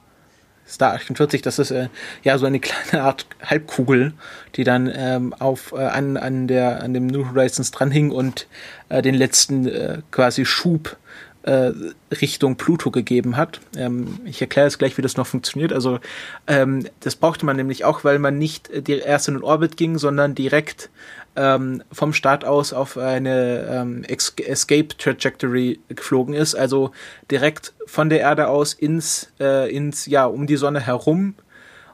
Star 0.71 0.95
48, 0.95 1.43
das 1.43 1.59
ist 1.59 1.73
äh, 1.73 1.89
ja 2.23 2.39
so 2.39 2.47
eine 2.47 2.61
kleine 2.61 3.03
Art 3.05 3.27
Halbkugel, 3.45 4.13
die 4.55 4.65
dann 4.65 4.91
ähm, 4.95 5.35
auf 5.35 5.73
äh, 5.73 5.79
an, 5.79 6.17
an 6.17 6.47
der 6.47 6.83
an 6.83 6.95
dem 6.95 7.07
New 7.07 7.29
Horizons 7.29 7.71
dranhing 7.73 8.11
und 8.13 8.47
äh, 8.89 9.03
den 9.03 9.15
letzten 9.15 9.67
äh, 9.67 9.99
quasi 10.11 10.45
Schub 10.45 10.97
äh, 11.43 11.73
Richtung 12.21 12.57
Pluto 12.57 12.91
gegeben 12.91 13.37
hat. 13.37 13.61
Ähm, 13.77 14.21
ich 14.25 14.41
erkläre 14.41 14.67
jetzt 14.67 14.79
gleich, 14.79 14.99
wie 14.99 15.03
das 15.03 15.17
noch 15.17 15.27
funktioniert. 15.27 15.73
Also 15.73 15.99
ähm, 16.47 16.87
das 17.01 17.17
brauchte 17.17 17.47
man 17.47 17.57
nämlich 17.57 17.85
auch, 17.85 18.05
weil 18.05 18.19
man 18.19 18.39
nicht 18.39 18.69
erst 18.69 19.29
in 19.29 19.35
den 19.35 19.43
Orbit 19.43 19.77
ging, 19.77 19.99
sondern 19.99 20.35
direkt 20.35 20.91
ähm, 21.37 21.83
vom 21.93 22.13
Start 22.13 22.45
aus 22.45 22.73
auf 22.73 22.99
eine 22.99 23.67
ähm, 23.71 24.05
Escape 24.05 24.89
Trajectory 24.89 25.81
geflogen 25.89 26.35
ist. 26.35 26.55
Also 26.55 26.91
direkt 27.31 27.73
von 27.87 28.11
der 28.11 28.21
Erde 28.21 28.49
aus 28.49 28.75
ins, 28.75 29.33
äh, 29.41 29.75
ins 29.75 30.07
ja 30.07 30.27
um 30.27 30.47
die 30.47 30.57
Sonne 30.57 30.81
herum 30.81 31.35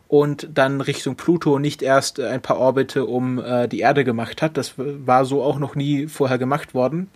und 0.09 0.49
dann 0.55 0.81
Richtung 0.81 1.17
Pluto 1.17 1.59
nicht 1.59 1.83
erst 1.83 2.19
ein 2.21 2.41
paar 2.41 2.59
Orbite 2.59 3.05
um 3.05 3.39
äh, 3.39 3.69
die 3.69 3.81
Erde 3.81 4.05
gemacht 4.05 4.43
hat. 4.43 4.57
Das 4.57 4.75
war 4.77 5.25
so 5.25 5.43
auch 5.43 5.59
noch 5.59 5.75
nie 5.75 6.07
vorher 6.07 6.39
gemacht 6.39 6.75
worden 6.75 7.09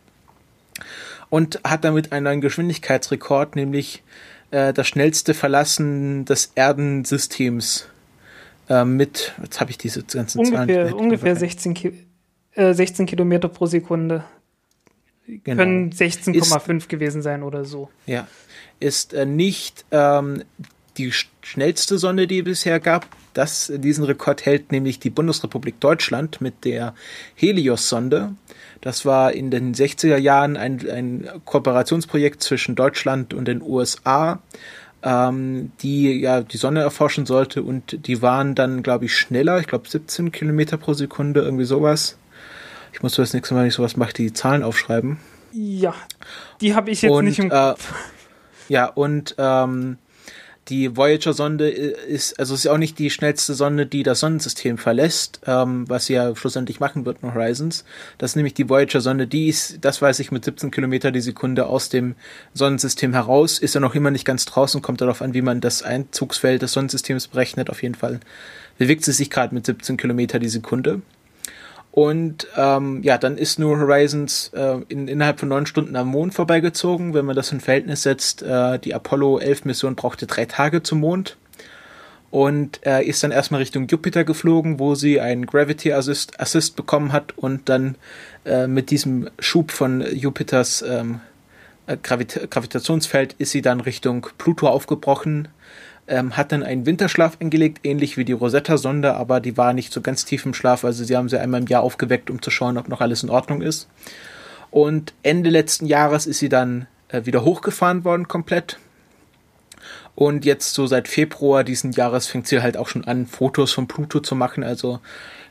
und 1.31 1.61
hat 1.65 1.85
damit 1.85 2.13
einen 2.13 2.25
neuen 2.25 2.41
Geschwindigkeitsrekord, 2.41 3.57
nämlich 3.57 4.03
äh, 4.51 4.73
das 4.73 4.87
schnellste 4.89 5.33
Verlassen 5.33 6.25
des 6.25 6.53
Erdensystems 6.55 7.89
äh, 8.69 8.85
mit, 8.85 9.33
jetzt 9.43 9.61
habe 9.61 9.71
ich 9.71 9.79
diese 9.79 10.03
ganzen 10.03 10.41
ungefähr, 10.41 10.89
Zahlen. 10.89 10.93
Ungefähr 10.93 11.37
16, 11.37 11.75
Ki 11.75 11.93
äh, 12.55 12.75
16 12.75 13.07
Kilometer 13.07 13.49
pro 13.49 13.67
Sekunde. 13.67 14.25
Genau. 15.27 15.57
Können 15.63 15.93
16,5 15.93 16.89
gewesen 16.89 17.23
sein 17.23 17.43
oder 17.45 17.65
so. 17.65 17.89
Ja. 18.07 18.27
Ist 18.81 19.15
äh, 19.15 19.25
nicht 19.25 19.85
ähm, 19.93 20.43
die 20.99 21.13
schnellste 21.43 21.99
Sonne, 21.99 22.27
die 22.27 22.41
es 22.41 22.45
bisher 22.45 22.81
gab, 22.81 23.07
das, 23.35 23.73
diesen 23.75 24.05
Rekord 24.05 24.45
hält 24.45 24.73
nämlich 24.73 24.99
die 24.99 25.11
Bundesrepublik 25.11 25.79
Deutschland 25.81 26.41
mit 26.41 26.65
der 26.65 26.95
Helios-Sonde. 27.37 28.35
Das 28.81 29.05
war 29.05 29.33
in 29.33 29.51
den 29.51 29.75
60er 29.75 30.17
Jahren 30.17 30.57
ein, 30.57 30.89
ein 30.89 31.29
Kooperationsprojekt 31.45 32.43
zwischen 32.43 32.75
Deutschland 32.75 33.35
und 33.35 33.47
den 33.47 33.61
USA, 33.63 34.41
ähm, 35.03 35.73
die 35.81 36.21
ja 36.21 36.41
die 36.43 36.57
Sonne 36.57 36.81
erforschen 36.81 37.27
sollte 37.27 37.63
und 37.63 38.07
die 38.07 38.23
waren 38.23 38.55
dann, 38.55 38.83
glaube 38.83 39.07
ich, 39.07 39.17
schneller, 39.17 39.61
ich 39.61 39.67
glaube 39.67 39.89
17 39.89 40.33
Kilometer 40.33 40.77
pro 40.77 40.95
Sekunde, 40.95 41.41
irgendwie 41.41 41.65
sowas. 41.65 42.17
Ich 42.93 43.03
muss 43.03 43.15
das 43.15 43.35
nächste 43.35 43.55
Mal, 43.55 43.61
wenn 43.61 43.69
ich 43.69 43.75
sowas 43.75 43.97
mache, 43.97 44.15
die 44.15 44.33
Zahlen 44.33 44.63
aufschreiben. 44.63 45.19
Ja, 45.53 45.95
die 46.61 46.75
habe 46.75 46.91
ich 46.91 47.03
jetzt 47.03 47.13
und, 47.13 47.25
nicht 47.25 47.39
im 47.39 47.47
äh, 47.47 47.49
Kopf. 47.51 47.93
Ja, 48.69 48.87
und 48.87 49.35
ähm, 49.39 49.99
die 50.71 50.97
Voyager-Sonde 50.97 51.69
ist, 51.69 52.39
also 52.39 52.55
ist 52.55 52.65
ja 52.65 52.73
auch 52.73 52.79
nicht 52.79 52.99
die 52.99 53.11
schnellste 53.11 53.55
Sonde, 53.55 53.87
die 53.87 54.03
das 54.05 54.21
Sonnensystem 54.21 54.79
verlässt, 54.79 55.41
ähm, 55.47 55.85
was 55.89 56.07
sie 56.07 56.15
ja 56.15 56.35
schlussendlich 56.37 56.81
machen 56.81 57.05
wird 57.05 57.19
in 57.23 57.35
Horizons. 57.35 57.85
Das 58.19 58.33
ist 58.33 58.37
nämlich 58.37 58.55
die 58.55 58.69
Voyager-Sonde, 58.69 59.27
die 59.27 59.49
ist, 59.49 59.79
das 59.85 60.01
weiß 60.01 60.21
ich, 60.21 60.31
mit 60.31 60.45
17 60.45 60.71
Kilometer 60.71 61.11
die 61.11 61.21
Sekunde 61.21 61.67
aus 61.67 61.89
dem 61.89 62.15
Sonnensystem 62.55 63.13
heraus, 63.13 63.59
ist 63.59 63.75
ja 63.75 63.81
noch 63.81 63.95
immer 63.95 64.11
nicht 64.11 64.25
ganz 64.25 64.45
draußen, 64.45 64.81
kommt 64.81 65.01
darauf 65.01 65.21
an, 65.21 65.35
wie 65.35 65.43
man 65.43 65.61
das 65.61 65.83
Einzugsfeld 65.83 66.63
des 66.63 66.73
Sonnensystems 66.73 67.29
berechnet. 67.29 67.69
Auf 67.69 67.83
jeden 67.83 67.97
Fall 67.97 68.21
bewegt 68.79 69.05
sie 69.05 69.13
sich 69.13 69.29
gerade 69.29 69.55
mit 69.55 69.67
17 69.67 69.97
Kilometer 69.97 70.39
die 70.39 70.49
Sekunde. 70.49 71.03
Und 71.93 72.47
ähm, 72.57 73.03
ja, 73.03 73.19
dann 73.19 73.37
ist 73.37 73.59
New 73.59 73.77
Horizons 73.77 74.53
äh, 74.55 74.77
in, 74.89 75.09
innerhalb 75.09 75.41
von 75.41 75.49
neun 75.49 75.67
Stunden 75.67 75.97
am 75.97 76.09
Mond 76.09 76.35
vorbeigezogen. 76.35 77.15
Wenn 77.15 77.25
man 77.25 77.35
das 77.35 77.51
in 77.51 77.61
Verhältnis 77.61 78.03
setzt, 78.03 78.43
äh, 78.43 78.79
die 78.79 78.95
Apollo 78.95 79.39
11 79.39 79.65
Mission 79.65 79.97
brauchte 79.97 80.27
drei 80.27 80.45
Tage 80.45 80.83
zum 80.85 81.01
Mond 81.01 81.37
und 82.31 82.87
äh, 82.87 83.03
ist 83.03 83.25
dann 83.25 83.33
erstmal 83.33 83.59
Richtung 83.59 83.89
Jupiter 83.89 84.23
geflogen, 84.23 84.79
wo 84.79 84.95
sie 84.95 85.21
einen 85.21 85.47
Gravity 85.47 85.93
Assist, 85.93 86.39
Assist 86.41 86.77
bekommen 86.77 87.13
hat 87.13 87.37
und 87.37 87.69
dann 87.69 87.97
äh, 88.45 88.69
mit 88.69 88.91
diesem 88.91 89.29
Schub 89.41 89.73
von 89.73 90.05
Jupiters 90.15 90.83
ähm, 90.83 91.21
äh, 91.87 91.97
Gravita 92.01 92.47
Gravitationsfeld 92.49 93.35
ist 93.39 93.51
sie 93.51 93.63
dann 93.63 93.81
Richtung 93.81 94.29
Pluto 94.39 94.69
aufgebrochen 94.69 95.49
ähm, 96.11 96.37
hat 96.37 96.53
dann 96.53 96.63
einen 96.63 96.85
Winterschlaf 96.85 97.39
eingelegt, 97.41 97.81
ähnlich 97.85 98.17
wie 98.17 98.25
die 98.25 98.33
Rosetta-Sonde, 98.33 99.15
aber 99.15 99.41
die 99.41 99.57
war 99.57 99.73
nicht 99.73 99.93
so 99.93 100.01
ganz 100.01 100.25
tief 100.25 100.45
im 100.45 100.55
Schlaf, 100.55 100.85
also 100.85 101.05
sie 101.05 101.17
haben 101.17 101.29
sie 101.29 101.41
einmal 101.41 101.61
im 101.61 101.67
Jahr 101.69 101.83
aufgeweckt, 101.83 102.31
um 102.31 102.43
zu 102.43 102.51
schauen, 102.51 102.77
ob 102.77 102.89
noch 102.89 103.01
alles 103.01 103.23
in 103.23 103.31
Ordnung 103.31 103.63
ist. 103.63 103.89
Und 104.71 105.15
Ende 105.23 105.51
letzten 105.51 105.87
Jahres 105.87 106.27
ist 106.27 106.41
sie 106.41 106.49
dann 106.49 106.87
äh, 107.09 107.25
wieder 107.25 107.45
hochgefahren 107.45 108.05
worden, 108.05 108.29
komplett. 108.29 108.79
Und 110.15 110.45
jetzt 110.45 110.75
so 110.75 110.87
seit 110.87 111.09
Februar 111.09 111.65
diesen 111.65 111.93
Jahres 111.93 112.27
fängt 112.27 112.47
sie 112.47 112.61
halt 112.61 112.77
auch 112.77 112.89
schon 112.89 113.05
an, 113.05 113.27
Fotos 113.27 113.73
von 113.73 113.87
Pluto 113.89 114.21
zu 114.21 114.35
machen. 114.35 114.63
Also 114.63 115.01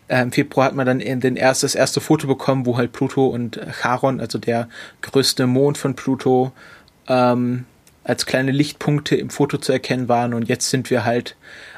äh, 0.08 0.22
im 0.22 0.32
Februar 0.32 0.68
hat 0.68 0.76
man 0.76 0.86
dann 0.86 1.00
den 1.00 1.36
erst, 1.36 1.64
das 1.64 1.76
erste 1.76 2.02
Foto 2.02 2.28
bekommen, 2.28 2.66
wo 2.66 2.78
halt 2.78 2.92
Pluto 2.92 3.28
und 3.28 3.60
Charon, 3.82 4.20
also 4.20 4.38
der 4.38 4.70
größte 5.02 5.48
Mond 5.48 5.78
von 5.78 5.96
Pluto, 5.96 6.52
ähm, 7.08 7.66
als 8.10 8.26
kleine 8.26 8.52
Lichtpunkte 8.52 9.16
im 9.16 9.30
Foto 9.30 9.58
zu 9.60 9.72
erkennen 9.72 10.10
waren 10.10 10.34
und 10.34 10.50
jetzt 10.50 10.70
sind 10.70 10.90
wir 10.90 11.06
halt 11.06 11.36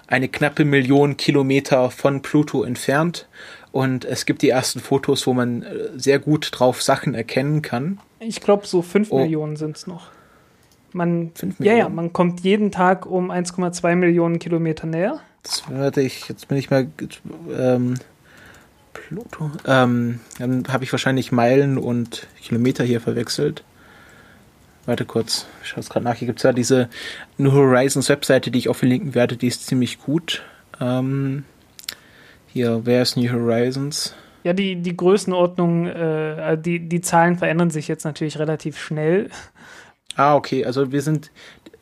eine 0.07 0.29
knappe 0.29 0.63
Million 0.63 1.17
Kilometer 1.17 1.91
von 1.91 2.21
Pluto 2.21 2.63
entfernt 2.63 3.27
und 3.73 4.05
es 4.05 4.25
gibt 4.25 4.41
die 4.41 4.49
ersten 4.49 4.79
Fotos, 4.79 5.27
wo 5.27 5.33
man 5.33 5.63
äh, 5.63 5.89
sehr 5.95 6.19
gut 6.19 6.49
drauf 6.51 6.81
Sachen 6.81 7.13
erkennen 7.13 7.61
kann. 7.61 7.99
Ich 8.19 8.39
glaube, 8.39 8.65
so 8.65 8.81
5 8.81 9.11
oh. 9.11 9.19
Millionen 9.19 9.57
sind 9.57 9.75
es 9.75 9.87
noch. 9.87 10.07
Man, 10.93 11.31
ja, 11.59 11.73
ja, 11.73 11.89
man 11.89 12.11
kommt 12.11 12.41
jeden 12.41 12.71
Tag 12.71 13.05
um 13.05 13.31
1,2 13.31 13.95
Millionen 13.95 14.39
Kilometer 14.39 14.87
näher. 14.87 15.19
Das 15.43 15.69
werde 15.69 16.01
ich, 16.01 16.27
jetzt 16.27 16.47
bin 16.47 16.57
ich 16.57 16.69
mal 16.69 16.87
ähm, 17.57 17.95
Pluto. 18.93 19.51
Ähm, 19.65 20.19
dann 20.37 20.65
habe 20.67 20.83
ich 20.83 20.91
wahrscheinlich 20.91 21.31
Meilen 21.31 21.77
und 21.77 22.27
Kilometer 22.41 22.83
hier 22.83 23.01
verwechselt. 23.01 23.63
Warte 24.85 25.05
kurz, 25.05 25.45
ich 25.61 25.69
schaue 25.69 25.81
es 25.81 25.89
gerade 25.89 26.05
nach. 26.05 26.15
Hier 26.15 26.25
gibt 26.25 26.39
es 26.39 26.43
ja 26.43 26.53
diese 26.53 26.89
New 27.37 27.51
Horizons 27.51 28.09
Webseite, 28.09 28.49
die 28.49 28.57
ich 28.59 28.69
auch 28.69 28.75
verlinken 28.75 29.13
werde, 29.13 29.37
die 29.37 29.47
ist 29.47 29.67
ziemlich 29.67 29.99
gut. 29.99 30.41
Ähm, 30.79 31.43
hier, 32.47 32.81
wer 32.83 33.03
ist 33.03 33.15
New 33.15 33.31
Horizons? 33.31 34.15
Ja, 34.43 34.53
die, 34.53 34.77
die 34.77 34.97
Größenordnung, 34.97 35.85
äh, 35.87 36.57
die, 36.57 36.89
die 36.89 37.01
Zahlen 37.01 37.37
verändern 37.37 37.69
sich 37.69 37.87
jetzt 37.87 38.05
natürlich 38.05 38.39
relativ 38.39 38.79
schnell. 38.79 39.29
Ah, 40.15 40.33
okay, 40.35 40.65
also 40.65 40.91
wir 40.91 41.03
sind 41.03 41.29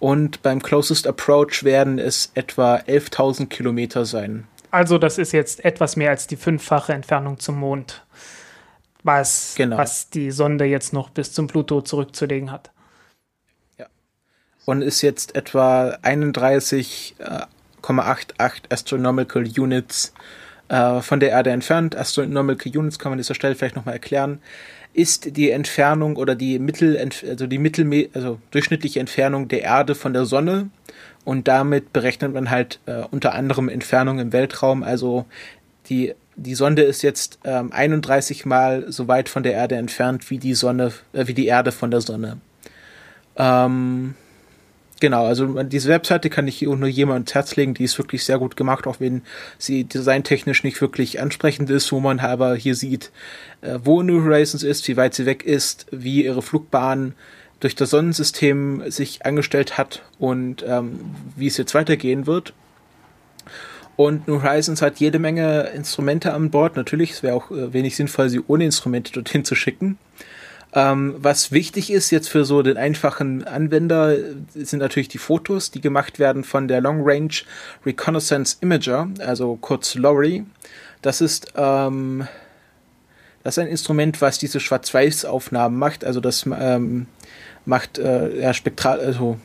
und 0.00 0.42
beim 0.42 0.62
Closest 0.62 1.06
Approach 1.06 1.62
werden 1.62 2.00
es 2.00 2.32
etwa 2.34 2.76
11.000 2.76 3.46
Kilometer 3.46 4.04
sein. 4.04 4.48
Also 4.72 4.98
das 4.98 5.18
ist 5.18 5.32
jetzt 5.32 5.64
etwas 5.64 5.96
mehr 5.96 6.10
als 6.10 6.26
die 6.26 6.36
fünffache 6.36 6.92
Entfernung 6.92 7.38
zum 7.38 7.58
Mond, 7.58 8.04
was, 9.02 9.54
genau. 9.56 9.78
was 9.78 10.10
die 10.10 10.30
Sonde 10.30 10.64
jetzt 10.64 10.92
noch 10.92 11.10
bis 11.10 11.32
zum 11.32 11.46
Pluto 11.46 11.82
zurückzulegen 11.82 12.50
hat. 12.50 12.70
Ja. 13.78 13.86
Und 14.64 14.82
ist 14.82 15.02
jetzt 15.02 15.36
etwa 15.36 15.98
31,88 16.02 18.62
Astronomical 18.70 19.44
Units 19.44 20.12
äh, 20.68 21.00
von 21.02 21.20
der 21.20 21.30
Erde 21.30 21.50
entfernt. 21.50 21.96
Astronomical 21.96 22.72
Units 22.74 22.98
kann 22.98 23.10
man 23.10 23.18
an 23.18 23.22
dieser 23.22 23.34
Stelle 23.34 23.54
vielleicht 23.54 23.76
nochmal 23.76 23.94
erklären 23.94 24.40
ist 24.92 25.36
die 25.36 25.50
Entfernung 25.50 26.16
oder 26.16 26.34
die 26.34 26.58
Mittel, 26.58 26.98
also 27.28 27.46
die 27.46 27.58
Mittel, 27.58 28.08
also 28.12 28.38
durchschnittliche 28.50 29.00
Entfernung 29.00 29.48
der 29.48 29.62
Erde 29.62 29.94
von 29.94 30.12
der 30.12 30.24
Sonne 30.24 30.70
und 31.24 31.48
damit 31.48 31.92
berechnet 31.92 32.32
man 32.32 32.50
halt 32.50 32.80
äh, 32.86 33.02
unter 33.10 33.34
anderem 33.34 33.68
Entfernung 33.68 34.18
im 34.18 34.32
Weltraum. 34.32 34.82
Also 34.82 35.26
die 35.88 36.14
die 36.36 36.54
Sonde 36.54 36.82
ist 36.82 37.02
jetzt 37.02 37.38
ähm, 37.44 37.70
31 37.70 38.46
mal 38.46 38.90
so 38.90 39.08
weit 39.08 39.28
von 39.28 39.42
der 39.42 39.52
Erde 39.52 39.76
entfernt 39.76 40.30
wie 40.30 40.38
die 40.38 40.54
Sonne, 40.54 40.92
äh, 41.12 41.26
wie 41.26 41.34
die 41.34 41.46
Erde 41.46 41.70
von 41.70 41.90
der 41.90 42.00
Sonne. 42.00 42.38
Ähm, 43.36 44.14
Genau, 45.00 45.24
also 45.24 45.62
diese 45.62 45.88
Webseite 45.88 46.28
kann 46.28 46.46
ich 46.46 46.60
nur 46.60 46.86
jemandem 46.86 47.22
ins 47.22 47.34
Herz 47.34 47.56
legen, 47.56 47.72
die 47.72 47.84
ist 47.84 47.96
wirklich 47.96 48.22
sehr 48.22 48.38
gut 48.38 48.54
gemacht, 48.54 48.86
auch 48.86 49.00
wenn 49.00 49.22
sie 49.56 49.84
designtechnisch 49.84 50.62
nicht 50.62 50.80
wirklich 50.82 51.20
ansprechend 51.22 51.70
ist, 51.70 51.90
wo 51.90 52.00
man 52.00 52.20
aber 52.20 52.54
hier 52.54 52.74
sieht, 52.74 53.10
äh, 53.62 53.78
wo 53.82 54.02
New 54.02 54.22
Horizons 54.22 54.62
ist, 54.62 54.86
wie 54.88 54.98
weit 54.98 55.14
sie 55.14 55.24
weg 55.24 55.42
ist, 55.42 55.86
wie 55.90 56.26
ihre 56.26 56.42
Flugbahn 56.42 57.14
durch 57.60 57.74
das 57.74 57.90
Sonnensystem 57.90 58.90
sich 58.90 59.24
angestellt 59.24 59.78
hat 59.78 60.02
und 60.18 60.64
ähm, 60.68 61.00
wie 61.34 61.46
es 61.46 61.56
jetzt 61.56 61.74
weitergehen 61.74 62.26
wird. 62.26 62.52
Und 63.96 64.28
New 64.28 64.42
Horizons 64.42 64.82
hat 64.82 64.98
jede 64.98 65.18
Menge 65.18 65.70
Instrumente 65.74 66.34
an 66.34 66.50
Bord. 66.50 66.76
Natürlich, 66.76 67.12
es 67.12 67.22
wäre 67.22 67.34
auch 67.34 67.50
äh, 67.50 67.72
wenig 67.72 67.96
sinnvoll, 67.96 68.28
sie 68.28 68.40
ohne 68.46 68.64
Instrumente 68.64 69.12
dorthin 69.12 69.46
zu 69.46 69.54
schicken. 69.54 69.98
Ähm, 70.72 71.16
was 71.18 71.50
wichtig 71.50 71.90
ist 71.90 72.10
jetzt 72.10 72.28
für 72.28 72.44
so 72.44 72.62
den 72.62 72.76
einfachen 72.76 73.44
Anwender, 73.44 74.16
sind 74.54 74.78
natürlich 74.78 75.08
die 75.08 75.18
Fotos, 75.18 75.70
die 75.70 75.80
gemacht 75.80 76.18
werden 76.18 76.44
von 76.44 76.68
der 76.68 76.80
Long 76.80 77.00
Range 77.02 77.34
Reconnaissance 77.84 78.56
Imager, 78.60 79.08
also 79.18 79.56
kurz 79.60 79.96
LORI. 79.96 80.44
Das 81.02 81.20
ist, 81.20 81.52
ähm, 81.56 82.28
das 83.42 83.56
ist 83.56 83.62
ein 83.64 83.68
Instrument, 83.68 84.20
was 84.20 84.38
diese 84.38 84.60
Schwarz-Weiß-Aufnahmen 84.60 85.76
macht. 85.76 86.04
Also 86.04 86.20
das 86.20 86.46
ähm, 86.46 87.06
macht 87.64 87.98
äh, 87.98 88.40
ja, 88.40 88.54
spektral, 88.54 89.00
also 89.00 89.38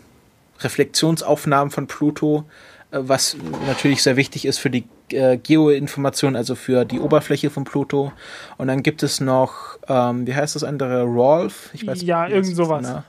Reflexionsaufnahmen 0.60 1.72
von 1.72 1.88
Pluto, 1.88 2.46
äh, 2.92 3.00
was 3.02 3.36
natürlich 3.66 4.04
sehr 4.04 4.16
wichtig 4.16 4.46
ist 4.46 4.60
für 4.60 4.70
die 4.70 4.84
äh, 5.12 5.38
Geoinformation, 5.38 6.36
also 6.36 6.56
für 6.56 6.86
die 6.86 6.99
Oberfläche 6.99 7.49
von 7.49 7.64
Pluto. 7.64 8.12
Und 8.58 8.68
dann 8.68 8.84
gibt 8.84 9.03
es 9.03 9.22
noch, 9.22 9.78
ähm, 9.88 10.28
wie 10.28 10.36
heißt 10.36 10.56
das 10.56 10.64
andere, 10.64 11.03
Rolf? 11.03 11.70
Ich 11.74 11.86
weiß 11.86 12.01
ja, 12.01 12.28
irgend 12.28 12.56
sowas. 12.56 12.82
Ne? 12.82 13.03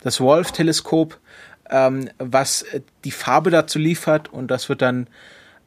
Das 0.00 0.20
Rolf-Teleskop, 0.20 1.18
ähm, 1.70 2.08
was 2.18 2.62
äh, 2.62 2.80
die 3.04 3.10
Farbe 3.10 3.50
dazu 3.50 3.78
liefert 3.78 4.32
und 4.32 4.50
das 4.50 4.68
wird 4.68 4.82
dann 4.82 5.08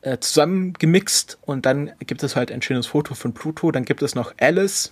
äh, 0.01 0.17
zusammengemixt 0.17 1.37
und 1.41 1.65
dann 1.65 1.91
gibt 1.99 2.23
es 2.23 2.35
halt 2.35 2.51
ein 2.51 2.61
schönes 2.61 2.87
Foto 2.87 3.13
von 3.13 3.33
Pluto. 3.33 3.71
Dann 3.71 3.85
gibt 3.85 4.01
es 4.01 4.15
noch 4.15 4.33
Alice, 4.39 4.91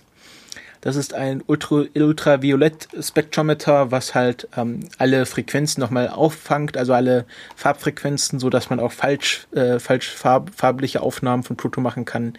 das 0.80 0.96
ist 0.96 1.14
ein 1.14 1.42
Ultra 1.46 1.84
Ultraviolet-Spektrometer, 1.94 3.90
was 3.90 4.14
halt 4.14 4.48
ähm, 4.56 4.80
alle 4.98 5.26
Frequenzen 5.26 5.80
nochmal 5.80 6.08
auffangt, 6.08 6.76
also 6.76 6.94
alle 6.94 7.26
Farbfrequenzen, 7.54 8.38
so 8.40 8.48
dass 8.48 8.70
man 8.70 8.80
auch 8.80 8.92
falsch, 8.92 9.46
äh, 9.52 9.78
falsch 9.78 10.10
farb 10.10 10.52
farbliche 10.56 11.02
Aufnahmen 11.02 11.42
von 11.42 11.56
Pluto 11.56 11.80
machen 11.80 12.04
kann 12.04 12.34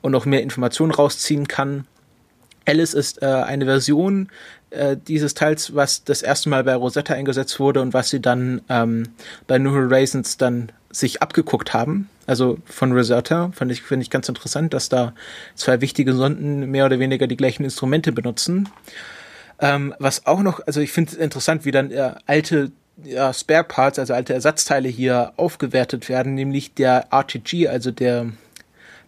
und 0.00 0.12
noch 0.12 0.26
mehr 0.26 0.42
Informationen 0.42 0.92
rausziehen 0.92 1.48
kann. 1.48 1.86
Alice 2.66 2.94
ist 2.94 3.22
äh, 3.22 3.26
eine 3.26 3.64
Version 3.64 4.28
äh, 4.70 4.96
dieses 4.96 5.34
Teils, 5.34 5.74
was 5.74 6.04
das 6.04 6.22
erste 6.22 6.48
Mal 6.48 6.62
bei 6.62 6.74
Rosetta 6.74 7.14
eingesetzt 7.14 7.58
wurde 7.58 7.80
und 7.82 7.94
was 7.94 8.10
sie 8.10 8.20
dann 8.20 8.62
ähm, 8.68 9.08
bei 9.48 9.58
New 9.58 9.72
Horizons 9.72 10.36
dann 10.36 10.70
sich 10.90 11.20
abgeguckt 11.20 11.74
haben. 11.74 12.08
Also 12.26 12.58
von 12.64 12.92
Rosetta, 12.92 13.50
fand 13.52 13.72
ich, 13.72 13.82
finde 13.82 14.02
ich 14.02 14.10
ganz 14.10 14.28
interessant, 14.28 14.74
dass 14.74 14.88
da 14.88 15.14
zwei 15.54 15.80
wichtige 15.80 16.12
Sonden 16.12 16.70
mehr 16.70 16.86
oder 16.86 16.98
weniger 16.98 17.26
die 17.26 17.36
gleichen 17.36 17.64
Instrumente 17.64 18.12
benutzen. 18.12 18.68
Ähm, 19.58 19.94
was 19.98 20.26
auch 20.26 20.40
noch, 20.40 20.66
also 20.66 20.80
ich 20.80 20.92
finde 20.92 21.12
es 21.12 21.16
interessant, 21.16 21.64
wie 21.64 21.70
dann 21.70 21.90
äh, 21.90 22.14
alte 22.26 22.72
ja, 23.04 23.32
Spare 23.32 23.64
Parts, 23.64 23.98
also 23.98 24.14
alte 24.14 24.34
Ersatzteile 24.34 24.88
hier 24.88 25.32
aufgewertet 25.36 26.08
werden, 26.08 26.34
nämlich 26.34 26.74
der 26.74 27.06
RTG, 27.10 27.68
also 27.68 27.90
der 27.90 28.26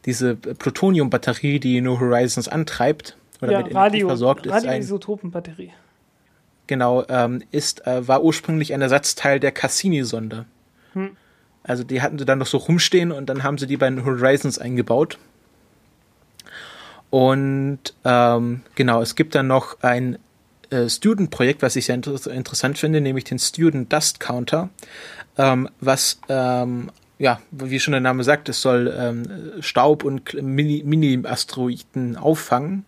diese 0.04 0.36
Plutonium-Batterie, 0.36 1.60
die 1.60 1.80
New 1.80 1.98
Horizons 1.98 2.48
antreibt 2.48 3.16
oder 3.40 3.52
ja, 3.52 3.62
mit 3.62 3.74
Radio, 3.74 4.08
versorgt 4.08 4.46
ist. 4.46 4.52
Radioisotopenbatterie. 4.52 5.72
Genau, 6.66 7.04
ähm, 7.08 7.42
ist, 7.50 7.86
äh, 7.86 8.06
war 8.06 8.22
ursprünglich 8.22 8.72
ein 8.72 8.80
Ersatzteil 8.80 9.40
der 9.40 9.52
Cassini-Sonde. 9.52 10.46
Hm. 10.94 11.16
Also 11.64 11.82
die 11.82 12.02
hatten 12.02 12.18
sie 12.18 12.24
dann 12.24 12.38
noch 12.38 12.46
so 12.46 12.58
rumstehen 12.58 13.10
und 13.10 13.26
dann 13.26 13.42
haben 13.42 13.58
sie 13.58 13.66
die 13.66 13.76
bei 13.76 13.88
den 13.88 14.04
Horizons 14.04 14.58
eingebaut. 14.58 15.18
Und 17.10 17.80
ähm, 18.04 18.62
genau, 18.74 19.00
es 19.00 19.14
gibt 19.14 19.34
dann 19.34 19.46
noch 19.46 19.80
ein 19.82 20.18
äh, 20.70 20.88
Student-Projekt, 20.88 21.62
was 21.62 21.76
ich 21.76 21.86
sehr 21.86 21.94
inter 21.94 22.30
interessant 22.30 22.78
finde, 22.78 23.00
nämlich 23.00 23.24
den 23.24 23.38
Student 23.38 23.92
Dust 23.92 24.20
Counter, 24.20 24.68
ähm, 25.38 25.68
was 25.80 26.20
ähm, 26.28 26.90
ja, 27.18 27.40
wie 27.52 27.78
schon 27.80 27.92
der 27.92 28.00
Name 28.00 28.24
sagt, 28.24 28.48
es 28.48 28.60
soll 28.60 28.92
ähm, 28.96 29.24
Staub 29.60 30.04
und 30.04 30.34
Mini-Asteroiden 30.34 32.10
Mini 32.10 32.16
auffangen 32.18 32.84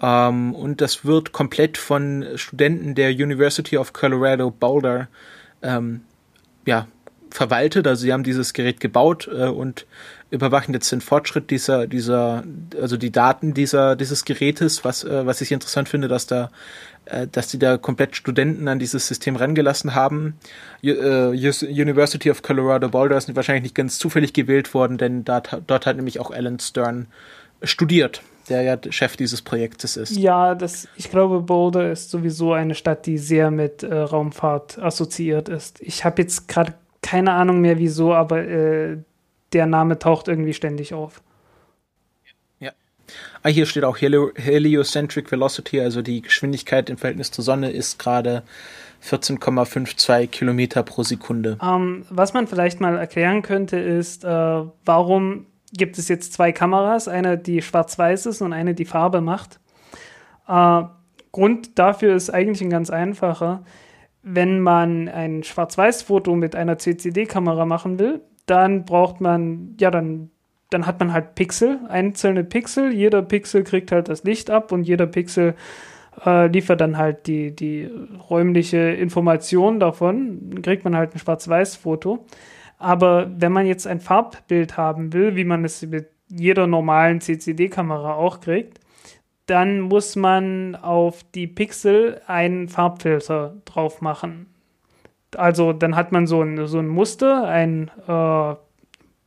ähm, 0.00 0.54
und 0.54 0.80
das 0.80 1.04
wird 1.04 1.32
komplett 1.32 1.78
von 1.78 2.24
Studenten 2.36 2.94
der 2.94 3.10
University 3.10 3.78
of 3.78 3.92
Colorado 3.92 4.50
Boulder 4.50 5.08
ähm, 5.62 6.02
ja, 6.66 6.86
verwaltet. 7.30 7.86
Also 7.86 8.02
sie 8.02 8.12
haben 8.12 8.22
dieses 8.22 8.52
Gerät 8.52 8.80
gebaut 8.80 9.28
äh, 9.32 9.46
und 9.46 9.86
überwachen 10.30 10.74
jetzt 10.74 10.90
den 10.90 11.00
Fortschritt 11.00 11.50
dieser, 11.50 11.86
dieser, 11.86 12.44
also 12.80 12.96
die 12.96 13.12
Daten 13.12 13.54
dieser, 13.54 13.96
dieses 13.96 14.24
Gerätes, 14.24 14.84
was, 14.84 15.04
äh, 15.04 15.26
was 15.26 15.40
ich 15.40 15.52
interessant 15.52 15.88
finde, 15.88 16.08
dass 16.08 16.26
da, 16.26 16.50
äh, 17.04 17.26
dass 17.30 17.48
die 17.48 17.58
da 17.58 17.78
komplett 17.78 18.16
Studenten 18.16 18.68
an 18.68 18.78
dieses 18.78 19.06
System 19.06 19.36
rangelassen 19.36 19.94
haben. 19.94 20.34
Äh, 20.82 20.90
University 20.90 22.30
of 22.30 22.42
Colorado 22.42 22.88
Boulder 22.88 23.16
ist 23.16 23.34
wahrscheinlich 23.34 23.64
nicht 23.64 23.74
ganz 23.74 23.98
zufällig 23.98 24.32
gewählt 24.32 24.74
worden, 24.74 24.98
denn 24.98 25.24
dort, 25.24 25.62
dort 25.66 25.86
hat 25.86 25.96
nämlich 25.96 26.20
auch 26.20 26.30
Alan 26.30 26.58
Stern 26.58 27.06
studiert 27.62 28.22
der 28.48 28.62
ja 28.62 28.78
Chef 28.90 29.16
dieses 29.16 29.42
Projektes 29.42 29.96
ist. 29.96 30.16
Ja, 30.16 30.54
das, 30.54 30.86
ich 30.94 31.10
glaube, 31.10 31.40
Boulder 31.40 31.90
ist 31.90 32.10
sowieso 32.10 32.52
eine 32.52 32.76
Stadt, 32.76 33.06
die 33.06 33.18
sehr 33.18 33.50
mit 33.50 33.82
äh, 33.82 33.92
Raumfahrt 33.92 34.78
assoziiert 34.78 35.48
ist. 35.48 35.80
Ich 35.82 36.04
habe 36.04 36.22
jetzt 36.22 36.46
gerade 36.46 36.74
keine 37.06 37.32
Ahnung 37.32 37.60
mehr 37.60 37.78
wieso, 37.78 38.14
aber 38.14 38.42
äh, 38.42 38.98
der 39.52 39.66
Name 39.66 39.98
taucht 39.98 40.26
irgendwie 40.26 40.54
ständig 40.54 40.92
auf. 40.92 41.22
Ja. 42.58 42.72
Ah, 43.44 43.48
hier 43.48 43.64
steht 43.64 43.84
auch 43.84 44.00
Helio 44.00 44.32
Heliocentric 44.34 45.30
Velocity, 45.30 45.80
also 45.80 46.02
die 46.02 46.20
Geschwindigkeit 46.20 46.90
im 46.90 46.98
Verhältnis 46.98 47.30
zur 47.30 47.44
Sonne 47.44 47.70
ist 47.70 48.00
gerade 48.00 48.42
14,52 49.04 50.26
Kilometer 50.26 50.82
pro 50.82 51.04
Sekunde. 51.04 51.58
Ähm, 51.62 52.04
was 52.10 52.34
man 52.34 52.48
vielleicht 52.48 52.80
mal 52.80 52.96
erklären 52.98 53.42
könnte, 53.42 53.76
ist, 53.78 54.24
äh, 54.24 54.62
warum 54.84 55.46
gibt 55.72 55.98
es 55.98 56.08
jetzt 56.08 56.32
zwei 56.32 56.50
Kameras, 56.50 57.06
eine, 57.06 57.38
die 57.38 57.62
schwarz-weiß 57.62 58.26
ist 58.26 58.42
und 58.42 58.52
eine, 58.52 58.74
die 58.74 58.84
Farbe 58.84 59.20
macht. 59.20 59.60
Äh, 60.48 60.82
Grund 61.30 61.78
dafür 61.78 62.16
ist 62.16 62.30
eigentlich 62.30 62.62
ein 62.62 62.70
ganz 62.70 62.90
einfacher. 62.90 63.62
Wenn 64.28 64.58
man 64.58 65.08
ein 65.08 65.44
Schwarz-Weiß-Foto 65.44 66.34
mit 66.34 66.56
einer 66.56 66.78
CCD-Kamera 66.78 67.64
machen 67.64 68.00
will, 68.00 68.22
dann 68.46 68.84
braucht 68.84 69.20
man, 69.20 69.76
ja, 69.78 69.92
dann, 69.92 70.30
dann 70.70 70.84
hat 70.84 70.98
man 70.98 71.12
halt 71.12 71.36
Pixel, 71.36 71.78
einzelne 71.88 72.42
Pixel. 72.42 72.92
Jeder 72.92 73.22
Pixel 73.22 73.62
kriegt 73.62 73.92
halt 73.92 74.08
das 74.08 74.24
Licht 74.24 74.50
ab 74.50 74.72
und 74.72 74.82
jeder 74.82 75.06
Pixel 75.06 75.54
äh, 76.24 76.48
liefert 76.48 76.80
dann 76.80 76.98
halt 76.98 77.28
die, 77.28 77.54
die 77.54 77.88
räumliche 78.28 78.78
Information 78.78 79.78
davon. 79.78 80.50
Dann 80.50 80.62
kriegt 80.62 80.82
man 80.84 80.96
halt 80.96 81.14
ein 81.14 81.20
Schwarz-Weiß-Foto. 81.20 82.24
Aber 82.78 83.30
wenn 83.36 83.52
man 83.52 83.66
jetzt 83.66 83.86
ein 83.86 84.00
Farbbild 84.00 84.76
haben 84.76 85.12
will, 85.12 85.36
wie 85.36 85.44
man 85.44 85.64
es 85.64 85.82
mit 85.82 86.08
jeder 86.28 86.66
normalen 86.66 87.20
CCD-Kamera 87.20 88.14
auch 88.14 88.40
kriegt, 88.40 88.80
dann 89.46 89.80
muss 89.80 90.16
man 90.16 90.74
auf 90.76 91.24
die 91.34 91.46
Pixel 91.46 92.20
einen 92.26 92.68
Farbfilter 92.68 93.54
drauf 93.64 94.00
machen. 94.00 94.52
Also 95.36 95.72
dann 95.72 95.96
hat 95.96 96.12
man 96.12 96.26
so 96.26 96.42
ein, 96.42 96.66
so 96.66 96.78
ein 96.78 96.88
Muster, 96.88 97.44
ein 97.44 97.90
äh, 98.06 98.54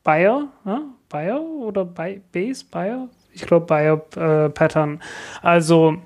Bayer, 0.03 0.47
ja? 0.65 0.81
Bayer 1.09 1.41
oder 1.41 1.85
By 1.85 2.21
Base 2.31 2.63
Bayer? 2.69 3.09
Ich 3.33 3.41
glaube 3.41 3.65
Bayer 3.65 4.01
äh, 4.15 4.49
Pattern. 4.49 5.01
Also 5.41 5.97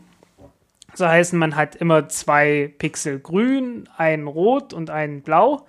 so 0.93 1.07
heißen, 1.07 1.37
man 1.37 1.55
hat 1.55 1.75
immer 1.75 2.07
zwei 2.09 2.71
Pixel 2.77 3.19
grün, 3.19 3.89
einen 3.97 4.27
rot 4.27 4.73
und 4.73 4.89
einen 4.89 5.21
blau. 5.21 5.65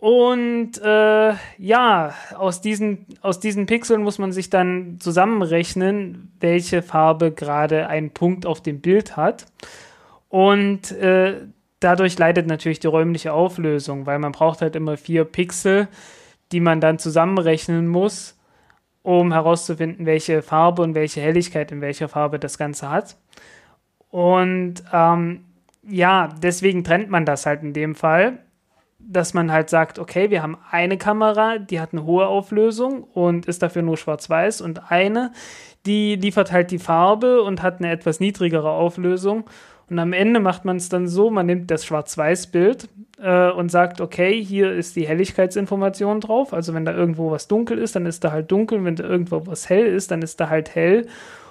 Und 0.00 0.80
äh, 0.82 1.34
ja, 1.58 2.14
aus 2.34 2.62
diesen, 2.62 3.04
aus 3.20 3.38
diesen 3.38 3.66
Pixeln 3.66 4.02
muss 4.02 4.18
man 4.18 4.32
sich 4.32 4.48
dann 4.48 4.96
zusammenrechnen, 4.98 6.32
welche 6.40 6.80
Farbe 6.80 7.32
gerade 7.32 7.86
ein 7.86 8.08
Punkt 8.08 8.46
auf 8.46 8.62
dem 8.62 8.80
Bild 8.80 9.18
hat. 9.18 9.44
Und 10.30 10.90
äh, 10.92 11.34
dadurch 11.80 12.18
leidet 12.18 12.46
natürlich 12.46 12.80
die 12.80 12.86
räumliche 12.86 13.34
Auflösung, 13.34 14.06
weil 14.06 14.18
man 14.18 14.32
braucht 14.32 14.62
halt 14.62 14.74
immer 14.74 14.96
vier 14.96 15.26
Pixel, 15.26 15.86
die 16.50 16.60
man 16.60 16.80
dann 16.80 16.98
zusammenrechnen 16.98 17.86
muss, 17.86 18.38
um 19.02 19.34
herauszufinden, 19.34 20.06
welche 20.06 20.40
Farbe 20.40 20.80
und 20.80 20.94
welche 20.94 21.20
Helligkeit 21.20 21.72
in 21.72 21.82
welcher 21.82 22.08
Farbe 22.08 22.38
das 22.38 22.56
Ganze 22.56 22.88
hat. 22.88 23.18
Und 24.08 24.76
ähm, 24.94 25.44
ja, 25.86 26.30
deswegen 26.42 26.84
trennt 26.84 27.10
man 27.10 27.26
das 27.26 27.44
halt 27.44 27.62
in 27.62 27.74
dem 27.74 27.94
Fall 27.94 28.38
dass 29.06 29.34
man 29.34 29.50
halt 29.50 29.70
sagt, 29.70 29.98
okay, 29.98 30.30
wir 30.30 30.42
haben 30.42 30.56
eine 30.70 30.96
Kamera, 30.96 31.58
die 31.58 31.80
hat 31.80 31.92
eine 31.92 32.04
hohe 32.04 32.26
Auflösung 32.26 33.02
und 33.02 33.46
ist 33.46 33.62
dafür 33.62 33.82
nur 33.82 33.96
schwarz-weiß 33.96 34.60
und 34.60 34.90
eine, 34.90 35.32
die 35.86 36.16
liefert 36.16 36.52
halt 36.52 36.70
die 36.70 36.78
Farbe 36.78 37.42
und 37.42 37.62
hat 37.62 37.78
eine 37.78 37.90
etwas 37.90 38.20
niedrigere 38.20 38.70
Auflösung. 38.70 39.44
Und 39.88 39.98
am 39.98 40.12
Ende 40.12 40.38
macht 40.38 40.64
man 40.64 40.76
es 40.76 40.88
dann 40.88 41.08
so, 41.08 41.30
man 41.30 41.46
nimmt 41.46 41.70
das 41.70 41.84
Schwarz-Weiß-Bild 41.84 42.88
äh, 43.20 43.50
und 43.50 43.70
sagt, 43.70 44.00
okay, 44.00 44.42
hier 44.42 44.72
ist 44.72 44.94
die 44.94 45.06
Helligkeitsinformation 45.06 46.20
drauf. 46.20 46.52
Also 46.52 46.74
wenn 46.74 46.84
da 46.84 46.94
irgendwo 46.94 47.32
was 47.32 47.48
dunkel 47.48 47.78
ist, 47.78 47.96
dann 47.96 48.06
ist 48.06 48.22
da 48.22 48.30
halt 48.30 48.52
dunkel. 48.52 48.84
Wenn 48.84 48.94
da 48.94 49.04
irgendwo 49.04 49.46
was 49.46 49.68
hell 49.68 49.86
ist, 49.86 50.12
dann 50.12 50.22
ist 50.22 50.38
da 50.38 50.48
halt 50.48 50.76
hell. 50.76 51.08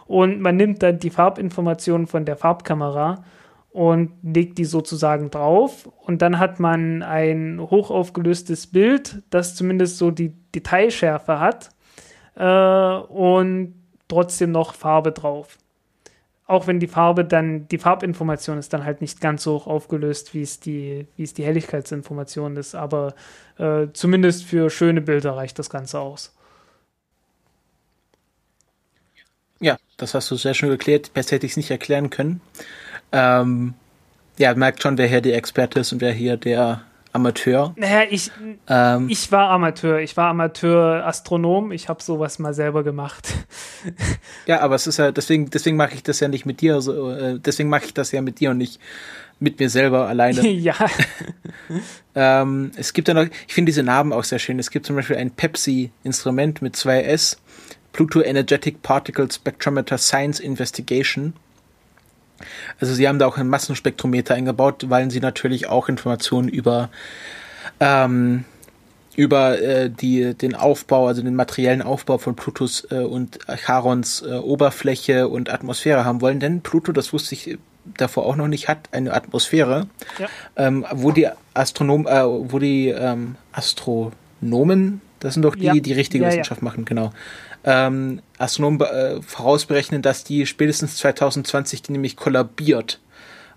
Und 0.07 0.39
man 0.39 0.55
nimmt 0.55 0.81
dann 0.81 0.99
die 0.99 1.09
Farbinformationen 1.09 2.07
von 2.07 2.23
der 2.23 2.37
Farbkamera 2.37 3.23
und 3.71 4.11
legt 4.23 4.57
die 4.57 4.65
sozusagen 4.65 5.29
drauf. 5.29 5.89
Und 6.05 6.21
dann 6.21 6.39
hat 6.39 6.59
man 6.59 7.03
ein 7.03 7.59
hochaufgelöstes 7.59 8.67
Bild, 8.67 9.21
das 9.29 9.55
zumindest 9.55 9.97
so 9.97 10.11
die 10.11 10.33
Detailschärfe 10.55 11.39
hat 11.39 11.69
äh, 12.35 12.43
und 12.43 13.75
trotzdem 14.07 14.51
noch 14.51 14.73
Farbe 14.73 15.11
drauf. 15.11 15.57
Auch 16.47 16.65
wenn 16.65 16.79
die 16.79 16.87
Farbe 16.87 17.25
dann, 17.25 17.67
die 17.67 17.77
Farbinformation 17.77 18.57
ist 18.57 18.73
dann 18.73 18.83
halt 18.83 19.01
nicht 19.01 19.21
ganz 19.21 19.43
so 19.43 19.53
hoch 19.53 19.67
aufgelöst, 19.67 20.33
wie 20.33 20.41
es 20.41 20.59
die, 20.59 21.05
wie 21.15 21.21
es 21.21 21.35
die 21.35 21.43
Helligkeitsinformation 21.43 22.57
ist, 22.57 22.73
aber 22.73 23.13
äh, 23.59 23.85
zumindest 23.93 24.45
für 24.45 24.71
schöne 24.71 25.01
Bilder 25.01 25.35
reicht 25.35 25.59
das 25.59 25.69
Ganze 25.69 25.99
aus. 25.99 26.35
Ja, 29.59 29.77
das 29.97 30.15
hast 30.15 30.31
du 30.31 30.35
sehr 30.37 30.55
schön 30.55 30.71
erklärt. 30.71 31.13
Besser 31.13 31.35
hätte 31.35 31.45
ich 31.45 31.51
es 31.51 31.57
nicht 31.57 31.69
erklären 31.69 32.09
können. 32.09 32.41
Ähm, 33.11 33.73
ja, 34.37 34.53
merkt 34.55 34.81
schon, 34.81 34.97
wer 34.97 35.07
hier 35.07 35.21
der 35.21 35.35
Experte 35.35 35.81
ist 35.81 35.91
und 35.91 36.01
wer 36.01 36.11
hier 36.11 36.37
der 36.37 36.81
Amateur. 37.11 37.73
Naja, 37.75 38.03
ich, 38.09 38.31
ähm, 38.67 39.09
ich 39.09 39.31
war 39.31 39.49
Amateur. 39.49 39.99
Ich 39.99 40.15
war 40.15 40.29
Amateur-Astronom. 40.29 41.71
Ich 41.71 41.89
habe 41.89 42.03
sowas 42.03 42.37
mal 42.37 42.53
selber 42.53 42.83
gemacht. 42.83 43.33
ja, 44.45 44.61
aber 44.61 44.75
es 44.75 44.85
ist 44.85 44.97
ja, 44.97 45.11
deswegen, 45.11 45.49
deswegen 45.49 45.75
mache 45.75 45.95
ich 45.95 46.03
das 46.03 46.19
ja 46.19 46.27
nicht 46.27 46.45
mit 46.45 46.61
dir. 46.61 46.75
Also, 46.75 47.11
äh, 47.11 47.39
deswegen 47.39 47.69
mache 47.69 47.85
ich 47.85 47.93
das 47.93 48.11
ja 48.11 48.21
mit 48.21 48.39
dir 48.39 48.51
und 48.51 48.59
nicht 48.59 48.79
mit 49.39 49.59
mir 49.59 49.69
selber 49.69 50.07
alleine. 50.07 50.47
ja. 50.47 50.75
ähm, 52.15 52.71
es 52.75 52.93
gibt 52.93 53.07
ja 53.07 53.15
noch, 53.15 53.25
ich 53.47 53.53
finde 53.53 53.69
diese 53.69 53.83
Namen 53.83 54.13
auch 54.13 54.23
sehr 54.23 54.39
schön. 54.39 54.59
Es 54.59 54.69
gibt 54.69 54.85
zum 54.85 54.95
Beispiel 54.95 55.17
ein 55.17 55.31
Pepsi-Instrument 55.31 56.61
mit 56.61 56.75
zwei 56.75 57.01
S. 57.01 57.41
Pluto 57.91 58.21
Energetic 58.21 58.83
Particle 58.83 59.31
Spectrometer 59.31 59.97
Science 59.97 60.39
Investigation. 60.39 61.33
Also 62.79 62.93
sie 62.93 63.07
haben 63.07 63.19
da 63.19 63.27
auch 63.27 63.37
ein 63.37 63.47
Massenspektrometer 63.47 64.35
eingebaut, 64.35 64.85
weil 64.89 65.11
sie 65.11 65.19
natürlich 65.19 65.67
auch 65.67 65.89
Informationen 65.89 66.47
über 66.47 66.89
ähm, 67.79 68.45
über 69.15 69.61
äh, 69.61 69.89
die, 69.89 70.33
den 70.33 70.55
Aufbau, 70.55 71.07
also 71.07 71.21
den 71.21 71.35
materiellen 71.35 71.81
Aufbau 71.81 72.19
von 72.19 72.37
Plutos 72.37 72.87
äh, 72.89 72.99
und 72.99 73.39
Charons 73.57 74.21
äh, 74.21 74.35
Oberfläche 74.35 75.27
und 75.27 75.51
Atmosphäre 75.51 76.05
haben 76.05 76.21
wollen. 76.21 76.39
Denn 76.39 76.61
Pluto, 76.61 76.93
das 76.93 77.11
wusste 77.11 77.35
ich 77.35 77.57
davor 77.97 78.25
auch 78.25 78.37
noch 78.37 78.47
nicht, 78.47 78.69
hat 78.69 78.89
eine 78.91 79.13
Atmosphäre, 79.13 79.87
ja. 80.19 80.27
ähm, 80.55 80.85
wo 80.93 81.11
die 81.11 81.27
Astronomen, 81.53 82.07
äh, 82.07 82.23
wo 82.23 82.59
die 82.59 82.89
ähm, 82.89 83.35
Astronomen 83.51 85.01
Das 85.19 85.33
sind 85.33 85.43
doch 85.43 85.55
die, 85.55 85.65
ja. 85.65 85.73
die 85.73 85.93
richtige 85.93 86.23
ja, 86.23 86.29
Wissenschaft 86.29 86.61
machen, 86.61 86.85
genau. 86.85 87.11
Ähm, 87.63 88.21
Astronomen 88.37 88.81
äh, 88.81 89.21
vorausberechnen, 89.21 90.01
dass 90.01 90.23
die 90.23 90.45
spätestens 90.45 90.97
2020 90.97 91.81
die 91.81 91.91
nämlich 91.91 92.15
kollabiert. 92.15 92.99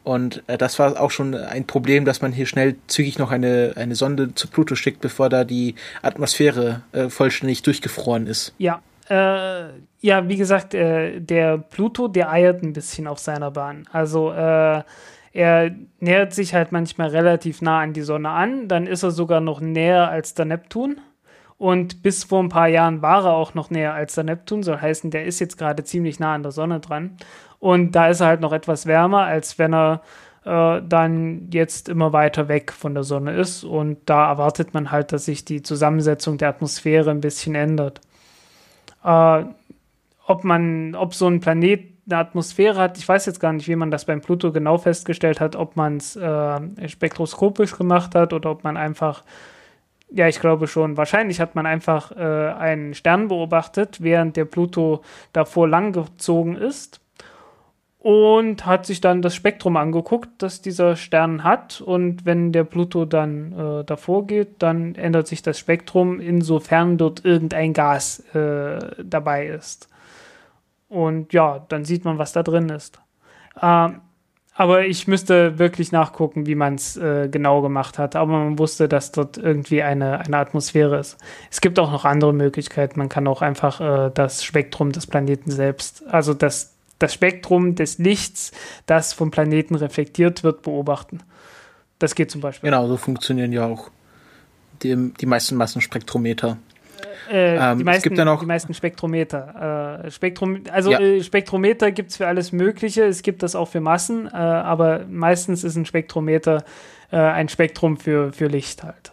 Und 0.04 0.42
äh, 0.48 0.58
das 0.58 0.78
war 0.78 1.00
auch 1.00 1.10
schon 1.10 1.34
ein 1.34 1.66
Problem, 1.66 2.04
dass 2.04 2.22
man 2.22 2.32
hier 2.32 2.46
schnell 2.46 2.76
zügig 2.88 3.18
noch 3.18 3.30
eine, 3.30 3.74
eine 3.76 3.94
Sonde 3.94 4.34
zu 4.34 4.48
Pluto 4.48 4.74
schickt, 4.74 5.00
bevor 5.00 5.28
da 5.28 5.44
die 5.44 5.76
Atmosphäre 6.02 6.82
äh, 6.92 7.08
vollständig 7.08 7.62
durchgefroren 7.62 8.26
ist. 8.26 8.52
Ja, 8.58 8.82
äh, 9.08 9.68
ja, 10.00 10.28
wie 10.28 10.36
gesagt, 10.36 10.74
äh, 10.74 11.20
der 11.20 11.58
Pluto, 11.58 12.08
der 12.08 12.30
eiert 12.30 12.62
ein 12.62 12.72
bisschen 12.72 13.06
auf 13.06 13.18
seiner 13.18 13.50
Bahn. 13.50 13.86
Also 13.92 14.32
äh, 14.32 14.82
er 15.32 15.70
nähert 16.00 16.34
sich 16.34 16.54
halt 16.54 16.72
manchmal 16.72 17.08
relativ 17.08 17.62
nah 17.62 17.80
an 17.80 17.92
die 17.92 18.02
Sonne 18.02 18.30
an, 18.30 18.68
dann 18.68 18.86
ist 18.86 19.02
er 19.02 19.12
sogar 19.12 19.40
noch 19.40 19.60
näher 19.60 20.10
als 20.10 20.34
der 20.34 20.44
Neptun. 20.44 21.00
Und 21.62 22.02
bis 22.02 22.24
vor 22.24 22.42
ein 22.42 22.48
paar 22.48 22.66
Jahren 22.66 23.02
war 23.02 23.24
er 23.24 23.34
auch 23.34 23.54
noch 23.54 23.70
näher 23.70 23.94
als 23.94 24.16
der 24.16 24.24
Neptun, 24.24 24.64
soll 24.64 24.80
heißen, 24.80 25.12
der 25.12 25.26
ist 25.26 25.38
jetzt 25.38 25.58
gerade 25.58 25.84
ziemlich 25.84 26.18
nah 26.18 26.34
an 26.34 26.42
der 26.42 26.50
Sonne 26.50 26.80
dran. 26.80 27.16
Und 27.60 27.92
da 27.92 28.08
ist 28.08 28.18
er 28.18 28.26
halt 28.26 28.40
noch 28.40 28.52
etwas 28.52 28.86
wärmer, 28.86 29.26
als 29.26 29.60
wenn 29.60 29.72
er 29.72 30.02
äh, 30.44 30.82
dann 30.84 31.50
jetzt 31.52 31.88
immer 31.88 32.12
weiter 32.12 32.48
weg 32.48 32.72
von 32.72 32.94
der 32.94 33.04
Sonne 33.04 33.36
ist. 33.36 33.62
Und 33.62 33.98
da 34.06 34.28
erwartet 34.28 34.74
man 34.74 34.90
halt, 34.90 35.12
dass 35.12 35.26
sich 35.26 35.44
die 35.44 35.62
Zusammensetzung 35.62 36.36
der 36.36 36.48
Atmosphäre 36.48 37.12
ein 37.12 37.20
bisschen 37.20 37.54
ändert. 37.54 38.00
Äh, 39.04 39.44
ob 40.26 40.42
man, 40.42 40.96
ob 40.96 41.14
so 41.14 41.28
ein 41.28 41.38
Planet 41.38 41.92
eine 42.06 42.18
Atmosphäre 42.18 42.76
hat, 42.76 42.98
ich 42.98 43.08
weiß 43.08 43.26
jetzt 43.26 43.38
gar 43.38 43.52
nicht, 43.52 43.68
wie 43.68 43.76
man 43.76 43.92
das 43.92 44.06
beim 44.06 44.20
Pluto 44.20 44.50
genau 44.50 44.78
festgestellt 44.78 45.38
hat, 45.38 45.54
ob 45.54 45.76
man 45.76 45.98
es 45.98 46.16
äh, 46.16 46.88
spektroskopisch 46.88 47.78
gemacht 47.78 48.16
hat 48.16 48.32
oder 48.32 48.50
ob 48.50 48.64
man 48.64 48.76
einfach 48.76 49.22
ja, 50.14 50.28
ich 50.28 50.40
glaube 50.40 50.66
schon. 50.66 50.96
Wahrscheinlich 50.96 51.40
hat 51.40 51.54
man 51.54 51.66
einfach 51.66 52.12
äh, 52.12 52.52
einen 52.52 52.94
Stern 52.94 53.28
beobachtet, 53.28 54.02
während 54.02 54.36
der 54.36 54.44
Pluto 54.44 55.02
davor 55.32 55.68
langgezogen 55.68 56.56
ist 56.56 57.00
und 58.02 58.66
hat 58.66 58.84
sich 58.84 59.00
dann 59.00 59.22
das 59.22 59.34
Spektrum 59.36 59.76
angeguckt, 59.76 60.28
das 60.38 60.60
dieser 60.60 60.96
Stern 60.96 61.44
hat. 61.44 61.80
Und 61.80 62.26
wenn 62.26 62.50
der 62.50 62.64
Pluto 62.64 63.04
dann 63.04 63.52
äh, 63.52 63.84
davor 63.84 64.26
geht, 64.26 64.60
dann 64.60 64.96
ändert 64.96 65.28
sich 65.28 65.42
das 65.42 65.58
Spektrum, 65.58 66.18
insofern 66.18 66.98
dort 66.98 67.24
irgendein 67.24 67.72
Gas 67.72 68.20
äh, 68.34 68.80
dabei 69.04 69.46
ist. 69.46 69.88
Und 70.88 71.32
ja, 71.32 71.64
dann 71.68 71.84
sieht 71.84 72.04
man, 72.04 72.18
was 72.18 72.32
da 72.32 72.42
drin 72.42 72.70
ist. 72.70 73.00
Ähm, 73.62 74.00
aber 74.54 74.84
ich 74.84 75.08
müsste 75.08 75.58
wirklich 75.58 75.92
nachgucken, 75.92 76.46
wie 76.46 76.54
man 76.54 76.74
es 76.74 76.96
äh, 76.96 77.28
genau 77.30 77.62
gemacht 77.62 77.98
hat. 77.98 78.16
Aber 78.16 78.32
man 78.32 78.58
wusste, 78.58 78.88
dass 78.88 79.10
dort 79.10 79.38
irgendwie 79.38 79.82
eine, 79.82 80.20
eine 80.20 80.36
Atmosphäre 80.36 80.98
ist. 80.98 81.16
Es 81.50 81.60
gibt 81.60 81.78
auch 81.78 81.90
noch 81.90 82.04
andere 82.04 82.34
Möglichkeiten. 82.34 82.98
Man 82.98 83.08
kann 83.08 83.26
auch 83.26 83.40
einfach 83.40 83.80
äh, 83.80 84.10
das 84.12 84.44
Spektrum 84.44 84.92
des 84.92 85.06
Planeten 85.06 85.50
selbst, 85.50 86.06
also 86.06 86.34
das, 86.34 86.74
das 86.98 87.14
Spektrum 87.14 87.74
des 87.74 87.98
Lichts, 87.98 88.52
das 88.84 89.14
vom 89.14 89.30
Planeten 89.30 89.74
reflektiert 89.74 90.44
wird, 90.44 90.62
beobachten. 90.62 91.20
Das 91.98 92.14
geht 92.14 92.30
zum 92.30 92.42
Beispiel. 92.42 92.68
Genau, 92.68 92.86
so 92.88 92.96
funktionieren 92.98 93.52
ja 93.52 93.66
auch 93.66 93.90
die, 94.82 95.12
die 95.18 95.26
meisten 95.26 95.56
Massenspektrometer. 95.56 96.58
Äh, 97.30 97.56
ähm, 97.56 97.78
die, 97.78 97.84
meisten, 97.84 98.14
ja 98.14 98.36
die 98.36 98.46
meisten 98.46 98.74
Spektrometer. 98.74 100.02
Äh, 100.04 100.10
Spektrum, 100.10 100.62
also 100.70 100.92
ja. 100.92 101.00
äh, 101.00 101.22
Spektrometer 101.22 101.92
gibt 101.92 102.10
es 102.10 102.16
für 102.16 102.26
alles 102.26 102.52
Mögliche. 102.52 103.04
Es 103.04 103.22
gibt 103.22 103.42
das 103.42 103.54
auch 103.54 103.68
für 103.68 103.80
Massen, 103.80 104.26
äh, 104.26 104.30
aber 104.30 105.06
meistens 105.08 105.64
ist 105.64 105.76
ein 105.76 105.86
Spektrometer 105.86 106.64
äh, 107.10 107.16
ein 107.16 107.48
Spektrum 107.48 107.96
für, 107.96 108.32
für 108.32 108.46
Licht 108.46 108.82
halt. 108.82 109.12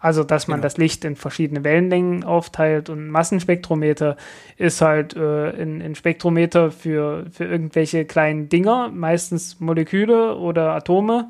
Also, 0.00 0.22
dass 0.22 0.46
man 0.46 0.58
genau. 0.58 0.66
das 0.66 0.76
Licht 0.76 1.04
in 1.04 1.16
verschiedene 1.16 1.64
Wellenlängen 1.64 2.22
aufteilt 2.22 2.88
und 2.88 3.06
ein 3.06 3.10
Massenspektrometer 3.10 4.16
ist 4.56 4.80
halt 4.80 5.16
äh, 5.16 5.50
ein, 5.50 5.82
ein, 5.82 5.94
Spektrometer 5.96 6.70
für, 6.70 7.26
für 7.32 7.44
irgendwelche 7.44 8.04
kleinen 8.04 8.48
Dinger, 8.48 8.90
meistens 8.90 9.58
Moleküle 9.58 10.36
oder 10.36 10.70
Atome 10.70 11.28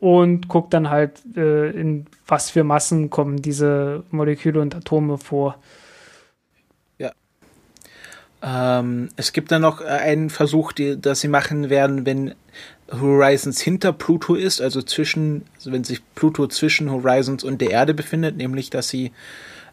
und 0.00 0.48
guckt 0.48 0.72
dann 0.72 0.90
halt, 0.90 1.20
äh, 1.36 1.70
in 1.70 2.06
was 2.26 2.50
für 2.50 2.64
Massen 2.64 3.10
kommen 3.10 3.42
diese 3.42 4.02
Moleküle 4.10 4.60
und 4.60 4.74
Atome 4.74 5.18
vor. 5.18 5.58
Ja. 6.98 7.12
Ähm, 8.42 9.10
es 9.16 9.32
gibt 9.32 9.52
dann 9.52 9.62
noch 9.62 9.82
einen 9.82 10.30
Versuch, 10.30 10.72
die, 10.72 10.98
dass 10.98 11.20
sie 11.20 11.28
machen 11.28 11.68
werden, 11.68 12.06
wenn 12.06 12.34
Horizons 12.90 13.60
hinter 13.60 13.92
Pluto 13.92 14.34
ist, 14.34 14.62
also 14.62 14.80
zwischen, 14.82 15.44
also 15.56 15.70
wenn 15.70 15.84
sich 15.84 16.00
Pluto 16.14 16.46
zwischen 16.46 16.90
Horizons 16.90 17.44
und 17.44 17.60
der 17.60 17.70
Erde 17.70 17.92
befindet, 17.92 18.36
nämlich 18.36 18.70
dass 18.70 18.88
sie 18.88 19.12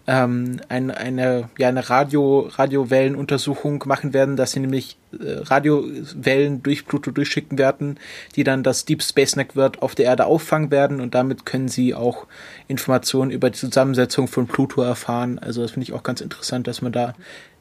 ähm, 0.07 0.61
ein, 0.69 0.89
eine, 0.89 1.49
ja, 1.57 1.67
eine 1.67 1.89
Radio, 1.89 2.49
Radiowellenuntersuchung 2.53 3.83
machen 3.85 4.13
werden, 4.13 4.37
dass 4.37 4.53
sie 4.53 4.61
nämlich 4.61 4.97
äh, 5.11 5.39
Radiowellen 5.39 6.63
durch 6.63 6.85
Pluto 6.85 7.11
durchschicken 7.11 7.57
werden, 7.57 7.99
die 8.37 8.45
dann 8.45 8.63
das 8.63 8.85
Deep 8.85 9.03
Space 9.03 9.35
Network 9.35 9.81
auf 9.81 9.95
der 9.95 10.05
Erde 10.05 10.25
auffangen 10.25 10.71
werden 10.71 11.01
und 11.01 11.13
damit 11.13 11.45
können 11.45 11.67
sie 11.67 11.93
auch 11.93 12.25
Informationen 12.69 13.31
über 13.31 13.49
die 13.49 13.59
Zusammensetzung 13.59 14.29
von 14.29 14.47
Pluto 14.47 14.81
erfahren. 14.81 15.39
Also 15.39 15.61
das 15.61 15.71
finde 15.71 15.83
ich 15.83 15.93
auch 15.93 16.03
ganz 16.03 16.21
interessant, 16.21 16.67
dass 16.67 16.81
man 16.81 16.93
da 16.93 17.13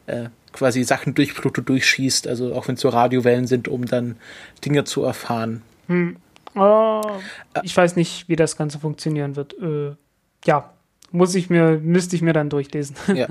äh, 0.06 0.28
quasi 0.52 0.84
Sachen 0.84 1.14
durch 1.14 1.34
Pluto 1.34 1.60
durchschießt, 1.60 2.28
also 2.28 2.54
auch 2.54 2.68
wenn 2.68 2.76
es 2.76 2.80
so 2.80 2.88
Radiowellen 2.90 3.48
sind, 3.48 3.66
um 3.66 3.86
dann 3.86 4.16
Dinge 4.64 4.84
zu 4.84 5.02
erfahren. 5.02 5.62
Hm. 5.88 6.16
Oh, 6.54 7.02
ich 7.64 7.76
weiß 7.76 7.96
nicht, 7.96 8.28
wie 8.28 8.36
das 8.36 8.56
Ganze 8.56 8.78
funktionieren 8.78 9.34
wird. 9.36 9.54
Äh, 9.60 9.96
ja, 10.46 10.70
muss 11.12 11.34
ich 11.34 11.50
mir, 11.50 11.80
müsste 11.82 12.16
ich 12.16 12.22
mir 12.22 12.32
dann 12.32 12.50
durchlesen. 12.50 12.96
Ja. 13.14 13.28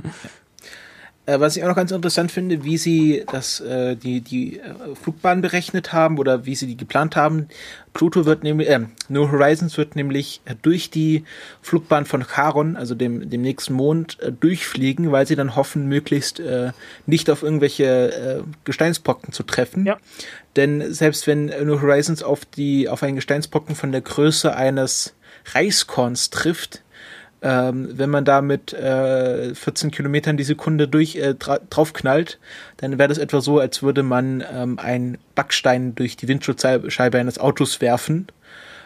Äh, 1.25 1.39
was 1.39 1.57
ich 1.57 1.63
auch 1.63 1.67
noch 1.67 1.75
ganz 1.75 1.91
interessant 1.91 2.31
finde, 2.31 2.63
wie 2.63 2.77
sie 2.77 3.23
das, 3.31 3.59
äh, 3.59 3.95
die, 3.95 4.21
die 4.21 4.59
äh, 4.59 4.95
Flugbahn 5.01 5.41
berechnet 5.41 5.91
haben 5.91 6.19
oder 6.19 6.45
wie 6.45 6.55
sie 6.55 6.67
die 6.67 6.77
geplant 6.77 7.15
haben. 7.15 7.47
Pluto 7.93 8.25
wird 8.25 8.43
nämlich, 8.43 8.69
äh, 8.69 8.81
New 9.09 9.31
Horizons 9.31 9.77
wird 9.77 9.95
nämlich 9.95 10.41
durch 10.61 10.91
die 10.91 11.23
Flugbahn 11.61 12.05
von 12.05 12.23
Charon, 12.23 12.75
also 12.75 12.93
dem, 12.93 13.27
dem 13.29 13.41
nächsten 13.41 13.73
Mond, 13.73 14.19
äh, 14.19 14.31
durchfliegen, 14.31 15.11
weil 15.11 15.25
sie 15.25 15.35
dann 15.35 15.55
hoffen, 15.55 15.87
möglichst 15.87 16.39
äh, 16.39 16.71
nicht 17.07 17.29
auf 17.29 17.41
irgendwelche 17.41 17.85
äh, 18.11 18.43
Gesteinsbrocken 18.63 19.33
zu 19.33 19.43
treffen. 19.43 19.85
Ja. 19.85 19.97
Denn 20.55 20.93
selbst 20.93 21.25
wenn 21.25 21.47
New 21.47 21.81
Horizons 21.81 22.21
auf 22.21 22.45
die, 22.45 22.87
auf 22.87 23.01
einen 23.01 23.15
Gesteinsbrocken 23.15 23.75
von 23.75 23.91
der 23.91 24.01
Größe 24.01 24.55
eines 24.55 25.15
Reiskorns 25.53 26.29
trifft, 26.29 26.81
ähm, 27.45 27.89
wenn 27.91 28.09
man 28.09 28.25
da 28.25 28.41
mit 28.41 28.73
äh, 28.73 29.53
14 29.53 29.91
Kilometern 29.91 30.35
die 30.35 30.43
Sekunde 30.43 30.87
durch 30.87 31.15
äh, 31.15 31.35
draufknallt, 31.35 32.39
dann 32.77 32.97
wäre 32.97 33.07
das 33.07 33.19
etwa 33.19 33.39
so, 33.39 33.59
als 33.59 33.83
würde 33.83 34.01
man 34.01 34.43
ähm, 34.51 34.79
einen 34.79 35.19
Backstein 35.35 35.93
durch 35.93 36.17
die 36.17 36.27
Windschutzscheibe 36.27 37.19
eines 37.19 37.37
Autos 37.37 37.81
werfen. 37.81 38.27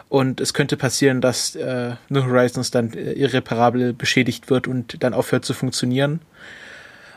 Und 0.10 0.42
es 0.42 0.54
könnte 0.54 0.76
passieren, 0.76 1.22
dass 1.22 1.56
äh, 1.56 1.92
New 2.10 2.26
Horizons 2.26 2.70
dann 2.70 2.92
äh, 2.92 3.14
irreparabel 3.14 3.94
beschädigt 3.94 4.50
wird 4.50 4.68
und 4.68 5.02
dann 5.04 5.14
aufhört 5.14 5.46
zu 5.46 5.54
funktionieren. 5.54 6.20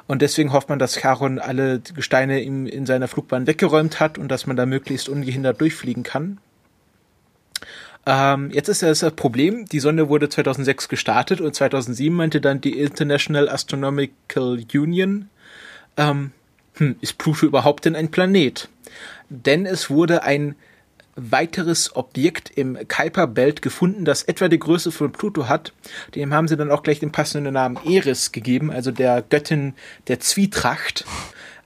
Und 0.06 0.22
deswegen 0.22 0.52
hofft 0.52 0.68
man, 0.68 0.78
dass 0.78 0.94
Charon 0.94 1.40
alle 1.40 1.80
Gesteine 1.80 2.40
in, 2.40 2.66
in 2.66 2.86
seiner 2.86 3.08
Flugbahn 3.08 3.48
weggeräumt 3.48 3.98
hat 3.98 4.16
und 4.16 4.28
dass 4.28 4.46
man 4.46 4.56
da 4.56 4.64
möglichst 4.64 5.08
ungehindert 5.08 5.60
durchfliegen 5.60 6.04
kann. 6.04 6.38
Ähm, 8.04 8.50
jetzt 8.52 8.68
ist 8.68 8.82
ja 8.82 8.88
das 8.88 9.08
Problem, 9.14 9.66
die 9.66 9.80
Sonde 9.80 10.08
wurde 10.08 10.28
2006 10.28 10.88
gestartet 10.88 11.40
und 11.40 11.54
2007 11.54 12.14
meinte 12.14 12.40
dann 12.40 12.60
die 12.60 12.78
International 12.78 13.48
Astronomical 13.48 14.64
Union, 14.74 15.28
ähm, 15.96 16.32
hm, 16.74 16.96
ist 17.00 17.18
Pluto 17.18 17.46
überhaupt 17.46 17.84
denn 17.84 17.94
ein 17.94 18.10
Planet? 18.10 18.68
Denn 19.28 19.66
es 19.66 19.88
wurde 19.88 20.24
ein 20.24 20.56
weiteres 21.14 21.94
Objekt 21.94 22.50
im 22.50 22.78
Kuiper-Belt 22.88 23.60
gefunden, 23.60 24.04
das 24.04 24.22
etwa 24.22 24.48
die 24.48 24.58
Größe 24.58 24.90
von 24.90 25.12
Pluto 25.12 25.48
hat. 25.48 25.72
Dem 26.14 26.32
haben 26.32 26.48
sie 26.48 26.56
dann 26.56 26.70
auch 26.70 26.82
gleich 26.82 27.00
den 27.00 27.12
passenden 27.12 27.54
Namen 27.54 27.78
Eris 27.84 28.32
gegeben, 28.32 28.70
also 28.70 28.90
der 28.90 29.22
Göttin 29.22 29.74
der 30.08 30.20
Zwietracht. 30.20 31.04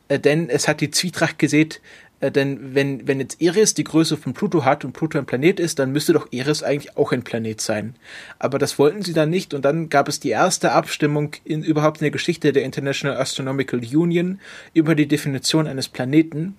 Äh, 0.09 0.19
denn 0.19 0.49
es 0.49 0.69
hat 0.69 0.81
die 0.81 0.91
Zwietracht 0.91 1.39
gesät, 1.39 1.81
äh, 2.21 2.31
denn 2.31 2.75
wenn, 2.75 3.07
wenn 3.07 3.21
jetzt 3.21 3.41
Eris 3.43 3.75
die 3.75 3.85
Größe 3.85 4.17
von 4.17 4.33
Pluto 4.33 4.65
hat 4.65 4.85
und 4.85 4.93
Pluto 4.93 5.19
ein 5.19 5.27
Planet 5.27 5.61
ist, 5.61 5.79
dann 5.79 5.93
müsste 5.93 6.15
doch 6.15 6.29
Eris 6.33 6.63
eigentlich 6.63 6.97
auch 6.97 7.13
ein 7.13 7.23
Planet 7.23 7.61
sein. 7.61 7.95
Aber 8.39 8.59
das 8.59 8.79
wollten 8.79 9.03
sie 9.03 9.13
dann 9.13 9.31
nicht 9.31 9.53
und 9.53 9.65
dann 9.65 9.89
gab 9.89 10.09
es 10.09 10.19
die 10.21 10.31
erste 10.31 10.73
Abstimmung 10.73 11.33
in, 11.45 11.63
überhaupt 11.63 11.99
in 12.01 12.05
der 12.05 12.11
Geschichte 12.11 12.53
der 12.53 12.65
International 12.65 13.19
Astronomical 13.19 13.81
Union 13.81 14.41
über 14.73 14.95
die 14.95 15.07
Definition 15.07 15.67
eines 15.67 15.89
Planeten. 15.89 16.57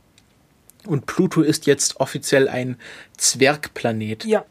Und 0.86 1.05
Pluto 1.05 1.41
ist 1.41 1.66
jetzt 1.66 1.99
offiziell 1.99 2.47
ein 2.47 2.78
Zwergplanet. 3.18 4.26
Ja. 4.26 4.45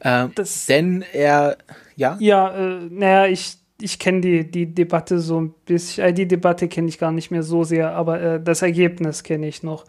Äh, 0.00 0.28
denn 0.68 1.04
er, 1.12 1.56
ja? 1.96 2.18
Ja, 2.20 2.54
äh, 2.54 2.88
naja, 2.90 3.26
ich 3.26 3.58
ich 3.80 3.98
kenne 3.98 4.20
die, 4.20 4.50
die 4.50 4.72
Debatte 4.72 5.18
so 5.18 5.40
ein 5.40 5.54
bisschen, 5.66 6.04
äh, 6.04 6.12
die 6.12 6.28
Debatte 6.28 6.68
kenne 6.68 6.88
ich 6.88 6.98
gar 6.98 7.12
nicht 7.12 7.30
mehr 7.30 7.42
so 7.42 7.64
sehr, 7.64 7.92
aber 7.92 8.20
äh, 8.20 8.42
das 8.42 8.62
Ergebnis 8.62 9.22
kenne 9.22 9.48
ich 9.48 9.62
noch. 9.62 9.84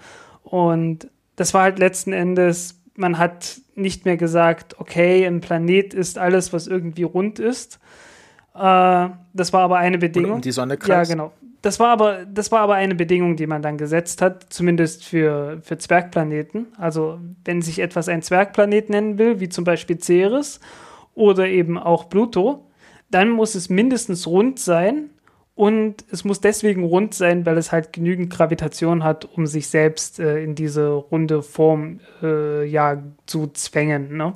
Und 0.45 1.09
das 1.35 1.53
war 1.53 1.63
halt 1.63 1.79
letzten 1.79 2.13
Endes, 2.13 2.79
man 2.95 3.17
hat 3.17 3.59
nicht 3.75 4.05
mehr 4.05 4.15
gesagt, 4.15 4.79
okay, 4.79 5.25
ein 5.25 5.41
Planet 5.41 5.93
ist 5.93 6.17
alles, 6.17 6.53
was 6.53 6.67
irgendwie 6.67 7.03
rund 7.03 7.39
ist, 7.39 7.79
Äh, 8.55 9.09
das 9.33 9.51
war 9.51 9.61
aber 9.61 9.77
eine 9.77 9.97
Bedingung. 9.97 10.31
Und 10.31 10.35
um 10.37 10.41
die 10.41 10.51
Sonne 10.51 10.77
kreist. 10.77 11.09
Ja, 11.09 11.15
genau. 11.15 11.33
Das 11.61 11.79
war 11.79 11.89
aber, 11.89 12.25
das 12.25 12.51
war 12.51 12.61
aber 12.61 12.75
eine 12.75 12.95
Bedingung, 12.95 13.35
die 13.35 13.47
man 13.47 13.61
dann 13.61 13.77
gesetzt 13.77 14.21
hat, 14.21 14.45
zumindest 14.53 15.03
für, 15.03 15.59
für 15.63 15.77
Zwergplaneten. 15.77 16.67
Also 16.77 17.19
wenn 17.43 17.61
sich 17.61 17.79
etwas 17.79 18.07
ein 18.07 18.21
Zwergplanet 18.21 18.89
nennen 18.89 19.17
will, 19.17 19.39
wie 19.39 19.49
zum 19.49 19.63
Beispiel 19.63 19.99
Ceres 19.99 20.59
oder 21.15 21.47
eben 21.47 21.77
auch 21.77 22.07
Pluto, 22.07 22.67
dann 23.09 23.29
muss 23.29 23.55
es 23.55 23.69
mindestens 23.69 24.27
rund 24.27 24.59
sein 24.59 25.09
und 25.55 26.03
es 26.11 26.25
muss 26.25 26.41
deswegen 26.41 26.83
rund 26.83 27.13
sein, 27.13 27.45
weil 27.45 27.57
es 27.57 27.71
halt 27.71 27.93
genügend 27.93 28.29
Gravitation 28.29 29.03
hat, 29.05 29.23
um 29.23 29.47
sich 29.47 29.69
selbst 29.69 30.19
äh, 30.19 30.43
in 30.43 30.53
diese 30.53 30.89
runde 30.89 31.41
Form 31.41 32.01
äh, 32.21 32.65
ja, 32.65 33.01
zu 33.25 33.47
zwängen. 33.47 34.17
Ne? 34.17 34.33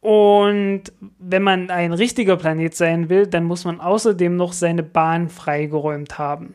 Und 0.00 0.84
wenn 1.18 1.42
man 1.42 1.70
ein 1.70 1.92
richtiger 1.92 2.36
Planet 2.36 2.74
sein 2.74 3.10
will, 3.10 3.26
dann 3.26 3.44
muss 3.44 3.66
man 3.66 3.80
außerdem 3.80 4.34
noch 4.34 4.54
seine 4.54 4.82
Bahn 4.82 5.28
freigeräumt 5.28 6.18
haben. 6.18 6.54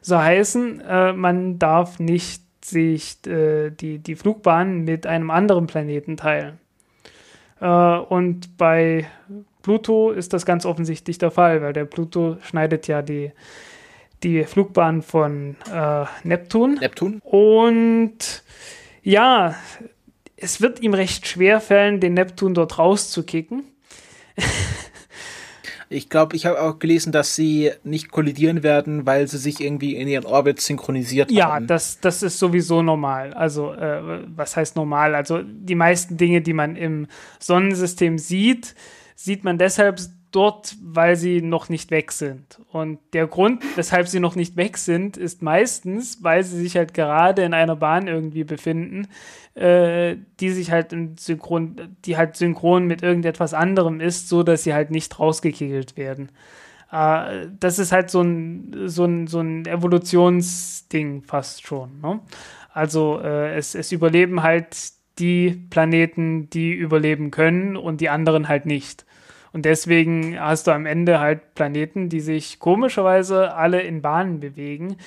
So 0.00 0.18
heißen, 0.18 0.80
äh, 0.80 1.12
man 1.12 1.58
darf 1.58 1.98
nicht 1.98 2.42
sich 2.64 3.26
äh, 3.26 3.70
die, 3.70 3.98
die 3.98 4.14
Flugbahn 4.14 4.84
mit 4.84 5.06
einem 5.06 5.30
anderen 5.30 5.66
Planeten 5.66 6.16
teilen. 6.16 6.58
Äh, 7.60 7.66
und 7.66 8.56
bei 8.58 9.06
Pluto 9.68 10.12
ist 10.12 10.32
das 10.32 10.46
ganz 10.46 10.64
offensichtlich 10.64 11.18
der 11.18 11.30
Fall, 11.30 11.60
weil 11.60 11.74
der 11.74 11.84
Pluto 11.84 12.38
schneidet 12.40 12.88
ja 12.88 13.02
die, 13.02 13.32
die 14.22 14.44
Flugbahn 14.44 15.02
von 15.02 15.56
äh, 15.70 16.06
Neptun. 16.24 16.78
Neptun. 16.80 17.20
Und 17.22 18.42
ja, 19.02 19.56
es 20.38 20.62
wird 20.62 20.80
ihm 20.80 20.94
recht 20.94 21.28
schwer 21.28 21.60
fallen, 21.60 22.00
den 22.00 22.14
Neptun 22.14 22.54
dort 22.54 22.78
rauszukicken. 22.78 23.64
ich 25.90 26.08
glaube, 26.08 26.34
ich 26.34 26.46
habe 26.46 26.62
auch 26.62 26.78
gelesen, 26.78 27.12
dass 27.12 27.34
sie 27.34 27.70
nicht 27.84 28.10
kollidieren 28.10 28.62
werden, 28.62 29.04
weil 29.04 29.28
sie 29.28 29.36
sich 29.36 29.60
irgendwie 29.60 29.96
in 29.96 30.08
ihren 30.08 30.24
Orbit 30.24 30.62
synchronisiert 30.62 31.30
ja, 31.30 31.52
haben. 31.52 31.64
Ja, 31.64 31.66
das, 31.66 32.00
das 32.00 32.22
ist 32.22 32.38
sowieso 32.38 32.80
normal. 32.80 33.34
Also, 33.34 33.74
äh, 33.74 34.22
was 34.34 34.56
heißt 34.56 34.76
normal? 34.76 35.14
Also, 35.14 35.42
die 35.42 35.74
meisten 35.74 36.16
Dinge, 36.16 36.40
die 36.40 36.54
man 36.54 36.74
im 36.74 37.06
Sonnensystem 37.38 38.16
sieht, 38.16 38.74
sieht 39.18 39.42
man 39.42 39.58
deshalb 39.58 39.98
dort, 40.30 40.76
weil 40.80 41.16
sie 41.16 41.42
noch 41.42 41.68
nicht 41.68 41.90
weg 41.90 42.12
sind. 42.12 42.60
Und 42.70 43.00
der 43.14 43.26
Grund, 43.26 43.64
weshalb 43.74 44.06
sie 44.06 44.20
noch 44.20 44.36
nicht 44.36 44.56
weg 44.56 44.78
sind, 44.78 45.16
ist 45.16 45.42
meistens, 45.42 46.22
weil 46.22 46.44
sie 46.44 46.56
sich 46.56 46.76
halt 46.76 46.94
gerade 46.94 47.42
in 47.42 47.52
einer 47.52 47.74
Bahn 47.74 48.06
irgendwie 48.06 48.44
befinden, 48.44 49.08
äh, 49.54 50.14
die 50.38 50.50
sich 50.50 50.70
halt 50.70 50.94
synchron, 51.18 51.96
die 52.04 52.16
halt 52.16 52.36
synchron 52.36 52.86
mit 52.86 53.02
irgendetwas 53.02 53.54
anderem 53.54 54.00
ist, 54.00 54.28
so 54.28 54.44
dass 54.44 54.62
sie 54.62 54.72
halt 54.72 54.92
nicht 54.92 55.18
rausgekickelt 55.18 55.96
werden. 55.96 56.28
Äh, 56.92 57.48
das 57.58 57.80
ist 57.80 57.90
halt 57.90 58.10
so 58.10 58.20
ein, 58.20 58.72
so 58.86 59.04
ein, 59.04 59.26
so 59.26 59.40
ein 59.40 59.66
Evolutionsding 59.66 61.22
fast 61.22 61.66
schon. 61.66 62.00
Ne? 62.00 62.20
Also 62.72 63.20
äh, 63.20 63.56
es, 63.56 63.74
es 63.74 63.90
überleben 63.90 64.44
halt 64.44 64.76
die 65.18 65.50
Planeten, 65.70 66.48
die 66.50 66.72
überleben 66.72 67.32
können 67.32 67.76
und 67.76 68.00
die 68.00 68.10
anderen 68.10 68.46
halt 68.46 68.64
nicht. 68.64 69.04
Und 69.58 69.64
deswegen 69.64 70.38
hast 70.38 70.68
du 70.68 70.70
am 70.70 70.86
Ende 70.86 71.18
halt 71.18 71.56
Planeten, 71.56 72.08
die 72.08 72.20
sich 72.20 72.60
komischerweise 72.60 73.54
alle 73.54 73.82
in 73.82 74.02
Bahnen 74.02 74.38
bewegen, 74.38 74.98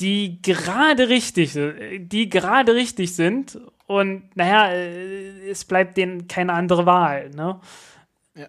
die 0.00 0.42
gerade 0.42 1.08
richtig, 1.08 1.58
die 1.98 2.28
gerade 2.28 2.74
richtig 2.74 3.16
sind. 3.16 3.58
Und 3.86 4.36
naja, 4.36 4.70
äh, 4.70 5.48
es 5.48 5.64
bleibt 5.64 5.96
denen 5.96 6.28
keine 6.28 6.52
andere 6.52 6.84
Wahl. 6.84 7.30
Ne? 7.30 7.58
Ja. 8.34 8.48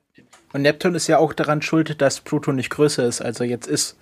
Und 0.52 0.64
Neptun 0.64 0.96
ist 0.96 1.08
ja 1.08 1.18
auch 1.18 1.32
daran 1.32 1.62
schuld, 1.62 2.02
dass 2.02 2.20
Pluto 2.20 2.52
nicht 2.52 2.70
größer 2.70 3.06
ist, 3.06 3.22
als 3.22 3.40
er 3.40 3.46
jetzt 3.46 3.68
ist. 3.68 3.98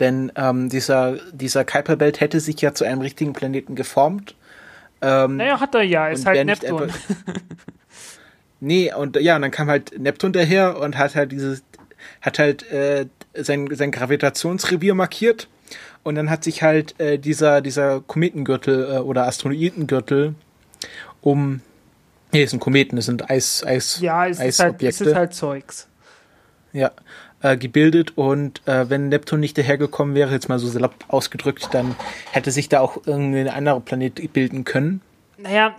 Denn 0.00 0.32
ähm, 0.34 0.68
dieser, 0.68 1.18
dieser 1.30 1.64
Kuiperbelt 1.64 2.20
hätte 2.20 2.40
sich 2.40 2.60
ja 2.60 2.74
zu 2.74 2.82
einem 2.82 3.02
richtigen 3.02 3.34
Planeten 3.34 3.76
geformt. 3.76 4.34
Ähm, 5.00 5.36
naja, 5.36 5.60
hat 5.60 5.76
er 5.76 5.82
ja, 5.82 6.08
ist 6.08 6.26
halt 6.26 6.44
Neptun. 6.44 6.90
Nee, 8.64 8.92
und 8.94 9.16
ja, 9.16 9.34
und 9.34 9.42
dann 9.42 9.50
kam 9.50 9.68
halt 9.68 9.98
Neptun 9.98 10.32
daher 10.32 10.78
und 10.78 10.96
hat 10.96 11.16
halt 11.16 11.32
dieses, 11.32 11.64
hat 12.20 12.38
halt 12.38 12.62
äh, 12.70 13.06
sein, 13.34 13.68
sein 13.74 13.90
Gravitationsrevier 13.90 14.94
markiert. 14.94 15.48
Und 16.04 16.14
dann 16.14 16.30
hat 16.30 16.44
sich 16.44 16.62
halt 16.62 16.98
äh, 17.00 17.18
dieser, 17.18 17.60
dieser 17.60 18.00
Kometengürtel 18.02 18.84
äh, 18.84 18.98
oder 18.98 19.26
Asteroidengürtel 19.26 20.36
um. 21.22 21.60
Nee, 22.30 22.44
es 22.44 22.50
sind 22.50 22.60
Kometen, 22.60 22.96
es 22.98 23.06
sind 23.06 23.28
Eis, 23.28 23.64
Eis, 23.66 23.98
ja, 24.00 24.28
es 24.28 24.38
Ist 24.38 24.60
halt, 24.60 24.80
es 24.80 25.00
ist 25.00 25.14
halt 25.14 25.34
Zeugs. 25.34 25.88
Ja, 26.72 26.92
äh, 27.40 27.56
gebildet 27.56 28.16
und 28.16 28.62
äh, 28.68 28.88
wenn 28.88 29.08
Neptun 29.08 29.40
nicht 29.40 29.58
dahergekommen 29.58 30.14
wäre, 30.14 30.30
jetzt 30.30 30.48
mal 30.48 30.60
so 30.60 30.68
salopp 30.68 30.94
ausgedrückt, 31.08 31.68
dann 31.72 31.96
hätte 32.30 32.52
sich 32.52 32.68
da 32.68 32.78
auch 32.78 32.96
irgendwie 33.06 33.40
ein 33.40 33.48
anderer 33.48 33.80
Planet 33.80 34.32
bilden 34.32 34.62
können. 34.62 35.00
Naja, 35.42 35.76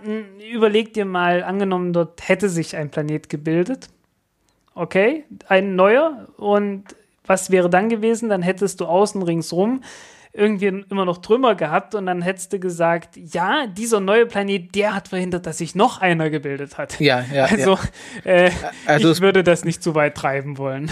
überleg 0.52 0.94
dir 0.94 1.04
mal, 1.04 1.42
angenommen, 1.42 1.92
dort 1.92 2.28
hätte 2.28 2.48
sich 2.48 2.76
ein 2.76 2.90
Planet 2.90 3.28
gebildet. 3.28 3.88
Okay, 4.74 5.24
ein 5.48 5.76
neuer. 5.76 6.28
Und 6.36 6.84
was 7.26 7.50
wäre 7.50 7.70
dann 7.70 7.88
gewesen? 7.88 8.28
Dann 8.28 8.42
hättest 8.42 8.80
du 8.80 8.86
außen 8.86 9.22
ringsrum 9.22 9.80
irgendwie 10.36 10.66
immer 10.66 11.04
noch 11.04 11.18
Trümmer 11.18 11.54
gehabt 11.54 11.94
und 11.94 12.06
dann 12.06 12.20
hättest 12.20 12.52
du 12.52 12.58
gesagt, 12.58 13.16
ja, 13.16 13.68
dieser 13.68 14.00
neue 14.00 14.26
Planet, 14.26 14.74
der 14.74 14.92
hat 14.92 15.08
verhindert, 15.08 15.46
dass 15.46 15.58
sich 15.58 15.76
noch 15.76 16.00
einer 16.00 16.28
gebildet 16.28 16.76
hat. 16.76 16.98
Ja, 16.98 17.24
ja. 17.32 17.44
Also, 17.44 17.78
ja. 18.24 18.32
Äh, 18.32 18.50
also 18.84 19.12
ich 19.12 19.20
würde 19.20 19.44
das 19.44 19.64
nicht 19.64 19.82
zu 19.82 19.94
weit 19.94 20.16
treiben 20.16 20.58
wollen. 20.58 20.90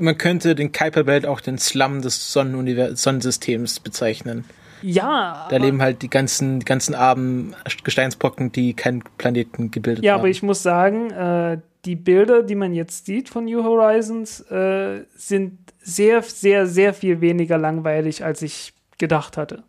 Man 0.00 0.16
könnte 0.16 0.54
den 0.54 0.70
Kuiperbelt 0.70 1.26
auch 1.26 1.40
den 1.40 1.58
Slum 1.58 2.00
des 2.00 2.32
Sonnensystems 2.32 3.80
bezeichnen. 3.80 4.44
Ja. 4.82 5.46
Da 5.50 5.56
leben 5.56 5.80
halt 5.82 6.02
die 6.02 6.10
ganzen, 6.10 6.60
die 6.60 6.64
ganzen 6.64 6.94
armen 6.94 7.54
Gesteinsbrocken, 7.84 8.52
die 8.52 8.74
keinen 8.74 9.02
Planeten 9.18 9.70
gebildet 9.70 10.04
ja, 10.04 10.12
haben. 10.12 10.18
Ja, 10.18 10.20
aber 10.20 10.28
ich 10.28 10.42
muss 10.42 10.62
sagen, 10.62 11.10
äh, 11.10 11.58
die 11.84 11.96
Bilder, 11.96 12.42
die 12.42 12.54
man 12.54 12.74
jetzt 12.74 13.06
sieht 13.06 13.28
von 13.28 13.44
New 13.44 13.62
Horizons, 13.62 14.40
äh, 14.50 15.04
sind 15.14 15.58
sehr, 15.80 16.22
sehr, 16.22 16.66
sehr 16.66 16.92
viel 16.94 17.20
weniger 17.20 17.58
langweilig, 17.58 18.24
als 18.24 18.42
ich 18.42 18.72
gedacht 18.98 19.36
hatte. 19.36 19.62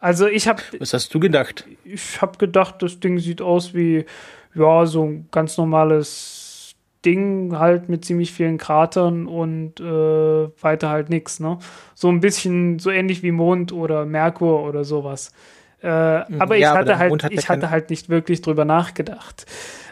Also 0.00 0.26
ich 0.26 0.48
habe. 0.48 0.62
Was 0.78 0.92
hast 0.92 1.14
du 1.14 1.20
gedacht? 1.20 1.66
Ich 1.84 2.20
habe 2.20 2.36
gedacht, 2.38 2.82
das 2.82 3.00
Ding 3.00 3.18
sieht 3.18 3.40
aus 3.40 3.74
wie 3.74 4.04
ja 4.54 4.86
so 4.86 5.04
ein 5.04 5.28
ganz 5.30 5.56
normales 5.56 6.43
Ding 7.04 7.58
halt 7.58 7.88
mit 7.88 8.04
ziemlich 8.04 8.32
vielen 8.32 8.58
Kratern 8.58 9.26
und 9.26 9.80
äh, 9.80 9.84
weiter 10.62 10.88
halt 10.88 11.10
nichts, 11.10 11.40
ne? 11.40 11.58
So 11.94 12.08
ein 12.08 12.20
bisschen 12.20 12.78
so 12.78 12.90
ähnlich 12.90 13.22
wie 13.22 13.32
Mond 13.32 13.72
oder 13.72 14.06
Merkur 14.06 14.62
oder 14.62 14.84
sowas. 14.84 15.32
Äh, 15.82 16.30
mhm. 16.30 16.40
aber 16.40 16.56
ja, 16.56 16.72
ich 16.72 16.78
hatte 16.78 16.98
halt, 16.98 17.22
hat 17.22 17.32
ich 17.32 17.48
hatte 17.48 17.70
halt 17.70 17.90
nicht 17.90 18.08
wirklich 18.08 18.40
drüber 18.40 18.64
nachgedacht, 18.64 19.46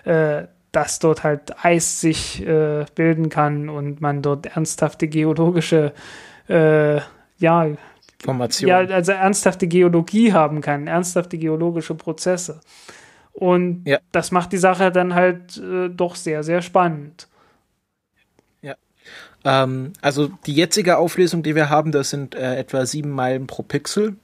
äh, 0.04 0.44
dass 0.72 0.98
dort 1.00 1.22
halt 1.22 1.64
Eis 1.64 2.00
sich 2.00 2.46
äh, 2.46 2.86
bilden 2.94 3.28
kann 3.28 3.68
und 3.68 4.00
man 4.00 4.22
dort 4.22 4.46
ernsthafte 4.46 5.06
geologische, 5.06 5.92
äh, 6.48 7.00
ja, 7.38 7.66
Formation. 8.22 8.68
Ja, 8.68 8.78
also 8.78 9.12
ernsthafte 9.12 9.66
Geologie 9.66 10.32
haben 10.32 10.60
kann, 10.60 10.86
ernsthafte 10.86 11.38
geologische 11.38 11.94
Prozesse. 11.94 12.60
Und 13.32 13.84
ja. 13.86 13.98
das 14.12 14.30
macht 14.30 14.52
die 14.52 14.58
Sache 14.58 14.92
dann 14.92 15.14
halt 15.14 15.56
äh, 15.56 15.88
doch 15.88 16.16
sehr, 16.16 16.42
sehr 16.42 16.62
spannend. 16.62 17.28
Ja. 18.60 18.74
Ähm, 19.44 19.94
also 20.00 20.30
die 20.46 20.54
jetzige 20.54 20.98
Auflösung, 20.98 21.42
die 21.42 21.54
wir 21.54 21.70
haben, 21.70 21.92
das 21.92 22.10
sind 22.10 22.34
äh, 22.34 22.56
etwa 22.56 22.84
sieben 22.86 23.10
Meilen 23.10 23.46
pro 23.46 23.62
Pixel. 23.62 24.16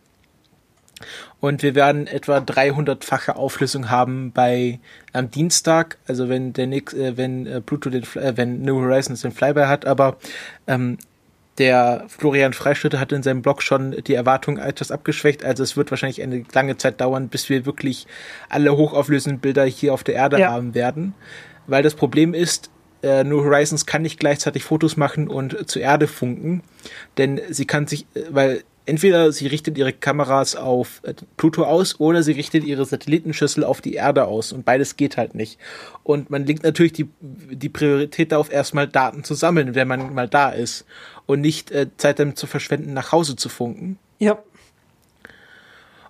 Und 1.41 1.63
wir 1.63 1.75
werden 1.75 2.07
etwa 2.07 2.39
300-fache 2.39 3.37
Auflösung 3.37 3.91
haben 3.91 4.33
bei 4.33 4.81
am 5.13 5.31
Dienstag, 5.31 5.99
also 6.07 6.29
wenn 6.29 6.53
der 6.53 6.67
Nix, 6.67 6.93
äh, 6.93 7.17
wenn 7.17 7.47
äh, 7.47 7.61
Pluto 7.61 7.91
den, 7.91 8.03
äh, 8.15 8.37
wenn 8.37 8.63
New 8.63 8.81
Horizons 8.81 9.23
den 9.23 9.33
Flyby 9.33 9.63
hat, 9.63 9.87
aber 9.87 10.19
ähm, 10.67 10.99
der 11.59 12.05
Florian 12.09 12.53
Freischütte 12.53 13.01
hat 13.01 13.13
in 13.13 13.23
seinem 13.23 13.43
Blog 13.43 13.63
schon 13.63 13.93
die 14.07 14.15
Erwartung 14.15 14.59
etwas 14.59 14.91
abgeschwächt. 14.91 15.45
Also 15.45 15.63
es 15.63 15.77
wird 15.77 15.91
wahrscheinlich 15.91 16.23
eine 16.23 16.45
lange 16.53 16.77
Zeit 16.77 17.01
dauern, 17.01 17.29
bis 17.29 17.49
wir 17.49 17.67
wirklich 17.67 18.07
alle 18.49 18.77
hochauflösenden 18.77 19.41
Bilder 19.41 19.65
hier 19.65 19.93
auf 19.93 20.05
der 20.05 20.15
Erde 20.15 20.39
ja. 20.39 20.51
haben 20.51 20.75
werden. 20.75 21.15
Weil 21.67 21.83
das 21.83 21.95
Problem 21.95 22.33
ist, 22.33 22.71
äh, 23.03 23.25
New 23.25 23.45
Horizons 23.45 23.87
kann 23.87 24.03
nicht 24.03 24.19
gleichzeitig 24.19 24.65
Fotos 24.65 24.97
machen 24.97 25.29
und 25.29 25.69
zur 25.69 25.83
Erde 25.83 26.07
funken, 26.09 26.63
denn 27.17 27.41
sie 27.49 27.67
kann 27.67 27.87
sich, 27.87 28.07
äh, 28.15 28.23
weil 28.31 28.63
entweder 28.89 29.33
sie 29.33 29.47
richtet 29.47 29.77
ihre 29.77 29.93
Kameras 29.93 30.57
auf 30.57 31.01
äh, 31.05 31.13
Pluto 31.37 31.65
aus 31.65 32.01
oder 32.01 32.23
sie 32.23 32.33
richtet 32.33 32.65
ihre 32.65 32.87
Satellitenschüssel 32.87 33.63
auf 33.63 33.83
die 33.83 33.95
Erde 33.95 34.25
aus 34.25 34.51
und 34.51 34.65
beides 34.65 34.97
geht 34.97 35.19
halt 35.19 35.35
nicht. 35.35 35.59
Und 36.05 36.31
man 36.31 36.47
legt 36.47 36.63
natürlich 36.63 36.95
die, 36.95 37.09
die 37.21 37.69
Priorität 37.69 38.33
darauf, 38.33 38.51
erstmal 38.51 38.89
Daten 38.89 39.25
zu 39.25 39.35
sammeln, 39.35 39.75
wenn 39.75 39.89
man 39.89 40.15
mal 40.15 40.29
da 40.29 40.49
ist 40.49 40.87
und 41.27 41.43
nicht 41.43 41.71
äh, 41.71 41.89
Zeit 41.99 42.19
damit 42.19 42.39
zu 42.39 42.47
verschwenden, 42.47 42.95
nach 42.95 43.13
Hause 43.13 43.37
zu 43.37 43.51
funken. 43.51 43.99
Ja. 44.19 44.39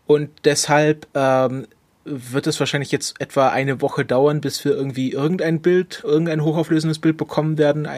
Und 0.06 0.30
deshalb 0.44 1.08
ähm, 1.14 1.66
wird 2.04 2.46
es 2.46 2.60
wahrscheinlich 2.60 2.92
jetzt 2.92 3.20
etwa 3.20 3.48
eine 3.48 3.82
Woche 3.82 4.04
dauern, 4.04 4.40
bis 4.40 4.64
wir 4.64 4.72
irgendwie 4.72 5.10
irgendein 5.10 5.60
Bild, 5.60 6.02
irgendein 6.04 6.44
hochauflösendes 6.44 7.00
Bild 7.00 7.16
bekommen 7.16 7.58
werden. 7.58 7.88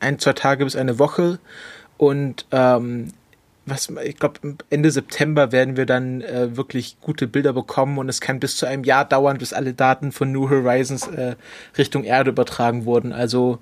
Ein, 0.00 0.18
zwei 0.18 0.32
Tage 0.32 0.64
bis 0.64 0.76
eine 0.76 0.98
Woche. 0.98 1.38
Und 1.98 2.46
ähm, 2.50 3.12
was, 3.70 3.88
ich 4.04 4.16
glaube, 4.16 4.56
Ende 4.68 4.90
September 4.90 5.52
werden 5.52 5.76
wir 5.76 5.86
dann 5.86 6.20
äh, 6.20 6.56
wirklich 6.56 6.98
gute 7.00 7.26
Bilder 7.26 7.52
bekommen 7.52 7.98
und 7.98 8.08
es 8.08 8.20
kann 8.20 8.40
bis 8.40 8.56
zu 8.56 8.66
einem 8.66 8.84
Jahr 8.84 9.04
dauern, 9.04 9.38
bis 9.38 9.52
alle 9.52 9.72
Daten 9.72 10.12
von 10.12 10.32
New 10.32 10.50
Horizons 10.50 11.06
äh, 11.08 11.36
Richtung 11.78 12.04
Erde 12.04 12.30
übertragen 12.30 12.84
wurden. 12.84 13.12
Also 13.12 13.58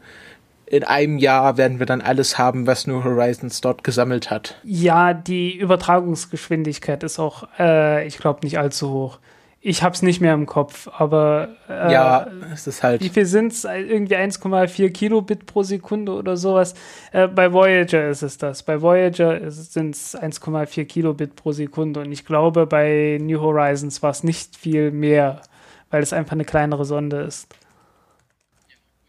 in 0.67 0.85
einem 0.85 1.19
Jahr 1.19 1.57
werden 1.57 1.79
wir 1.79 1.87
dann 1.87 2.01
alles 2.01 2.39
haben, 2.39 2.67
was 2.67 2.87
New 2.87 3.03
Horizons 3.05 3.61
dort 3.61 3.85
gesammelt 3.85 4.31
hat. 4.31 4.59
Ja, 4.65 5.15
die 5.15 5.57
Übertragungsgeschwindigkeit 5.57 7.03
ist 7.03 7.19
auch, 7.19 7.49
äh, 7.59 8.07
ich 8.07 8.19
glaube, 8.19 8.41
nicht 8.43 8.59
allzu 8.59 8.91
hoch. 8.91 9.19
Ich 9.61 9.83
habe 9.83 9.93
es 9.93 10.03
nicht 10.03 10.21
mehr 10.21 10.35
im 10.35 10.47
Kopf, 10.47 10.89
aber 10.97 11.49
äh, 11.69 11.93
ja, 11.93 12.29
es 12.53 12.69
ist 12.69 12.85
halt. 12.85 13.01
Wie 13.01 13.09
viel 13.09 13.27
sind 13.27 13.53
es? 13.53 13.65
Irgendwie 13.65 14.15
1,4 14.15 14.91
Kilobit 14.91 15.47
pro 15.47 15.65
Sekunde 15.65 16.13
oder 16.13 16.37
sowas. 16.37 16.75
Äh, 17.11 17.27
bei 17.27 17.53
Voyager 17.53 18.09
ist 18.09 18.23
es 18.23 18.39
das. 18.39 18.63
Bei 18.63 18.81
Voyager 18.81 19.51
sind 19.51 19.97
es 19.97 20.17
1,4 20.17 20.85
Kilobit 20.85 21.35
pro 21.35 21.51
Sekunde 21.51 22.01
und 22.01 22.13
ich 22.13 22.25
glaube, 22.25 22.67
bei 22.67 23.19
New 23.21 23.41
Horizons 23.41 24.01
war 24.01 24.11
es 24.11 24.23
nicht 24.23 24.57
viel 24.57 24.93
mehr, 24.93 25.43
weil 25.91 26.05
es 26.05 26.13
einfach 26.13 26.33
eine 26.33 26.45
kleinere 26.45 26.85
Sonde 26.85 27.23
ist. 27.23 27.49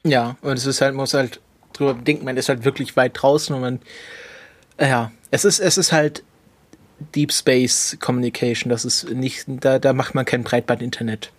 Ja, 0.03 0.35
und 0.41 0.57
es 0.57 0.65
ist 0.65 0.81
halt, 0.81 0.95
muss 0.95 1.13
halt 1.13 1.41
drüber 1.73 1.93
denken, 1.93 2.25
man 2.25 2.37
ist 2.37 2.49
halt 2.49 2.65
wirklich 2.65 2.97
weit 2.97 3.11
draußen 3.13 3.53
und 3.53 3.61
man, 3.61 3.79
ja, 4.79 5.11
es 5.29 5.45
ist, 5.45 5.59
es 5.59 5.77
ist 5.77 5.91
halt 5.91 6.23
Deep 7.15 7.31
Space 7.31 7.97
Communication, 7.99 8.69
das 8.69 8.85
ist 8.85 9.09
nicht, 9.11 9.45
da, 9.47 9.79
da 9.79 9.93
macht 9.93 10.15
man 10.15 10.25
kein 10.25 10.43
Breitband-Internet. 10.43 11.31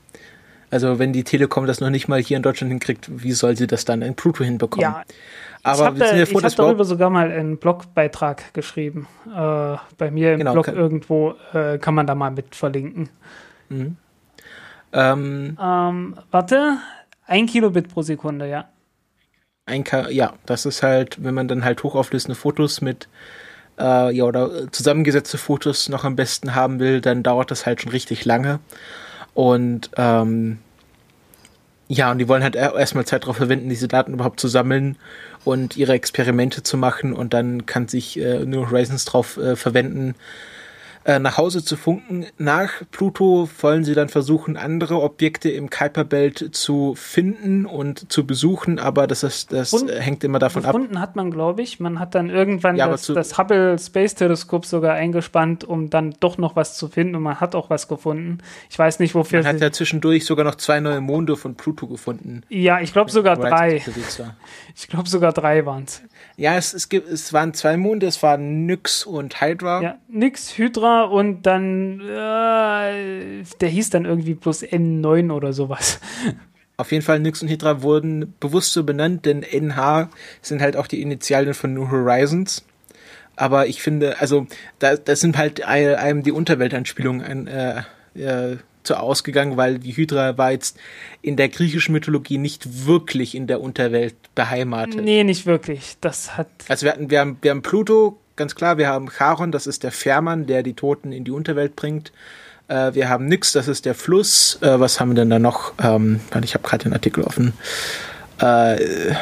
Also 0.70 0.98
wenn 0.98 1.12
die 1.12 1.24
Telekom 1.24 1.66
das 1.66 1.80
noch 1.80 1.90
nicht 1.90 2.06
mal 2.06 2.20
hier 2.20 2.36
in 2.36 2.42
Deutschland 2.42 2.70
hinkriegt, 2.70 3.08
wie 3.10 3.32
soll 3.32 3.56
sie 3.56 3.66
das 3.66 3.84
dann 3.84 4.02
in 4.02 4.14
Pluto 4.14 4.44
hinbekommen? 4.44 4.82
Ja, 4.82 5.02
aber 5.62 5.78
ich 5.96 6.02
habe 6.02 6.18
ja 6.18 6.24
hab 6.24 6.56
darüber 6.56 6.84
sogar 6.84 7.10
mal 7.10 7.30
einen 7.30 7.58
Blogbeitrag 7.58 8.54
geschrieben. 8.54 9.08
Äh, 9.26 9.76
bei 9.98 10.10
mir 10.10 10.34
im 10.34 10.38
genau, 10.38 10.52
Blog 10.52 10.68
irgendwo 10.68 11.34
äh, 11.52 11.78
kann 11.78 11.94
man 11.94 12.06
da 12.06 12.14
mal 12.14 12.30
mit 12.30 12.54
verlinken. 12.54 13.08
Mhm. 13.68 13.96
Ähm, 14.92 15.58
ähm, 15.60 16.16
warte, 16.30 16.78
ein 17.26 17.46
Kilobit 17.46 17.88
pro 17.88 18.02
Sekunde, 18.02 18.48
ja. 18.48 18.68
Ein 19.66 19.84
K 19.84 20.08
ja, 20.08 20.34
das 20.46 20.66
ist 20.66 20.82
halt, 20.82 21.22
wenn 21.22 21.34
man 21.34 21.46
dann 21.46 21.64
halt 21.64 21.82
hochauflösende 21.82 22.34
Fotos 22.34 22.80
mit 22.80 23.08
äh, 23.80 24.14
ja, 24.14 24.24
oder 24.24 24.70
zusammengesetzte 24.70 25.38
Fotos 25.38 25.88
noch 25.88 26.04
am 26.04 26.16
besten 26.16 26.54
haben 26.54 26.78
will, 26.78 27.00
dann 27.00 27.22
dauert 27.22 27.50
das 27.50 27.66
halt 27.66 27.80
schon 27.80 27.90
richtig 27.90 28.24
lange. 28.24 28.60
Und 29.34 29.90
ähm, 29.96 30.58
ja, 31.88 32.12
und 32.12 32.18
die 32.18 32.28
wollen 32.28 32.44
halt 32.44 32.54
erstmal 32.54 33.04
Zeit 33.04 33.24
darauf 33.24 33.38
verwenden, 33.38 33.68
diese 33.68 33.88
Daten 33.88 34.12
überhaupt 34.12 34.38
zu 34.38 34.46
sammeln 34.46 34.96
und 35.44 35.76
ihre 35.76 35.94
Experimente 35.94 36.62
zu 36.62 36.76
machen 36.76 37.12
und 37.12 37.34
dann 37.34 37.66
kann 37.66 37.88
sich 37.88 38.20
äh, 38.20 38.44
New 38.44 38.70
Horizons 38.70 39.04
drauf 39.06 39.36
äh, 39.38 39.56
verwenden, 39.56 40.14
äh, 41.04 41.18
nach 41.18 41.38
Hause 41.38 41.64
zu 41.64 41.76
funken. 41.76 42.26
Nach 42.36 42.70
Pluto 42.90 43.48
wollen 43.60 43.84
sie 43.84 43.94
dann 43.94 44.10
versuchen, 44.10 44.58
andere 44.58 45.00
Objekte 45.00 45.48
im 45.48 45.70
Kuiperbelt 45.70 46.54
zu 46.54 46.94
finden 46.94 47.64
und 47.64 48.12
zu 48.12 48.26
besuchen, 48.26 48.78
aber 48.78 49.06
das, 49.06 49.22
ist, 49.22 49.50
das 49.50 49.72
und 49.72 49.88
hängt 49.90 50.24
immer 50.24 50.38
davon 50.38 50.66
ab. 50.66 50.74
Gefunden 50.74 51.00
hat 51.00 51.16
man, 51.16 51.30
glaube 51.30 51.62
ich. 51.62 51.80
Man 51.80 51.98
hat 51.98 52.14
dann 52.14 52.28
irgendwann 52.28 52.76
ja, 52.76 52.86
das, 52.86 53.06
das, 53.06 53.38
Hubble 53.38 53.78
Space 53.78 54.14
Teleskop 54.14 54.66
sogar 54.66 54.94
eingespannt, 54.94 55.64
um 55.64 55.88
dann 55.88 56.14
doch 56.20 56.36
noch 56.36 56.54
was 56.54 56.76
zu 56.76 56.88
finden 56.88 57.14
und 57.14 57.22
man 57.22 57.40
hat 57.40 57.54
auch 57.54 57.70
was 57.70 57.88
gefunden. 57.88 58.38
Ich 58.68 58.78
weiß 58.78 58.98
nicht, 58.98 59.14
wofür. 59.14 59.42
Man 59.42 59.54
hat 59.54 59.60
ja 59.62 59.72
zwischendurch 59.72 60.26
sogar 60.26 60.44
noch 60.44 60.56
zwei 60.56 60.80
neue 60.80 61.00
Monde 61.00 61.36
von 61.36 61.54
Pluto 61.54 61.86
gefunden. 61.86 62.42
Ja, 62.50 62.80
ich 62.80 62.92
glaube 62.92 63.10
sogar 63.10 63.36
drei. 63.36 63.82
Ich 64.76 64.88
glaube 64.88 65.08
sogar 65.08 65.32
drei 65.32 65.64
waren 65.64 65.84
es. 65.84 66.02
Ja, 66.36 66.56
es, 66.56 66.74
es, 66.74 66.88
gibt, 66.90 67.08
es 67.08 67.32
waren 67.32 67.54
zwei 67.54 67.76
Monde, 67.78 68.06
es 68.06 68.22
waren 68.22 68.66
Nyx 68.66 69.04
und 69.04 69.40
Hydra. 69.40 69.82
Ja, 69.82 69.98
Nyx, 70.08 70.58
Hydra 70.58 70.89
und 71.10 71.42
dann, 71.42 72.00
äh, 72.00 73.42
der 73.60 73.68
hieß 73.68 73.90
dann 73.90 74.04
irgendwie 74.04 74.34
plus 74.34 74.62
N9 74.62 75.32
oder 75.32 75.52
sowas. 75.52 76.00
Auf 76.76 76.92
jeden 76.92 77.04
Fall, 77.04 77.20
Nyx 77.20 77.42
und 77.42 77.48
Hydra 77.48 77.82
wurden 77.82 78.34
bewusst 78.40 78.72
so 78.72 78.84
benannt, 78.84 79.26
denn 79.26 79.42
NH 79.42 80.08
sind 80.40 80.62
halt 80.62 80.76
auch 80.76 80.86
die 80.86 81.02
Initialen 81.02 81.52
von 81.52 81.74
New 81.74 81.90
Horizons. 81.90 82.64
Aber 83.36 83.66
ich 83.66 83.82
finde, 83.82 84.18
also, 84.20 84.46
da, 84.78 84.96
das 84.96 85.20
sind 85.20 85.36
halt 85.36 85.62
einem 85.62 86.22
die 86.22 86.32
Unterweltanspielungen 86.32 87.46
äh, 87.46 87.82
äh, 88.14 88.56
zu 88.82 88.98
ausgegangen, 88.98 89.56
weil 89.56 89.78
die 89.78 89.92
Hydra 89.92 90.38
war 90.38 90.52
jetzt 90.52 90.78
in 91.22 91.36
der 91.36 91.48
griechischen 91.48 91.92
Mythologie 91.92 92.38
nicht 92.38 92.86
wirklich 92.86 93.34
in 93.34 93.46
der 93.46 93.60
Unterwelt 93.60 94.14
beheimatet. 94.34 95.02
Nee, 95.04 95.22
nicht 95.24 95.46
wirklich. 95.46 95.96
Das 96.00 96.36
hat. 96.36 96.48
Also 96.68 96.86
wir 96.86 96.92
hatten, 96.92 97.10
wir 97.10 97.20
haben, 97.20 97.38
wir 97.42 97.50
haben 97.50 97.62
Pluto, 97.62 98.18
ganz 98.40 98.54
klar, 98.54 98.78
wir 98.78 98.88
haben 98.88 99.10
Charon, 99.10 99.52
das 99.52 99.66
ist 99.66 99.82
der 99.82 99.92
Fährmann, 99.92 100.46
der 100.46 100.62
die 100.62 100.72
Toten 100.72 101.12
in 101.12 101.24
die 101.24 101.30
Unterwelt 101.30 101.76
bringt. 101.76 102.10
Äh, 102.68 102.94
wir 102.94 103.10
haben 103.10 103.26
Nyx, 103.26 103.52
das 103.52 103.68
ist 103.68 103.84
der 103.84 103.94
Fluss. 103.94 104.56
Äh, 104.62 104.80
was 104.80 104.98
haben 104.98 105.10
wir 105.10 105.16
denn 105.16 105.28
da 105.28 105.38
noch? 105.38 105.74
Ähm, 105.78 106.20
ich 106.42 106.54
habe 106.54 106.66
gerade 106.66 106.84
den 106.84 106.94
Artikel 106.94 107.22
offen. 107.22 107.52
Äh, 108.38 109.14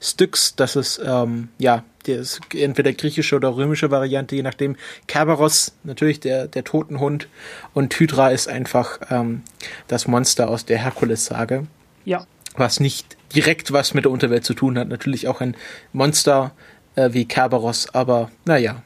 Styx, 0.00 0.56
das 0.56 0.74
ist 0.74 1.00
ähm, 1.04 1.48
ja 1.58 1.84
der 2.08 2.18
ist 2.18 2.40
entweder 2.54 2.92
griechische 2.92 3.36
oder 3.36 3.54
römische 3.54 3.90
Variante, 3.90 4.34
je 4.34 4.42
nachdem. 4.42 4.76
Kerberos, 5.06 5.74
natürlich 5.84 6.18
der, 6.18 6.48
der 6.48 6.64
Totenhund. 6.64 7.28
Und 7.74 7.94
Hydra 7.94 8.30
ist 8.30 8.48
einfach 8.48 8.98
ähm, 9.10 9.42
das 9.86 10.08
Monster 10.08 10.48
aus 10.48 10.64
der 10.64 10.78
Herkules-Sage. 10.78 11.66
Ja. 12.04 12.26
Was 12.56 12.80
nicht 12.80 13.16
direkt 13.34 13.72
was 13.72 13.94
mit 13.94 14.04
der 14.04 14.10
Unterwelt 14.10 14.44
zu 14.44 14.54
tun 14.54 14.78
hat. 14.78 14.88
Natürlich 14.88 15.28
auch 15.28 15.40
ein 15.40 15.54
Monster 15.92 16.52
äh, 16.98 17.12
wie 17.12 17.24
Kerberos, 17.24 17.94
aber 17.94 18.30
naja. 18.44 18.82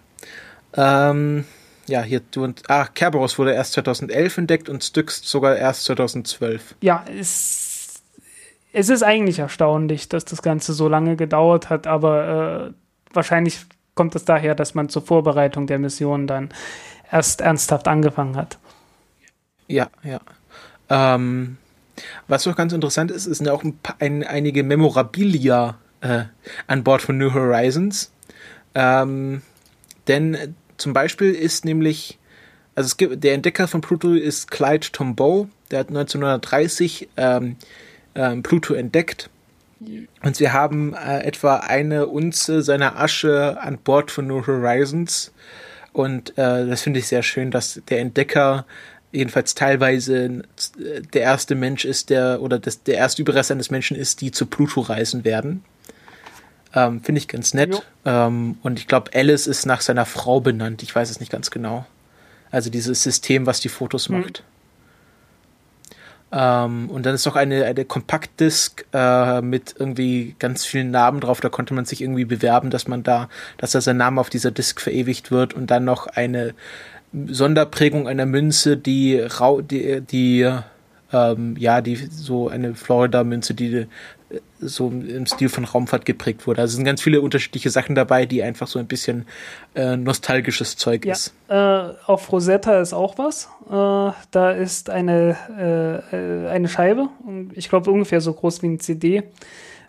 Ähm, 0.75 1.45
ja, 1.87 2.03
hier, 2.03 2.21
du 2.31 2.53
ah, 2.69 2.87
Kerberos 2.87 3.39
wurde 3.39 3.53
erst 3.53 3.73
2011 3.73 4.39
entdeckt 4.39 4.69
und 4.69 4.85
Styx 4.85 5.23
sogar 5.23 5.57
erst 5.57 5.85
2012. 5.85 6.77
Ja, 6.83 7.05
es, 7.19 8.03
es 8.73 8.89
ist 8.89 9.03
eigentlich 9.03 9.39
erstaunlich, 9.39 10.09
dass 10.09 10.25
das 10.25 10.43
Ganze 10.43 10.75
so 10.75 10.89
lange 10.89 11.17
gedauert 11.17 11.71
hat, 11.71 11.87
aber 11.87 12.71
äh, 12.71 13.15
wahrscheinlich 13.15 13.65
kommt 13.95 14.15
es 14.15 14.25
daher, 14.25 14.55
dass 14.55 14.75
man 14.75 14.89
zur 14.89 15.03
Vorbereitung 15.03 15.67
der 15.67 15.79
Mission 15.79 16.27
dann 16.27 16.51
erst 17.11 17.41
ernsthaft 17.41 17.89
angefangen 17.89 18.37
hat. 18.37 18.59
Ja, 19.67 19.89
ja. 20.03 20.21
Ähm, 20.89 21.57
was 22.29 22.47
auch 22.47 22.57
ganz 22.57 22.73
interessant 22.73 23.11
ist, 23.11 23.25
sind 23.25 23.49
auch 23.49 23.65
ein 23.65 23.77
paar, 23.79 23.97
ein, 23.99 24.25
einige 24.25 24.63
Memorabilia 24.63 25.79
äh, 26.03 26.25
an 26.67 26.85
Bord 26.85 27.03
von 27.03 27.17
New 27.19 27.33
Horizons. 27.33 28.13
Ähm, 28.75 29.43
denn 30.09 30.55
zum 30.77 30.93
Beispiel 30.93 31.33
ist 31.33 31.65
nämlich, 31.65 32.19
also 32.75 32.87
es 32.87 32.97
gibt, 32.97 33.25
der 33.25 33.35
Entdecker 33.35 33.69
von 33.69 33.81
Pluto 33.81 34.13
ist 34.13 34.51
Clyde 34.51 34.89
Tombaugh, 34.93 35.49
der 35.71 35.81
hat 35.81 35.89
1930 35.89 37.09
ähm, 37.17 37.57
ähm, 38.15 38.43
Pluto 38.43 38.75
entdeckt 38.75 39.31
und 40.23 40.39
wir 40.39 40.53
haben 40.53 40.95
äh, 40.95 41.21
etwa 41.21 41.57
eine 41.57 42.07
Unze 42.07 42.63
seiner 42.63 42.99
Asche 42.99 43.59
an 43.61 43.79
Bord 43.79 44.11
von 44.11 44.27
New 44.27 44.47
Horizons. 44.47 45.33
Und 45.93 46.31
äh, 46.39 46.67
das 46.67 46.83
finde 46.83 47.01
ich 47.01 47.09
sehr 47.09 47.23
schön, 47.23 47.51
dass 47.51 47.81
der 47.89 48.01
Entdecker 48.01 48.65
jedenfalls 49.11 49.55
teilweise 49.55 50.43
äh, 50.79 51.03
der 51.13 51.23
erste 51.23 51.55
Mensch 51.55 51.85
ist, 51.85 52.11
der 52.11 52.41
oder 52.41 52.59
das, 52.59 52.83
der 52.83 52.97
erste 52.97 53.23
Überrest 53.23 53.51
eines 53.51 53.71
Menschen 53.71 53.97
ist, 53.97 54.21
die 54.21 54.31
zu 54.31 54.47
Pluto 54.47 54.81
reisen 54.81 55.25
werden. 55.25 55.65
Ähm, 56.75 57.03
finde 57.03 57.19
ich 57.19 57.29
ganz 57.29 57.55
nett. 57.55 57.83
Ähm, 58.05 58.57
und 58.63 58.79
ich 58.79 58.87
glaube, 58.87 59.11
Alice 59.15 59.47
ist 59.47 59.67
nach 59.67 59.81
seiner 59.81 60.07
Frau 60.07 60.41
benannt. 60.41 60.83
Ich 60.83 60.95
weiß 60.95 61.11
es 61.11 61.21
nicht 61.21 61.31
ganz 61.31 61.51
genau. 61.51 61.87
Also 62.51 62.71
dieses 62.71 63.03
System, 63.03 63.47
was 63.47 63.61
die 63.61 63.69
Fotos 63.69 64.09
mhm. 64.09 64.21
macht. 64.21 64.45
Ähm, 66.33 66.89
und 66.89 67.05
dann 67.05 67.15
ist 67.15 67.27
noch 67.27 67.37
eine, 67.37 67.67
eine 67.67 67.85
Kompaktdisk 67.85 68.87
äh, 68.95 69.43
mit 69.43 69.75
irgendwie 69.79 70.35
ganz 70.39 70.65
vielen 70.65 70.91
Namen 70.91 71.21
drauf. 71.21 71.41
Da 71.41 71.51
konnte 71.51 71.75
man 71.75 71.85
sich 71.85 72.01
irgendwie 72.01 72.25
bewerben, 72.25 72.71
dass 72.71 72.89
man 72.89 73.03
da, 73.03 73.29
dass 73.59 73.73
da 73.73 73.83
sein 73.83 73.99
Name 73.99 74.21
auf 74.21 74.31
dieser 74.31 74.51
Disk 74.51 74.81
verewigt 74.81 75.31
wird 75.31 75.53
und 75.53 75.71
dann 75.71 75.85
noch 75.85 76.07
eine 76.07 76.55
Sonderprägung 77.27 78.09
einer 78.09 78.25
Münze, 78.25 78.79
die, 78.79 79.23
die, 79.71 80.01
die 80.01 80.59
ähm, 81.13 81.57
ja, 81.59 81.81
die 81.81 81.97
so 81.97 82.49
eine 82.49 82.75
Florida-Münze, 82.75 83.55
die 83.55 83.87
so 84.61 84.89
im 84.89 85.27
Stil 85.27 85.49
von 85.49 85.65
Raumfahrt 85.65 86.05
geprägt 86.05 86.47
wurde. 86.47 86.61
Also 86.61 86.77
sind 86.77 86.85
ganz 86.85 87.03
viele 87.03 87.21
unterschiedliche 87.21 87.71
Sachen 87.71 87.95
dabei, 87.95 88.27
die 88.27 88.43
einfach 88.43 88.67
so 88.67 88.79
ein 88.79 88.87
bisschen 88.87 89.27
äh, 89.75 89.97
nostalgisches 89.97 90.77
Zeug 90.77 91.05
ja, 91.05 91.13
ist. 91.13 91.35
Äh, 91.49 91.55
auf 91.55 92.31
Rosetta 92.33 92.81
ist 92.81 92.93
auch 92.93 93.19
was. 93.19 93.49
Äh, 93.67 94.13
da 94.31 94.51
ist 94.53 94.91
eine, 94.91 95.37
äh, 96.13 96.49
eine 96.49 96.69
Scheibe, 96.69 97.09
ich 97.53 97.69
glaube 97.69 97.91
ungefähr 97.91 98.21
so 98.21 98.33
groß 98.33 98.63
wie 98.63 98.69
ein 98.69 98.81
CD, 98.81 99.17
äh, 99.17 99.23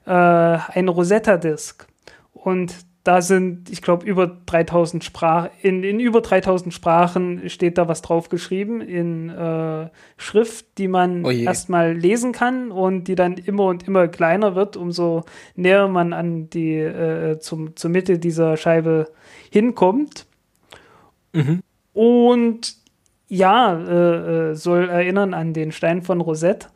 eine 0.06 0.90
Rosetta-Disk. 0.90 1.88
Und 2.34 2.74
da 3.04 3.22
sind, 3.22 3.70
ich 3.70 3.82
glaube, 3.82 4.06
über 4.06 4.28
3000 4.46 5.04
Sprachen, 5.04 5.50
in, 5.62 5.84
in 5.84 6.00
über 6.00 6.22
3000 6.22 6.74
Sprachen 6.74 7.50
steht 7.50 7.78
da 7.78 7.90
was 7.90 8.02
drauf 8.02 8.30
geschrieben 8.30 8.80
in 8.80 9.30
äh, 9.30 9.90
Schrift, 10.16 10.78
die 10.78 10.88
man 10.88 11.26
oh 11.26 11.30
erstmal 11.30 11.94
lesen 11.94 12.32
kann 12.32 12.72
und 12.72 13.10
die 13.10 13.16
dann 13.16 13.34
immer 13.34 13.66
und 13.66 13.86
immer 13.86 14.08
kleiner 14.08 14.56
wird, 14.56 14.78
umso 14.78 15.24
näher 15.56 15.90
man 15.90 16.14
an 16.14 16.50
die, 16.50 16.78
äh, 16.78 17.40
zum, 17.40 17.76
zur 17.76 17.90
Mitte 17.90 18.20
dieser 18.20 18.56
Scheibe 18.56 19.12
hinkommt. 19.52 20.26
Mhm. 21.34 21.60
Und 21.92 22.76
ja, 23.28 23.78
äh, 23.80 24.52
äh 24.52 24.56
soll 24.56 24.88
erinnern 24.88 25.34
an 25.34 25.54
den 25.54 25.74
Stein 25.74 26.04
von 26.04 26.22
Rosette. 26.22 26.68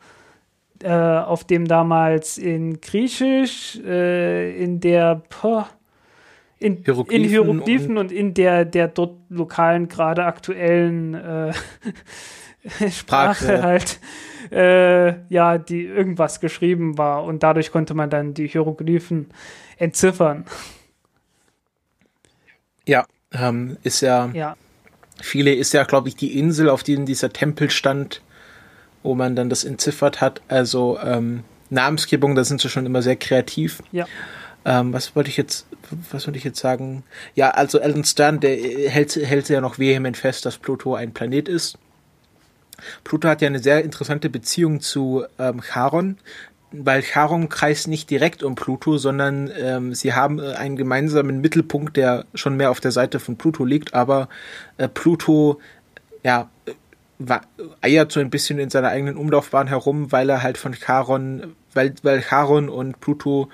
Äh, 0.80 0.92
auf 0.92 1.42
dem 1.42 1.66
damals 1.66 2.38
in 2.38 2.80
Griechisch, 2.80 3.80
äh, 3.84 4.62
in 4.62 4.78
der, 4.78 5.22
boah, 5.42 5.68
in 6.58 6.82
Hieroglyphen, 6.84 7.24
in 7.24 7.28
Hieroglyphen 7.28 7.98
und, 7.98 8.06
und, 8.06 8.12
in 8.12 8.34
der, 8.34 8.64
der 8.64 8.88
dort 8.88 9.16
lokalen, 9.28 9.88
gerade 9.88 10.24
aktuellen 10.24 11.14
äh, 11.14 11.52
Sprache, 12.90 12.90
Sprache 12.90 13.62
halt, 13.62 14.00
äh, 14.50 15.14
ja, 15.28 15.58
die 15.58 15.84
irgendwas 15.84 16.40
geschrieben 16.40 16.98
war 16.98 17.24
und 17.24 17.42
dadurch 17.42 17.70
konnte 17.70 17.94
man 17.94 18.10
dann 18.10 18.34
die 18.34 18.48
Hieroglyphen 18.48 19.28
entziffern. 19.76 20.44
Ja, 22.86 23.06
ähm, 23.32 23.76
ist 23.82 24.00
ja, 24.00 24.30
ja. 24.32 24.56
Viele 25.20 25.52
ist 25.52 25.72
ja, 25.72 25.84
glaube 25.84 26.08
ich, 26.08 26.16
die 26.16 26.38
Insel, 26.38 26.68
auf 26.68 26.82
der 26.82 26.98
dieser 26.98 27.32
Tempel 27.32 27.70
stand, 27.70 28.22
wo 29.02 29.14
man 29.14 29.34
dann 29.34 29.50
das 29.50 29.64
entziffert 29.64 30.20
hat. 30.20 30.42
Also 30.48 30.98
ähm, 31.02 31.42
Namensgebung, 31.70 32.34
da 32.34 32.44
sind 32.44 32.60
sie 32.60 32.68
schon 32.68 32.86
immer 32.86 33.02
sehr 33.02 33.16
kreativ. 33.16 33.82
Ja. 33.92 34.06
Ähm, 34.64 34.92
was 34.92 35.16
wollte 35.16 35.30
ich 35.30 35.36
jetzt, 35.36 35.66
was 36.10 36.26
wollte 36.26 36.38
ich 36.38 36.44
jetzt 36.44 36.60
sagen? 36.60 37.04
Ja, 37.34 37.50
also 37.50 37.80
Alan 37.80 38.04
Stern, 38.04 38.40
der 38.40 38.56
hält, 38.56 39.16
hält 39.16 39.48
ja 39.48 39.60
noch 39.60 39.78
vehement 39.78 40.16
fest, 40.16 40.46
dass 40.46 40.58
Pluto 40.58 40.94
ein 40.94 41.12
Planet 41.12 41.48
ist. 41.48 41.78
Pluto 43.04 43.28
hat 43.28 43.42
ja 43.42 43.48
eine 43.48 43.58
sehr 43.58 43.84
interessante 43.84 44.30
Beziehung 44.30 44.80
zu 44.80 45.24
ähm, 45.38 45.60
Charon, 45.60 46.16
weil 46.70 47.02
Charon 47.02 47.48
kreist 47.48 47.88
nicht 47.88 48.10
direkt 48.10 48.42
um 48.42 48.54
Pluto, 48.54 48.98
sondern 48.98 49.50
ähm, 49.58 49.94
sie 49.94 50.14
haben 50.14 50.38
äh, 50.38 50.52
einen 50.52 50.76
gemeinsamen 50.76 51.40
Mittelpunkt, 51.40 51.96
der 51.96 52.24
schon 52.34 52.56
mehr 52.56 52.70
auf 52.70 52.80
der 52.80 52.92
Seite 52.92 53.20
von 53.20 53.36
Pluto 53.36 53.64
liegt, 53.64 53.94
aber 53.94 54.28
äh, 54.76 54.88
Pluto, 54.88 55.60
ja, 56.22 56.50
eiert 57.80 58.12
so 58.12 58.20
ein 58.20 58.30
bisschen 58.30 58.58
in 58.58 58.70
seiner 58.70 58.88
eigenen 58.88 59.16
Umlaufbahn 59.16 59.66
herum, 59.66 60.12
weil 60.12 60.30
er 60.30 60.42
halt 60.42 60.56
von 60.56 60.72
Charon, 60.72 61.56
weil, 61.74 61.94
weil 62.02 62.22
Charon 62.22 62.68
und 62.68 63.00
Pluto 63.00 63.48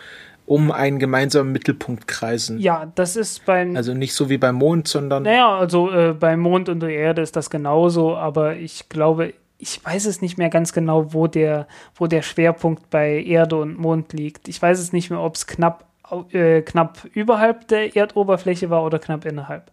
um 0.47 0.71
einen 0.71 0.99
gemeinsamen 0.99 1.53
Mittelpunkt 1.53 2.07
kreisen. 2.07 2.59
Ja, 2.59 2.91
das 2.95 3.17
ist 3.17 3.47
beim. 3.47 3.77
Also 3.77 3.95
nicht 3.95 4.15
so 4.15 4.29
wie 4.29 4.39
beim 4.39 4.57
Mond, 4.57 4.89
sondern. 4.89 5.23
Naja, 5.23 5.57
also 5.57 5.91
äh, 5.91 6.13
beim 6.13 6.41
Mond 6.41 6.69
und 6.69 6.81
der 6.81 6.91
Erde 6.91 7.23
ist 7.23 7.37
das 7.37 7.51
genauso, 7.51 8.17
aber 8.17 8.57
ich 8.57 8.89
glaube, 8.89 9.35
ich 9.59 9.85
weiß 9.85 10.05
es 10.07 10.21
nicht 10.21 10.37
mehr 10.37 10.51
ganz 10.51 10.73
genau, 10.73 11.15
wo 11.15 11.27
der, 11.27 11.67
wo 11.95 12.07
der 12.07 12.23
Schwerpunkt 12.23 12.91
bei 12.91 13.23
Erde 13.23 13.57
und 13.57 13.79
Mond 13.79 14.13
liegt. 14.13 14.49
Ich 14.49 14.61
weiß 14.61 14.79
es 14.79 14.93
nicht 14.93 15.11
mehr, 15.11 15.21
ob 15.21 15.37
es 15.37 15.47
knapp, 15.47 15.87
äh, 16.33 16.61
knapp 16.63 16.99
überhalb 17.15 17.69
der 17.69 17.97
Erdoberfläche 17.97 18.69
war 18.69 18.85
oder 18.85 18.99
knapp 18.99 19.25
innerhalb. 19.25 19.71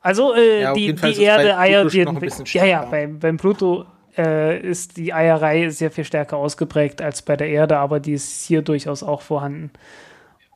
Also 0.00 0.34
äh, 0.34 0.62
ja, 0.62 0.72
die, 0.72 0.94
die 0.94 1.22
Erde 1.22 1.58
eiert 1.58 1.92
jeden. 1.92 2.18
Ja, 2.46 2.64
ja, 2.64 2.84
beim, 2.84 3.18
beim 3.18 3.36
Pluto 3.36 3.86
äh, 4.16 4.60
ist 4.60 4.96
die 4.96 5.12
Eierei 5.12 5.68
sehr 5.70 5.90
viel 5.90 6.04
stärker 6.04 6.36
ausgeprägt 6.36 7.02
als 7.02 7.22
bei 7.22 7.36
der 7.36 7.48
Erde, 7.48 7.78
aber 7.78 8.00
die 8.00 8.12
ist 8.12 8.44
hier 8.44 8.62
durchaus 8.62 9.02
auch 9.02 9.22
vorhanden. 9.22 9.70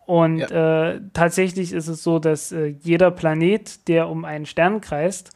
Und 0.06 0.38
ja. 0.38 0.92
äh, 0.92 1.00
tatsächlich 1.12 1.72
ist 1.72 1.88
es 1.88 2.02
so, 2.02 2.18
dass 2.18 2.52
äh, 2.52 2.74
jeder 2.82 3.10
Planet, 3.10 3.88
der 3.88 4.08
um 4.08 4.24
einen 4.24 4.46
Stern 4.46 4.80
kreist, 4.80 5.30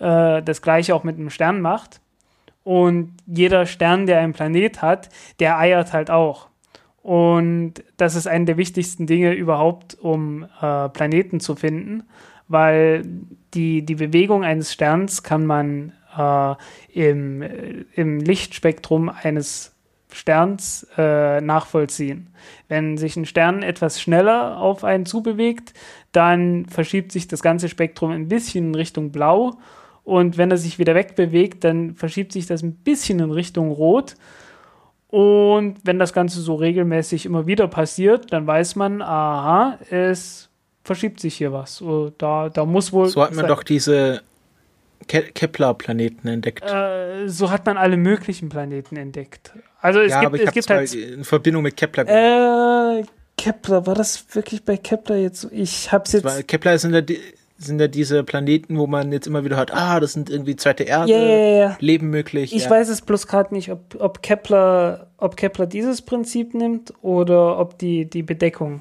äh, 0.00 0.42
das 0.42 0.62
gleiche 0.62 0.94
auch 0.94 1.04
mit 1.04 1.16
einem 1.16 1.30
Stern 1.30 1.60
macht. 1.60 2.00
Und 2.64 3.16
jeder 3.26 3.64
Stern, 3.64 4.06
der 4.06 4.18
einen 4.18 4.32
Planet 4.32 4.82
hat, 4.82 5.08
der 5.40 5.58
eiert 5.58 5.92
halt 5.92 6.10
auch. 6.10 6.48
Und 7.02 7.74
das 7.96 8.16
ist 8.16 8.26
eine 8.26 8.44
der 8.44 8.56
wichtigsten 8.56 9.06
Dinge 9.06 9.32
überhaupt, 9.32 9.96
um 9.98 10.46
äh, 10.60 10.88
Planeten 10.90 11.40
zu 11.40 11.54
finden, 11.54 12.02
weil 12.48 13.02
die, 13.54 13.82
die 13.86 13.94
Bewegung 13.94 14.44
eines 14.44 14.72
Sterns 14.72 15.22
kann 15.22 15.46
man 15.46 15.92
äh, 16.16 16.54
im, 16.92 17.42
im 17.94 18.20
Lichtspektrum 18.20 19.08
eines 19.08 19.74
Sterns 20.10 20.86
äh, 20.96 21.40
nachvollziehen. 21.40 22.28
Wenn 22.68 22.96
sich 22.96 23.16
ein 23.16 23.26
Stern 23.26 23.62
etwas 23.62 24.00
schneller 24.00 24.58
auf 24.58 24.84
einen 24.84 25.06
zubewegt, 25.06 25.74
dann 26.12 26.66
verschiebt 26.66 27.12
sich 27.12 27.28
das 27.28 27.42
ganze 27.42 27.68
Spektrum 27.68 28.10
ein 28.10 28.28
bisschen 28.28 28.68
in 28.68 28.74
Richtung 28.74 29.12
Blau. 29.12 29.58
Und 30.04 30.38
wenn 30.38 30.50
er 30.50 30.56
sich 30.56 30.78
wieder 30.78 30.94
wegbewegt, 30.94 31.64
dann 31.64 31.94
verschiebt 31.94 32.32
sich 32.32 32.46
das 32.46 32.62
ein 32.62 32.74
bisschen 32.74 33.20
in 33.20 33.30
Richtung 33.30 33.70
Rot. 33.70 34.14
Und 35.08 35.78
wenn 35.84 35.98
das 35.98 36.12
Ganze 36.12 36.40
so 36.40 36.54
regelmäßig 36.54 37.26
immer 37.26 37.46
wieder 37.46 37.68
passiert, 37.68 38.32
dann 38.32 38.46
weiß 38.46 38.76
man, 38.76 39.02
aha, 39.02 39.78
es 39.90 40.48
verschiebt 40.84 41.20
sich 41.20 41.34
hier 41.36 41.52
was. 41.52 41.82
Da, 42.16 42.48
da 42.48 42.64
muss 42.64 42.92
wohl. 42.92 43.08
So 43.08 43.22
hat 43.22 43.34
man 43.34 43.46
doch 43.46 43.62
diese 43.62 44.22
Ke 45.08 45.22
Kepler-Planeten 45.22 46.28
entdeckt. 46.28 46.62
Äh, 46.62 47.28
so 47.28 47.50
hat 47.50 47.66
man 47.66 47.76
alle 47.76 47.96
möglichen 47.96 48.48
Planeten 48.48 48.96
entdeckt. 48.96 49.52
Also 49.80 50.00
es 50.00 50.10
ja, 50.10 50.20
gibt, 50.20 50.26
aber 50.26 50.36
ich 50.36 50.44
es 50.44 50.52
gibt 50.52 50.70
halt 50.70 50.94
in 50.94 51.24
Verbindung 51.24 51.62
mit 51.62 51.76
Kepler. 51.76 52.06
Äh, 52.06 53.04
Kepler, 53.36 53.86
war 53.86 53.94
das 53.94 54.24
wirklich 54.34 54.64
bei 54.64 54.76
Kepler 54.76 55.16
jetzt? 55.16 55.48
Ich 55.50 55.90
hab's 55.90 56.12
jetzt. 56.12 56.24
War, 56.24 56.42
Kepler 56.42 56.78
sind 56.78 56.94
ja, 56.94 57.02
sind 57.58 57.80
ja 57.80 57.88
diese 57.88 58.22
Planeten, 58.24 58.78
wo 58.78 58.86
man 58.86 59.12
jetzt 59.12 59.26
immer 59.26 59.44
wieder 59.44 59.56
hört, 59.56 59.72
ah, 59.72 59.98
das 60.00 60.12
sind 60.12 60.30
irgendwie 60.30 60.56
zweite 60.56 60.84
Erde, 60.84 61.12
yeah, 61.12 61.22
yeah, 61.22 61.58
yeah. 61.58 61.76
Leben 61.80 62.10
möglich. 62.10 62.54
Ich 62.54 62.64
ja. 62.64 62.70
weiß 62.70 62.88
es 62.88 63.02
bloß 63.02 63.26
gerade 63.26 63.54
nicht, 63.54 63.70
ob, 63.70 63.96
ob, 63.98 64.22
Kepler, 64.22 65.08
ob 65.16 65.36
Kepler 65.36 65.66
dieses 65.66 66.02
Prinzip 66.02 66.54
nimmt 66.54 66.92
oder 67.02 67.58
ob 67.58 67.78
die 67.78 68.08
die 68.08 68.22
Bedeckung 68.22 68.80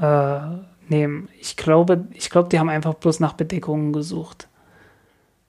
äh, 0.00 0.38
nehmen. 0.88 1.28
Ich 1.40 1.56
glaube, 1.56 2.06
ich 2.12 2.30
glaube, 2.30 2.48
die 2.48 2.58
haben 2.58 2.68
einfach 2.68 2.94
bloß 2.94 3.20
nach 3.20 3.34
Bedeckungen 3.34 3.92
gesucht. 3.92 4.48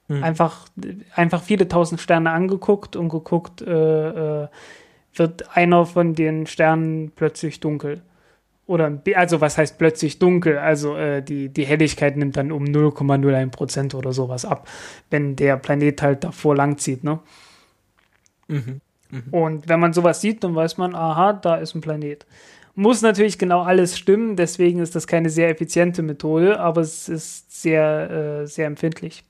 Hm. 0.08 0.24
Einfach, 0.24 0.66
einfach 1.14 1.42
viele 1.42 1.68
tausend 1.68 2.00
Sterne 2.00 2.30
angeguckt 2.30 2.96
und 2.96 3.08
geguckt, 3.10 3.62
äh, 3.62 4.44
äh, 4.44 4.48
wird 5.14 5.56
einer 5.56 5.86
von 5.86 6.14
den 6.14 6.46
Sternen 6.46 7.12
plötzlich 7.14 7.60
dunkel. 7.60 8.02
Oder, 8.66 9.00
also 9.14 9.40
was 9.40 9.56
heißt 9.56 9.78
plötzlich 9.78 10.18
dunkel? 10.18 10.58
Also 10.58 10.94
äh, 10.96 11.22
die, 11.22 11.48
die 11.48 11.64
Helligkeit 11.64 12.16
nimmt 12.16 12.36
dann 12.36 12.52
um 12.52 12.64
0,01 12.64 13.50
Prozent 13.50 13.94
oder 13.94 14.12
sowas 14.12 14.44
ab, 14.44 14.68
wenn 15.10 15.36
der 15.36 15.56
Planet 15.56 16.02
halt 16.02 16.24
davor 16.24 16.54
langzieht, 16.54 17.02
ne? 17.02 17.18
Mhm. 18.48 18.80
Mhm. 19.10 19.22
Und 19.30 19.68
wenn 19.68 19.80
man 19.80 19.94
sowas 19.94 20.20
sieht, 20.20 20.44
dann 20.44 20.54
weiß 20.54 20.76
man, 20.76 20.94
aha, 20.94 21.32
da 21.32 21.56
ist 21.56 21.74
ein 21.74 21.80
Planet. 21.80 22.26
Muss 22.74 23.02
natürlich 23.02 23.38
genau 23.38 23.62
alles 23.62 23.98
stimmen, 23.98 24.36
deswegen 24.36 24.80
ist 24.80 24.94
das 24.94 25.06
keine 25.06 25.30
sehr 25.30 25.48
effiziente 25.48 26.02
Methode, 26.02 26.60
aber 26.60 26.82
es 26.82 27.08
ist 27.08 27.60
sehr, 27.62 28.42
äh, 28.42 28.46
sehr 28.46 28.66
empfindlich. 28.66 29.24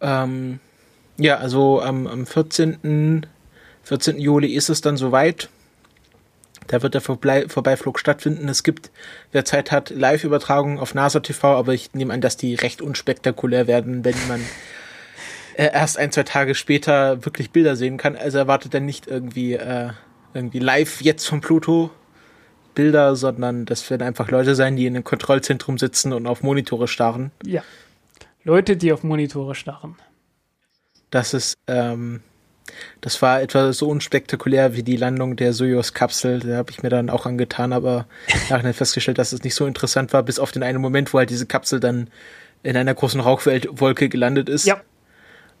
Ähm, 0.00 0.60
ja, 1.18 1.36
also 1.36 1.80
am, 1.80 2.06
am 2.06 2.26
14. 2.26 3.26
14. 3.82 4.18
Juli 4.18 4.54
ist 4.54 4.70
es 4.70 4.80
dann 4.80 4.96
soweit. 4.96 5.48
Da 6.66 6.82
wird 6.82 6.94
der 6.94 7.00
Vorblei 7.00 7.48
Vorbeiflug 7.48 7.98
stattfinden. 7.98 8.48
Es 8.48 8.62
gibt, 8.62 8.90
wer 9.32 9.44
Zeit 9.44 9.72
hat, 9.72 9.90
Live-Übertragungen 9.90 10.78
auf 10.78 10.94
NASA 10.94 11.20
TV, 11.20 11.56
aber 11.56 11.74
ich 11.74 11.94
nehme 11.94 12.14
an, 12.14 12.20
dass 12.20 12.36
die 12.36 12.54
recht 12.54 12.80
unspektakulär 12.80 13.66
werden, 13.66 14.04
wenn 14.04 14.14
man 14.28 14.40
äh, 15.56 15.70
erst 15.72 15.98
ein, 15.98 16.12
zwei 16.12 16.22
Tage 16.22 16.54
später 16.54 17.24
wirklich 17.24 17.50
Bilder 17.50 17.76
sehen 17.76 17.96
kann. 17.96 18.16
Also 18.16 18.38
erwartet 18.38 18.72
er 18.74 18.80
nicht 18.80 19.08
irgendwie, 19.08 19.54
äh, 19.54 19.90
irgendwie 20.32 20.60
live 20.60 21.00
jetzt 21.00 21.26
vom 21.26 21.40
Pluto 21.40 21.90
Bilder, 22.74 23.16
sondern 23.16 23.66
das 23.66 23.90
werden 23.90 24.02
einfach 24.02 24.30
Leute 24.30 24.54
sein, 24.54 24.76
die 24.76 24.86
in 24.86 24.94
einem 24.94 25.04
Kontrollzentrum 25.04 25.76
sitzen 25.76 26.12
und 26.12 26.26
auf 26.26 26.42
Monitore 26.42 26.88
starren. 26.88 27.32
Ja. 27.44 27.62
Leute, 28.44 28.76
die 28.76 28.92
auf 28.92 29.02
Monitore 29.02 29.54
starren. 29.54 29.96
Das 31.10 31.34
ist, 31.34 31.58
ähm, 31.66 32.22
das 33.00 33.20
war 33.20 33.42
etwa 33.42 33.72
so 33.72 33.88
unspektakulär 33.88 34.76
wie 34.76 34.82
die 34.82 34.96
Landung 34.96 35.36
der 35.36 35.52
Soyuz-Kapsel. 35.52 36.40
Da 36.40 36.56
habe 36.56 36.70
ich 36.70 36.82
mir 36.82 36.88
dann 36.88 37.10
auch 37.10 37.26
angetan, 37.26 37.72
aber 37.72 38.06
nachher 38.50 38.74
festgestellt, 38.74 39.18
dass 39.18 39.32
es 39.32 39.42
nicht 39.42 39.54
so 39.54 39.66
interessant 39.66 40.12
war, 40.12 40.22
bis 40.22 40.38
auf 40.38 40.52
den 40.52 40.62
einen 40.62 40.80
Moment, 40.80 41.12
wo 41.12 41.18
halt 41.18 41.30
diese 41.30 41.46
Kapsel 41.46 41.80
dann 41.80 42.08
in 42.62 42.76
einer 42.76 42.94
großen 42.94 43.20
Rauchwolke 43.20 44.08
gelandet 44.08 44.48
ist. 44.48 44.66
Ja. 44.66 44.80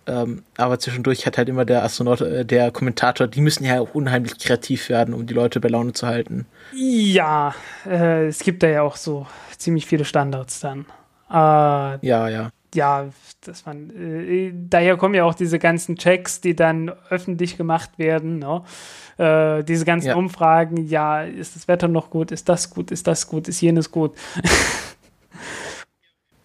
Ähm, 0.06 0.44
aber 0.56 0.78
zwischendurch 0.78 1.26
hat 1.26 1.36
halt 1.36 1.48
immer 1.48 1.64
der 1.64 1.84
Astronaut, 1.84 2.22
äh, 2.22 2.44
der 2.44 2.70
Kommentator, 2.70 3.26
die 3.26 3.42
müssen 3.42 3.64
ja 3.64 3.80
auch 3.80 3.94
unheimlich 3.94 4.38
kreativ 4.38 4.88
werden, 4.88 5.12
um 5.12 5.26
die 5.26 5.34
Leute 5.34 5.60
bei 5.60 5.68
Laune 5.68 5.92
zu 5.92 6.06
halten. 6.06 6.46
Ja, 6.72 7.54
äh, 7.86 8.26
es 8.26 8.38
gibt 8.38 8.62
da 8.62 8.68
ja 8.68 8.82
auch 8.82 8.96
so 8.96 9.26
ziemlich 9.58 9.86
viele 9.86 10.06
Standards 10.06 10.60
dann. 10.60 10.86
Äh, 11.30 11.34
ja, 11.34 12.28
ja 12.28 12.50
ja, 12.74 13.08
das 13.42 13.66
waren, 13.66 13.90
äh, 13.90 14.52
daher 14.54 14.96
kommen 14.96 15.14
ja 15.14 15.24
auch 15.24 15.34
diese 15.34 15.58
ganzen 15.58 15.96
Checks, 15.96 16.40
die 16.40 16.54
dann 16.54 16.90
öffentlich 17.08 17.56
gemacht 17.56 17.98
werden, 17.98 18.38
ne? 18.38 18.62
äh, 19.18 19.64
diese 19.64 19.84
ganzen 19.84 20.08
ja. 20.08 20.16
Umfragen, 20.16 20.86
ja, 20.88 21.22
ist 21.22 21.56
das 21.56 21.68
Wetter 21.68 21.88
noch 21.88 22.10
gut, 22.10 22.32
ist 22.32 22.48
das 22.48 22.70
gut, 22.70 22.90
ist 22.90 23.06
das 23.06 23.26
gut, 23.26 23.48
ist 23.48 23.60
jenes 23.60 23.90
gut. 23.90 24.14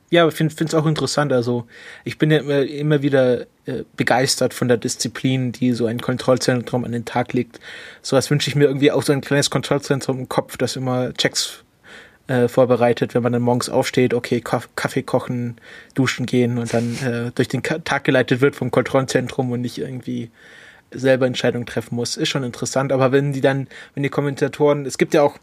ja, 0.09 0.23
aber 0.23 0.32
ich 0.32 0.38
finde 0.38 0.65
es 0.65 0.73
auch 0.73 0.86
interessant, 0.86 1.34
also 1.34 1.65
ich 2.03 2.17
bin 2.17 2.32
ja 2.32 2.39
immer, 2.39 2.61
immer 2.61 3.01
wieder 3.01 3.41
äh, 3.65 3.84
begeistert 3.95 4.53
von 4.53 4.67
der 4.67 4.78
Disziplin, 4.78 5.51
die 5.51 5.73
so 5.73 5.86
ein 5.86 5.99
Kontrollzentrum 5.99 6.86
an 6.86 6.91
den 6.91 7.05
Tag 7.05 7.34
legt. 7.34 7.59
So 8.01 8.15
was 8.15 8.32
wünsche 8.32 8.49
ich 8.49 8.55
mir 8.55 8.65
irgendwie 8.65 8.91
auch 8.91 9.03
so 9.03 9.13
ein 9.13 9.21
kleines 9.21 9.49
Kontrollzentrum 9.49 10.19
im 10.19 10.30
Kopf, 10.30 10.57
das 10.57 10.76
immer 10.76 11.13
Checks 11.13 11.64
äh, 12.28 12.47
vorbereitet, 12.47 13.13
wenn 13.13 13.23
man 13.23 13.34
dann 13.34 13.41
morgens 13.41 13.69
aufsteht, 13.69 14.13
okay, 14.13 14.41
Kaffee 14.41 15.03
kochen, 15.03 15.57
duschen 15.93 16.26
gehen 16.26 16.57
und 16.57 16.73
dann 16.73 16.97
äh, 17.03 17.32
durch 17.36 17.47
den 17.47 17.63
Tag 17.63 18.03
geleitet 18.03 18.41
wird 18.41 18.55
vom 18.55 18.71
Kontrollzentrum 18.71 19.51
und 19.51 19.61
nicht 19.61 19.78
irgendwie 19.78 20.32
selber 20.91 21.28
Entscheidungen 21.28 21.65
treffen 21.65 21.95
muss. 21.95 22.17
Ist 22.17 22.30
schon 22.30 22.43
interessant, 22.43 22.91
aber 22.91 23.11
wenn 23.11 23.34
die 23.34 23.41
dann, 23.41 23.67
wenn 23.93 24.03
die 24.03 24.09
Kommentatoren, 24.09 24.86
es 24.86 24.97
gibt 24.97 25.13
ja 25.13 25.21
auch 25.21 25.38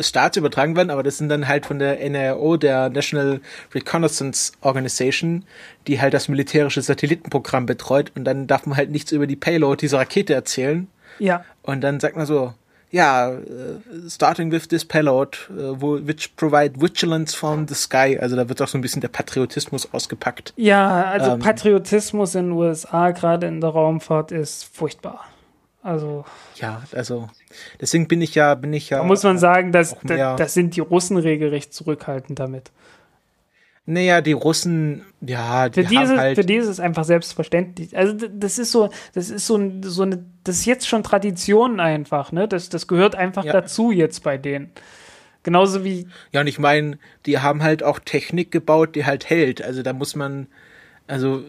Starts 0.00 0.36
übertragen 0.36 0.74
werden, 0.74 0.90
aber 0.90 1.04
das 1.04 1.18
sind 1.18 1.28
dann 1.28 1.46
halt 1.46 1.66
von 1.66 1.78
der 1.78 2.00
NRO, 2.10 2.56
der 2.56 2.88
National 2.88 3.40
Reconnaissance 3.72 4.52
Organization, 4.60 5.44
die 5.86 6.00
halt 6.00 6.14
das 6.14 6.28
militärische 6.28 6.82
Satellitenprogramm 6.82 7.66
betreut 7.66 8.10
und 8.16 8.24
dann 8.24 8.48
darf 8.48 8.66
man 8.66 8.76
halt 8.76 8.90
nichts 8.90 9.12
über 9.12 9.28
die 9.28 9.36
Payload 9.36 9.80
dieser 9.80 9.98
Rakete 9.98 10.34
erzählen. 10.34 10.88
Ja. 11.20 11.44
Und 11.62 11.80
dann 11.82 12.00
sagt 12.00 12.16
man 12.16 12.26
so, 12.26 12.54
ja, 12.94 13.32
uh, 13.32 14.08
starting 14.08 14.52
with 14.52 14.68
this 14.68 14.84
payload, 14.84 15.36
uh, 15.50 15.74
which 15.80 16.36
provide 16.36 16.80
vigilance 16.80 17.34
from 17.34 17.66
the 17.66 17.74
sky. 17.74 18.16
Also 18.20 18.36
da 18.36 18.48
wird 18.48 18.62
auch 18.62 18.68
so 18.68 18.78
ein 18.78 18.82
bisschen 18.82 19.00
der 19.00 19.08
Patriotismus 19.08 19.92
ausgepackt. 19.92 20.54
Ja, 20.56 21.02
also 21.02 21.32
ähm, 21.32 21.40
Patriotismus 21.40 22.36
in 22.36 22.50
den 22.50 22.52
USA, 22.52 23.10
gerade 23.10 23.48
in 23.48 23.60
der 23.60 23.70
Raumfahrt, 23.70 24.30
ist 24.30 24.64
furchtbar. 24.72 25.24
Also. 25.82 26.24
Ja, 26.54 26.82
also 26.92 27.28
deswegen 27.80 28.06
bin 28.06 28.22
ich 28.22 28.36
ja, 28.36 28.54
bin 28.54 28.72
ich 28.72 28.90
ja. 28.90 28.98
Da 28.98 29.04
muss 29.04 29.24
man 29.24 29.38
sagen, 29.38 29.72
dass 29.72 29.96
das, 30.04 30.36
das 30.38 30.54
sind 30.54 30.76
die 30.76 30.80
Russen 30.80 31.16
regelrecht 31.16 31.74
zurückhaltend 31.74 32.38
damit. 32.38 32.70
Naja, 33.86 34.22
die 34.22 34.32
Russen, 34.32 35.02
ja, 35.20 35.68
die 35.68 35.82
für 35.82 35.88
diese, 35.88 36.00
haben 36.00 36.18
halt. 36.18 36.36
Für 36.36 36.44
die 36.44 36.54
ist 36.54 36.68
es 36.68 36.80
einfach 36.80 37.04
selbstverständlich. 37.04 37.96
Also 37.96 38.14
das 38.14 38.58
ist 38.58 38.72
so, 38.72 38.88
das 39.12 39.28
ist 39.28 39.46
so, 39.46 39.60
so 39.82 40.02
eine, 40.02 40.24
das 40.42 40.60
ist 40.60 40.64
jetzt 40.64 40.88
schon 40.88 41.02
Tradition 41.02 41.80
einfach, 41.80 42.32
ne? 42.32 42.48
Das, 42.48 42.70
das 42.70 42.86
gehört 42.86 43.14
einfach 43.14 43.44
ja. 43.44 43.52
dazu 43.52 43.90
jetzt 43.90 44.22
bei 44.22 44.38
denen. 44.38 44.70
Genauso 45.42 45.84
wie. 45.84 46.08
Ja, 46.32 46.40
und 46.40 46.46
ich 46.46 46.58
meine, 46.58 46.98
die 47.26 47.38
haben 47.38 47.62
halt 47.62 47.82
auch 47.82 47.98
Technik 47.98 48.50
gebaut, 48.50 48.94
die 48.96 49.04
halt 49.04 49.28
hält. 49.28 49.62
Also 49.62 49.82
da 49.82 49.92
muss 49.92 50.16
man, 50.16 50.46
also 51.06 51.44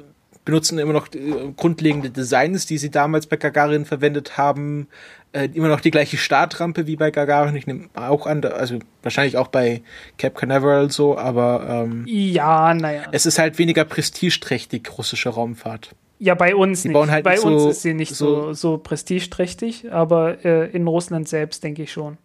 benutzen 0.46 0.80
immer 0.80 0.93
noch 0.93 1.08
äh, 1.14 1.52
grundlegende 1.58 2.12
Designs, 2.12 2.66
die 2.66 2.78
sie 2.78 2.91
damals 2.91 3.28
bei 3.28 3.36
Gagarin 3.36 3.86
verwendet 3.86 4.38
haben. 4.38 4.88
Äh, 5.34 5.50
immer 5.54 5.68
noch 5.68 5.82
die 5.82 5.91
gleiche 5.91 6.18
Startrampe 6.18 6.88
wie 6.88 6.96
bei 6.96 7.12
Gagarin. 7.12 7.56
Ich 7.56 7.68
nehme 7.68 7.89
auch 7.96 8.28
an, 8.28 8.46
also 8.46 8.80
wahrscheinlich 9.02 9.38
auch 9.38 9.48
bei 9.48 9.82
Cap 10.18 10.36
Canaveral 10.36 10.91
so, 10.91 11.18
aber 11.18 11.66
ähm, 11.68 12.06
ja, 12.08 12.74
naja. 12.74 13.04
Es 13.12 13.26
ist 13.26 13.39
halt 13.39 13.58
weniger 13.58 13.84
prestigeträchtig, 13.84 14.98
russische 14.98 15.30
Raumfahrt. 15.30 15.89
Ja, 16.20 16.36
bei 16.36 16.56
uns 16.56 16.84
die 16.84 16.89
nicht. 16.89 17.10
Halt 17.10 17.26
bei 17.26 17.36
nicht 17.36 17.43
uns 17.43 17.64
so, 17.64 17.70
ist 17.70 17.82
sie 17.82 17.93
nicht 17.93 18.16
so, 18.16 18.46
so, 18.46 18.54
so 18.54 18.78
prestigeträchtig, 18.78 19.91
aber 19.91 20.46
äh, 20.46 20.70
in 20.70 20.88
Russland 20.88 21.28
selbst 21.28 21.64
denke 21.64 21.84
ich 21.84 21.91
schon. 21.91 22.18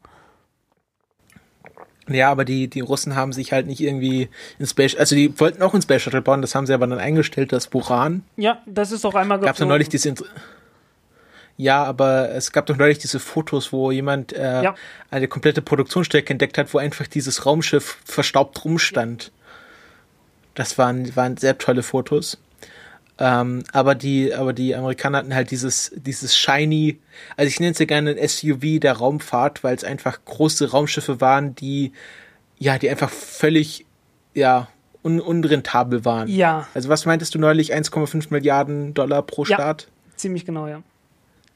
Ja, 2.11 2.31
aber 2.31 2.45
die, 2.45 2.69
die 2.69 2.81
Russen 2.81 3.15
haben 3.15 3.33
sich 3.33 3.53
halt 3.53 3.67
nicht 3.67 3.81
irgendwie 3.81 4.29
in 4.59 4.67
Space, 4.67 4.97
also 4.97 5.15
die 5.15 5.39
wollten 5.39 5.63
auch 5.63 5.75
ein 5.75 5.83
Space 5.83 6.03
Shuttle 6.03 6.23
bauen, 6.23 6.43
das 6.43 6.55
haben 6.55 6.67
sie 6.67 6.75
aber 6.75 6.87
dann 6.87 6.99
eingestellt, 6.99 7.53
das 7.53 7.69
Buran. 7.69 8.25
Ja, 8.37 8.63
das 8.67 8.93
ist 8.93 9.05
doch 9.05 9.15
einmal 9.15 9.39
Gab 9.41 9.55
es 9.55 9.61
neulich 9.61 9.89
diese, 9.89 10.15
ja, 11.61 11.85
aber 11.85 12.31
es 12.31 12.53
gab 12.53 12.65
doch 12.65 12.77
neulich 12.79 12.97
diese 12.97 13.21
Fotos, 13.21 13.71
wo 13.71 13.91
jemand 13.91 14.33
äh, 14.33 14.63
ja. 14.63 14.75
eine 15.11 15.29
komplette 15.29 15.61
Produktionsstrecke 15.61 16.31
entdeckt 16.31 16.57
hat, 16.57 16.73
wo 16.73 16.79
einfach 16.79 17.07
dieses 17.07 17.45
Raumschiff 17.45 17.99
verstaubt 18.03 18.65
rumstand. 18.65 19.31
Das 20.55 20.79
waren, 20.79 21.15
waren 21.17 21.37
sehr 21.37 21.59
tolle 21.59 21.83
Fotos. 21.83 22.39
Ähm, 23.23 23.64
aber 23.73 23.95
die, 23.95 24.35
aber 24.35 24.55
die 24.55 24.75
Amerikaner 24.75 25.18
hatten 25.18 25.35
halt 25.35 25.51
dieses, 25.51 25.93
dieses 25.95 26.37
shiny, 26.37 26.99
also 27.37 27.49
ich 27.49 27.61
nenne 27.61 27.73
es 27.73 27.79
ja 27.79 27.85
gerne 27.85 28.11
ein 28.11 28.29
SUV 28.29 28.81
der 28.81 28.95
Raumfahrt, 28.95 29.62
weil 29.62 29.77
es 29.77 29.85
einfach 29.85 30.25
große 30.25 30.71
Raumschiffe 30.71 31.21
waren, 31.21 31.55
die, 31.55 31.93
ja, 32.59 32.79
die 32.79 32.89
einfach 32.89 33.11
völlig, 33.11 33.85
ja, 34.35 34.68
un 35.03 35.21
unrentabel 35.21 36.05
waren. 36.07 36.29
Ja. 36.29 36.66
Also 36.75 36.89
was 36.89 37.05
meintest 37.05 37.35
du 37.35 37.39
neulich? 37.39 37.75
1,5 37.75 38.29
Milliarden 38.31 38.95
Dollar 38.95 39.23
pro 39.23 39.45
Start? 39.45 39.83
Ja, 39.83 40.16
ziemlich 40.16 40.47
genau, 40.47 40.66
ja. 40.66 40.83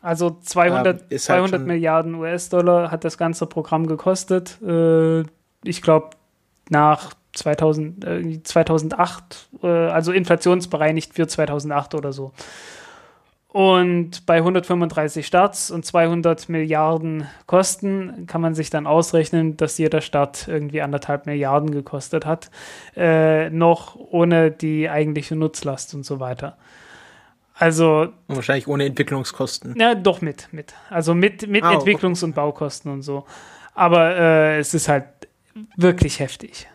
Also 0.02 0.36
200, 0.42 1.10
ähm, 1.10 1.18
200 1.18 1.52
halt 1.52 1.66
Milliarden 1.66 2.14
US-Dollar 2.14 2.90
hat 2.90 3.04
das 3.04 3.16
ganze 3.16 3.46
Programm 3.46 3.86
gekostet. 3.86 4.60
Äh, 4.62 5.22
ich 5.64 5.80
glaube, 5.80 6.10
nach 6.68 7.14
2000, 7.34 8.04
äh, 8.04 8.42
2008, 8.42 9.48
äh, 9.62 9.66
also 9.66 10.12
inflationsbereinigt 10.12 11.14
für 11.14 11.26
2008 11.26 11.94
oder 11.94 12.12
so. 12.12 12.32
Und 13.54 14.26
bei 14.26 14.38
135 14.38 15.24
Starts 15.24 15.70
und 15.70 15.84
200 15.84 16.48
Milliarden 16.48 17.28
Kosten 17.46 18.26
kann 18.26 18.40
man 18.40 18.56
sich 18.56 18.68
dann 18.68 18.84
ausrechnen, 18.84 19.56
dass 19.56 19.78
jeder 19.78 20.00
Start 20.00 20.48
irgendwie 20.48 20.82
anderthalb 20.82 21.26
Milliarden 21.26 21.70
gekostet 21.70 22.26
hat, 22.26 22.50
äh, 22.96 23.50
noch 23.50 23.94
ohne 23.94 24.50
die 24.50 24.90
eigentliche 24.90 25.36
Nutzlast 25.36 25.94
und 25.94 26.04
so 26.04 26.18
weiter. 26.18 26.56
Also. 27.56 28.08
Und 28.26 28.34
wahrscheinlich 28.34 28.66
ohne 28.66 28.86
Entwicklungskosten. 28.86 29.76
Ja, 29.78 29.94
doch 29.94 30.20
mit, 30.20 30.48
mit. 30.50 30.74
Also 30.90 31.14
mit, 31.14 31.46
mit 31.46 31.62
ah, 31.62 31.74
Entwicklungs- 31.74 32.18
okay. 32.18 32.24
und 32.24 32.34
Baukosten 32.34 32.90
und 32.90 33.02
so. 33.02 33.24
Aber 33.74 34.16
äh, 34.16 34.58
es 34.58 34.74
ist 34.74 34.88
halt 34.88 35.04
wirklich 35.76 36.18
heftig. 36.18 36.66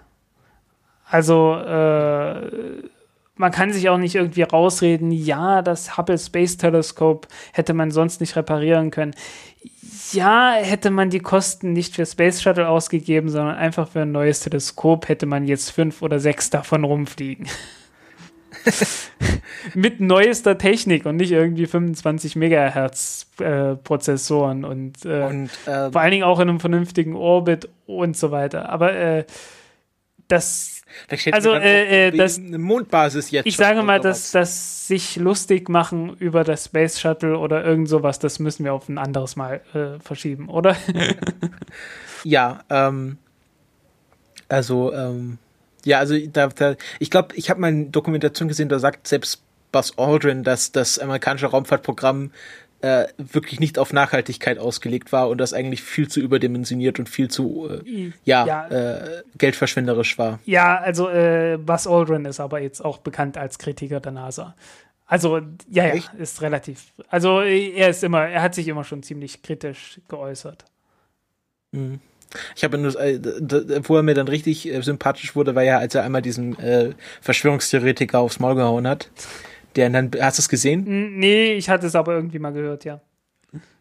Also 1.09 1.55
äh, 1.55 2.83
man 3.35 3.51
kann 3.51 3.71
sich 3.71 3.89
auch 3.89 3.97
nicht 3.97 4.15
irgendwie 4.15 4.43
rausreden, 4.43 5.11
ja, 5.11 5.61
das 5.61 5.97
Hubble 5.97 6.17
Space 6.17 6.57
Telescope 6.57 7.27
hätte 7.53 7.73
man 7.73 7.89
sonst 7.89 8.19
nicht 8.19 8.35
reparieren 8.35 8.91
können. 8.91 9.15
Ja, 10.11 10.53
hätte 10.53 10.91
man 10.91 11.09
die 11.09 11.19
Kosten 11.19 11.73
nicht 11.73 11.95
für 11.95 12.05
Space 12.05 12.41
Shuttle 12.41 12.67
ausgegeben, 12.67 13.29
sondern 13.29 13.55
einfach 13.55 13.87
für 13.87 14.01
ein 14.01 14.11
neues 14.11 14.41
Teleskop, 14.41 15.07
hätte 15.07 15.25
man 15.25 15.45
jetzt 15.45 15.71
fünf 15.71 16.01
oder 16.01 16.19
sechs 16.19 16.49
davon 16.49 16.83
rumfliegen. 16.83 17.47
Mit 19.73 20.01
neuester 20.01 20.57
Technik 20.57 21.05
und 21.05 21.15
nicht 21.15 21.31
irgendwie 21.31 21.65
25 21.65 22.35
Megahertz 22.35 23.27
äh, 23.39 23.75
Prozessoren 23.75 24.65
und, 24.65 25.05
äh, 25.05 25.23
und 25.23 25.49
äh, 25.65 25.91
vor 25.91 26.01
allen 26.01 26.11
Dingen 26.11 26.23
auch 26.23 26.39
in 26.39 26.49
einem 26.49 26.59
vernünftigen 26.59 27.15
Orbit 27.15 27.69
und 27.85 28.17
so 28.17 28.31
weiter. 28.31 28.69
Aber 28.69 28.93
äh, 28.93 29.25
das 30.27 30.78
also 31.31 31.53
äh, 31.53 32.07
äh, 32.07 32.11
das 32.11 32.37
eine 32.37 32.57
Mondbasis 32.57 33.31
jetzt. 33.31 33.45
Ich 33.45 33.57
sage 33.57 33.83
mal, 33.83 33.99
dass 33.99 34.31
das 34.31 34.87
sich 34.87 35.15
lustig 35.15 35.69
machen 35.69 36.15
über 36.19 36.43
das 36.43 36.65
Space 36.65 36.99
Shuttle 36.99 37.37
oder 37.37 37.63
irgend 37.63 37.89
sowas, 37.89 38.19
das 38.19 38.39
müssen 38.39 38.65
wir 38.65 38.73
auf 38.73 38.89
ein 38.89 38.97
anderes 38.97 39.35
Mal 39.35 39.61
äh, 39.73 39.99
verschieben, 39.99 40.49
oder? 40.49 40.75
ja, 42.23 42.63
ähm, 42.69 43.17
also 44.47 44.93
ähm, 44.93 45.37
ja, 45.85 45.99
also 45.99 46.15
da, 46.17 46.47
da 46.47 46.75
ich 46.99 47.09
glaube, 47.09 47.35
ich 47.35 47.49
habe 47.49 47.61
mal 47.61 47.67
eine 47.67 47.85
Dokumentation 47.85 48.47
gesehen, 48.47 48.69
da 48.69 48.79
sagt 48.79 49.07
selbst 49.07 49.43
Buzz 49.71 49.93
Aldrin, 49.97 50.43
dass 50.43 50.71
das 50.71 50.99
amerikanische 50.99 51.47
Raumfahrtprogramm 51.47 52.31
äh, 52.81 53.07
wirklich 53.17 53.59
nicht 53.59 53.77
auf 53.77 53.93
Nachhaltigkeit 53.93 54.57
ausgelegt 54.57 55.11
war 55.11 55.29
und 55.29 55.37
das 55.39 55.53
eigentlich 55.53 55.83
viel 55.83 56.07
zu 56.07 56.19
überdimensioniert 56.19 56.99
und 56.99 57.09
viel 57.09 57.29
zu 57.29 57.69
äh, 57.69 58.11
ja, 58.23 58.45
ja. 58.45 58.67
Äh, 58.67 59.23
geldverschwenderisch 59.37 60.17
war. 60.17 60.39
Ja, 60.45 60.77
also 60.77 61.09
äh, 61.09 61.57
Buzz 61.57 61.87
Aldrin 61.87 62.25
ist 62.25 62.39
aber 62.39 62.61
jetzt 62.61 62.83
auch 62.83 62.99
bekannt 62.99 63.37
als 63.37 63.57
Kritiker 63.57 63.99
der 63.99 64.13
NASA. 64.13 64.55
Also 65.05 65.37
ja, 65.69 65.87
ja, 65.87 65.93
Echt? 65.95 66.13
ist 66.13 66.41
relativ. 66.41 66.93
Also 67.09 67.41
er 67.41 67.89
ist 67.89 68.03
immer, 68.03 68.27
er 68.27 68.43
hat 68.43 68.53
sich 68.53 68.67
immer 68.67 68.83
schon 68.83 69.01
ziemlich 69.01 69.41
kritisch 69.41 69.99
geäußert. 70.07 70.65
Mhm. 71.71 71.99
Ich 72.55 72.63
habe 72.63 72.77
nur, 72.77 72.95
äh, 72.99 73.19
wo 73.83 73.95
er 73.95 74.03
mir 74.03 74.13
dann 74.13 74.27
richtig 74.27 74.71
äh, 74.71 74.81
sympathisch 74.81 75.35
wurde, 75.35 75.55
war 75.55 75.63
ja, 75.63 75.79
als 75.79 75.95
er 75.95 76.03
einmal 76.03 76.21
diesen 76.21 76.57
äh, 76.59 76.93
Verschwörungstheoretiker 77.21 78.19
aufs 78.19 78.39
Maul 78.39 78.55
gehauen 78.55 78.87
hat. 78.87 79.09
Der 79.75 79.89
dann, 79.89 80.11
hast 80.19 80.37
du 80.37 80.41
es 80.41 80.49
gesehen? 80.49 81.19
Nee, 81.19 81.53
ich 81.53 81.69
hatte 81.69 81.87
es 81.87 81.95
aber 81.95 82.13
irgendwie 82.13 82.39
mal 82.39 82.51
gehört, 82.51 82.85
ja. 82.85 83.01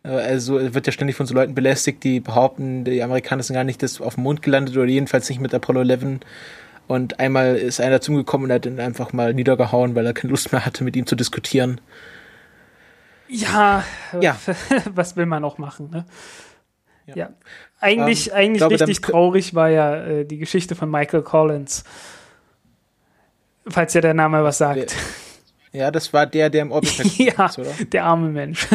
Äh, 0.02 0.09
also 0.09 0.74
wird 0.74 0.86
ja 0.86 0.93
ständig 0.93 1.16
von 1.16 1.27
so 1.27 1.35
Leuten 1.35 1.55
belästigt, 1.55 2.05
die 2.05 2.20
behaupten, 2.20 2.85
die 2.85 3.02
Amerikaner 3.02 3.43
sind 3.43 3.55
gar 3.55 3.65
nicht 3.65 3.82
das 3.82 4.01
auf 4.01 4.15
dem 4.15 4.24
Mond 4.24 4.43
gelandet 4.43 4.77
oder 4.77 4.86
jedenfalls 4.86 5.28
nicht 5.28 5.40
mit 5.40 5.55
Apollo 5.55 5.82
11. 5.82 6.20
Und 6.86 7.20
einmal 7.20 7.56
ist 7.56 7.81
einer 7.81 8.01
zu 8.01 8.12
ihm 8.12 8.19
gekommen 8.19 8.44
und 8.44 8.52
hat 8.52 8.66
ihn 8.66 8.81
einfach 8.81 9.12
mal 9.12 9.35
niedergehauen, 9.35 9.94
weil 9.94 10.06
er 10.06 10.15
keine 10.15 10.31
Lust 10.31 10.52
mehr 10.52 10.65
hatte, 10.65 10.85
mit 10.85 10.97
ihm 10.97 11.06
zu 11.06 11.16
diskutieren. 11.16 11.81
Ja, 13.28 13.85
ja. 14.20 14.39
was 14.94 15.16
will 15.16 15.27
man 15.27 15.44
auch 15.44 15.59
machen, 15.59 15.90
ne? 15.90 16.06
Ja. 17.06 17.16
ja. 17.16 17.31
Eigentlich, 17.81 18.28
ähm, 18.28 18.35
eigentlich 18.35 18.59
glaube, 18.59 18.74
richtig 18.74 19.01
traurig 19.01 19.55
war 19.55 19.69
ja 19.69 19.97
äh, 19.97 20.24
die 20.24 20.39
Geschichte 20.39 20.74
von 20.74 20.90
Michael 20.90 21.23
Collins 21.23 21.85
Falls 23.70 23.94
ja 23.94 24.01
der 24.01 24.15
Name 24.15 24.43
was 24.43 24.59
sagt. 24.59 24.94
Ja, 25.79 25.93
das 25.93 26.13
war 26.13 26.27
der, 26.27 26.51
der 26.51 26.63
im 26.63 26.73
Orbit 26.73 26.99
ja, 27.19 27.47
ist, 27.47 27.59
oder? 27.59 27.73
der 27.93 28.05
arme 28.05 28.31
Mensch. 28.31 28.67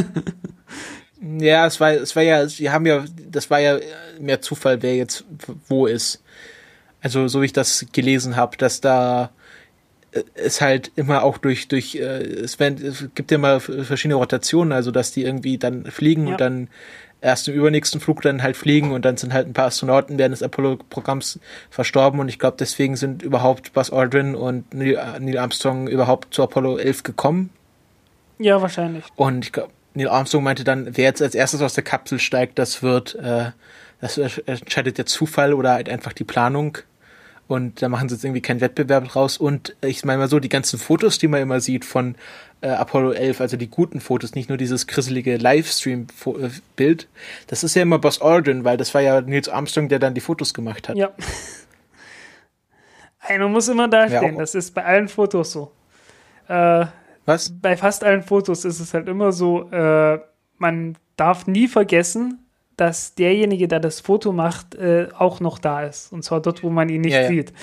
ja, 1.22 1.68
es 1.68 1.78
war, 1.82 1.92
es 1.92 2.16
war 2.16 2.24
ja, 2.24 2.48
sie 2.48 2.70
haben 2.70 2.86
ja, 2.86 3.04
das 3.30 3.50
war 3.50 3.60
ja 3.60 3.78
mehr 4.22 4.42
Zufall, 4.42 4.82
wer 4.82 4.96
jetzt 4.96 5.26
wo 5.68 5.86
ist. 5.86 6.24
Also, 7.02 7.28
so 7.28 7.42
wie 7.42 7.48
ich 7.48 7.54
das 7.54 7.86
gelesen 7.92 8.38
habe, 8.38 8.56
dass 8.56 8.80
da 8.80 9.32
äh, 10.14 10.24
es 10.36 10.62
halt 10.62 10.94
immer 10.96 11.24
auch 11.24 11.38
durch, 11.38 11.68
durch, 11.68 11.96
äh, 11.96 12.24
es, 12.24 12.58
werden, 12.62 12.86
es 12.86 13.10
gibt 13.16 13.32
ja 13.32 13.36
immer 13.36 13.60
verschiedene 13.60 14.16
Rotationen, 14.16 14.72
also 14.72 14.92
dass 14.92 15.12
die 15.12 15.26
irgendwie 15.26 15.58
dann 15.58 15.86
fliegen 15.88 16.28
ja. 16.28 16.32
und 16.32 16.40
dann 16.40 16.70
erst 17.24 17.48
im 17.48 17.56
übernächsten 17.56 18.02
Flug 18.02 18.22
dann 18.22 18.44
halt 18.44 18.58
fliegen 18.58 18.92
und 18.92 19.06
dann 19.06 19.18
sind 19.18 19.34
halt 19.34 19.48
ein 19.48 19.54
paar 19.54 19.66
Astronauten 19.66 20.18
während 20.18 20.34
des 20.34 20.44
Apollo-Programms 20.44 21.40
verstorben 21.70 22.20
und 22.20 22.28
ich 22.28 22.38
glaube, 22.38 22.58
deswegen 22.60 22.96
sind 22.96 23.24
überhaupt 23.24 23.74
Buzz 23.74 23.92
Aldrin 23.92 24.36
und 24.36 24.74
Neil, 24.74 25.00
Neil, 25.20 25.38
Armstrong 25.38 25.88
überhaupt 25.88 26.34
zu 26.34 26.44
Apollo 26.44 26.78
11 26.78 27.04
gekommen. 27.04 27.50
Ja, 28.40 28.62
wahrscheinlich. 28.62 29.06
Und 29.16 29.46
ich 29.46 29.52
glaube, 29.54 29.72
Neil 29.94 30.10
Armstrong 30.10 30.44
meinte 30.44 30.66
dann, 30.66 30.98
wer 30.98 31.06
jetzt 31.06 31.22
als 31.22 31.34
erstes 31.34 31.62
aus 31.62 31.74
der 31.74 31.84
Kapsel 31.84 32.20
steigt, 32.20 32.60
das 32.60 32.84
wird, 32.84 33.16
äh, 33.16 33.52
das 34.02 34.18
entscheidet 34.18 34.98
der 34.98 35.06
Zufall 35.06 35.54
oder 35.54 35.72
halt 35.72 35.88
einfach 35.88 36.12
die 36.12 36.26
Planung. 36.26 36.80
Und 37.48 37.82
da 37.82 37.90
machen 37.90 38.08
sie 38.10 38.16
jetzt 38.16 38.24
irgendwie 38.24 38.42
keinen 38.42 38.62
Wettbewerb 38.62 39.08
draus. 39.10 39.38
Und 39.38 39.76
ich 39.82 40.06
meine 40.06 40.20
mal 40.20 40.28
so, 40.30 40.40
die 40.40 40.50
ganzen 40.50 40.80
Fotos, 40.80 41.18
die 41.18 41.28
man 41.28 41.42
immer 41.42 41.60
sieht 41.60 41.84
von 41.86 42.16
äh, 42.62 42.70
Apollo 42.70 43.12
11, 43.12 43.42
also 43.42 43.58
die 43.58 43.70
guten 43.70 44.00
Fotos, 44.00 44.34
nicht 44.34 44.48
nur 44.50 44.58
dieses 44.58 44.88
krisselige 44.88 45.36
Livestream-Bild, 45.38 47.08
das 47.48 47.64
ist 47.64 47.76
ja 47.76 47.82
immer 47.82 48.00
Boss 48.00 48.22
Aldrin, 48.22 48.64
weil 48.64 48.78
das 48.78 48.94
war 48.94 49.02
ja 49.02 49.20
Nils 49.22 49.50
Armstrong, 49.50 49.90
der 49.90 50.00
dann 50.00 50.14
die 50.14 50.22
Fotos 50.22 50.54
gemacht 50.54 50.88
hat. 50.88 50.96
Ja. 50.96 51.12
Einer 53.20 53.48
muss 53.48 53.68
immer 53.68 53.88
dastehen, 53.88 54.34
ja, 54.34 54.40
das 54.40 54.56
ist 54.56 54.74
bei 54.74 54.84
allen 54.84 55.08
Fotos 55.08 55.52
so. 55.52 55.72
Äh, 56.48 56.86
Was? 57.26 57.54
Bei 57.62 57.78
fast 57.78 58.04
allen 58.04 58.22
Fotos 58.22 58.66
ist 58.66 58.80
es 58.80 58.94
halt 58.94 59.08
immer 59.08 59.32
so, 59.32 59.70
äh, 59.72 60.20
man 60.58 60.98
darf 61.16 61.48
nie 61.48 61.68
vergessen, 61.68 62.43
dass 62.78 63.16
derjenige, 63.16 63.68
der 63.68 63.80
das 63.80 64.00
Foto 64.00 64.32
macht, 64.32 64.76
äh, 64.76 65.10
auch 65.18 65.40
noch 65.40 65.60
da 65.60 65.84
ist. 65.84 66.12
Und 66.12 66.24
zwar 66.24 66.42
dort, 66.42 66.64
wo 66.64 66.70
man 66.70 66.90
ihn 66.90 67.02
nicht 67.02 67.14
ja, 67.14 67.28
sieht. 67.28 67.54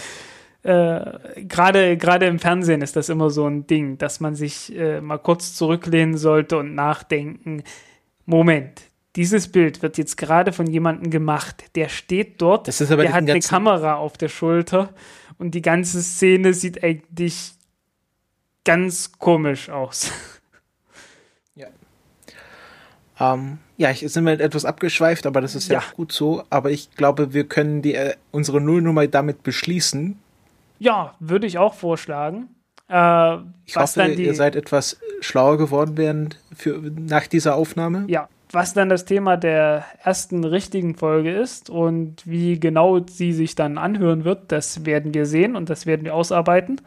Äh, 0.63 1.45
Gerade 1.47 1.97
gerade 1.97 2.27
im 2.27 2.39
Fernsehen 2.39 2.83
ist 2.83 2.95
das 2.95 3.09
immer 3.09 3.31
so 3.31 3.47
ein 3.47 3.67
Ding, 3.67 3.97
dass 3.99 4.21
man 4.21 4.35
sich 4.35 4.77
äh, 4.77 5.01
mal 5.01 5.19
kurz 5.19 5.55
zurücklehnen 5.55 6.17
sollte 6.19 6.59
und 6.59 6.75
nachdenken. 6.75 7.63
Moment, 8.27 8.83
dieses 9.17 9.49
Bild 9.49 9.83
wird 9.83 9.99
jetzt 9.99 10.17
gerade 10.17 10.53
von 10.53 10.67
jemandem 10.67 11.11
gemacht, 11.11 11.65
der 11.75 11.89
steht 11.89 12.41
dort, 12.43 12.67
der 12.69 13.13
hat 13.13 13.29
eine 13.29 13.41
Kamera 13.41 13.97
auf 13.97 14.17
der 14.17 14.29
Schulter 14.29 14.91
und 15.39 15.55
die 15.55 15.63
ganze 15.63 16.03
Szene 16.03 16.55
sieht 16.55 16.85
eigentlich 16.85 17.53
ganz 18.65 19.13
komisch 19.13 19.71
aus. 19.71 20.13
Ja. 21.55 21.69
Ähm, 23.19 23.59
ja, 23.81 23.91
ich 23.91 24.01
sind 24.01 24.27
wir 24.27 24.39
etwas 24.39 24.67
abgeschweift, 24.67 25.25
aber 25.25 25.41
das 25.41 25.55
ist 25.55 25.69
ja, 25.69 25.79
ja 25.79 25.85
gut 25.97 26.13
so. 26.13 26.45
Aber 26.51 26.71
ich 26.71 26.91
glaube, 26.97 27.33
wir 27.33 27.45
können 27.45 27.81
die, 27.81 27.95
äh, 27.95 28.13
unsere 28.31 28.61
Nullnummer 28.61 29.07
damit 29.07 29.43
beschließen. 29.43 30.19
Ja, 30.79 31.15
würde 31.19 31.47
ich 31.47 31.57
auch 31.57 31.73
vorschlagen. 31.73 32.49
Äh, 32.91 33.37
ich 33.65 33.77
hoffe, 33.77 34.03
ihr 34.05 34.35
seid 34.35 34.55
etwas 34.55 35.01
schlauer 35.23 35.57
geworden 35.57 35.97
während 35.97 36.39
für, 36.55 36.79
nach 36.79 37.27
dieser 37.27 37.55
Aufnahme. 37.55 38.05
Ja, 38.09 38.29
was 38.53 38.75
dann 38.75 38.91
das 38.91 39.07
Thema 39.07 39.39
der 39.39 39.87
ersten 40.03 40.45
richtigen 40.45 40.95
Folge 40.95 41.33
ist 41.33 41.71
und 41.71 42.27
wie 42.27 42.61
genau 42.61 43.01
sie 43.07 43.33
sich 43.33 43.55
dann 43.55 43.79
anhören 43.79 44.25
wird, 44.25 44.53
das 44.53 44.85
werden 44.85 45.15
wir 45.15 45.25
sehen 45.25 45.57
und 45.57 45.71
das 45.71 45.87
werden 45.87 46.05
wir 46.05 46.15
ausarbeiten. 46.15 46.83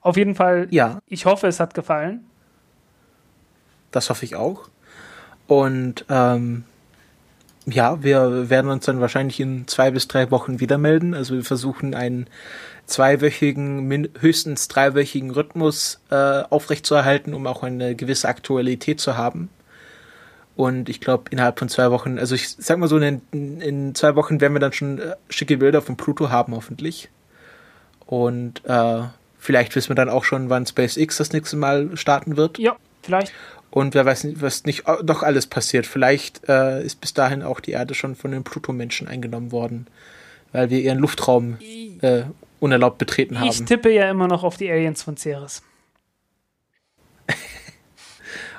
Auf 0.00 0.16
jeden 0.16 0.34
Fall, 0.34 0.66
ja. 0.70 0.98
ich 1.06 1.26
hoffe, 1.26 1.46
es 1.46 1.60
hat 1.60 1.74
gefallen. 1.74 2.24
Das 3.92 4.10
hoffe 4.10 4.24
ich 4.24 4.34
auch. 4.34 4.68
Und 5.46 6.04
ähm, 6.08 6.64
ja, 7.66 8.02
wir 8.02 8.50
werden 8.50 8.70
uns 8.70 8.84
dann 8.84 9.00
wahrscheinlich 9.00 9.40
in 9.40 9.66
zwei 9.66 9.90
bis 9.90 10.08
drei 10.08 10.30
Wochen 10.30 10.60
wieder 10.60 10.78
melden. 10.78 11.14
Also 11.14 11.34
wir 11.34 11.44
versuchen 11.44 11.94
einen 11.94 12.26
zweiwöchigen, 12.86 14.08
höchstens 14.20 14.68
dreiwöchigen 14.68 15.30
Rhythmus 15.30 16.00
äh, 16.10 16.42
aufrechtzuerhalten, 16.42 17.34
um 17.34 17.46
auch 17.46 17.62
eine 17.62 17.94
gewisse 17.94 18.28
Aktualität 18.28 19.00
zu 19.00 19.16
haben. 19.16 19.48
Und 20.56 20.88
ich 20.88 21.00
glaube, 21.00 21.24
innerhalb 21.30 21.58
von 21.58 21.68
zwei 21.68 21.90
Wochen, 21.90 22.18
also 22.18 22.34
ich 22.34 22.50
sag 22.50 22.78
mal 22.78 22.88
so, 22.88 22.98
in, 22.98 23.20
in 23.32 23.94
zwei 23.94 24.14
Wochen 24.14 24.40
werden 24.40 24.52
wir 24.52 24.60
dann 24.60 24.72
schon 24.72 24.98
äh, 24.98 25.16
schicke 25.28 25.56
Bilder 25.56 25.82
von 25.82 25.96
Pluto 25.96 26.30
haben, 26.30 26.54
hoffentlich. 26.54 27.08
Und 28.06 28.64
äh, 28.66 29.02
vielleicht 29.38 29.74
wissen 29.74 29.88
wir 29.88 29.96
dann 29.96 30.10
auch 30.10 30.24
schon, 30.24 30.50
wann 30.50 30.66
SpaceX 30.66 31.16
das 31.16 31.32
nächste 31.32 31.56
Mal 31.56 31.96
starten 31.96 32.36
wird. 32.36 32.58
Ja, 32.58 32.76
vielleicht. 33.02 33.32
Und 33.74 33.94
wer 33.94 34.04
weiß 34.04 34.22
nicht, 34.22 34.40
was 34.40 34.66
nicht 34.66 34.84
doch 35.02 35.24
alles 35.24 35.48
passiert. 35.48 35.84
Vielleicht 35.84 36.48
äh, 36.48 36.84
ist 36.84 37.00
bis 37.00 37.12
dahin 37.12 37.42
auch 37.42 37.58
die 37.58 37.72
Erde 37.72 37.94
schon 37.94 38.14
von 38.14 38.30
den 38.30 38.44
Pluto-Menschen 38.44 39.08
eingenommen 39.08 39.50
worden, 39.50 39.88
weil 40.52 40.70
wir 40.70 40.80
ihren 40.80 41.00
Luftraum 41.00 41.58
äh, 42.00 42.22
unerlaubt 42.60 42.98
betreten 42.98 43.40
haben. 43.40 43.48
Ich 43.48 43.64
tippe 43.64 43.90
ja 43.90 44.08
immer 44.08 44.28
noch 44.28 44.44
auf 44.44 44.56
die 44.56 44.70
Aliens 44.70 45.02
von 45.02 45.16
Ceres. 45.16 45.62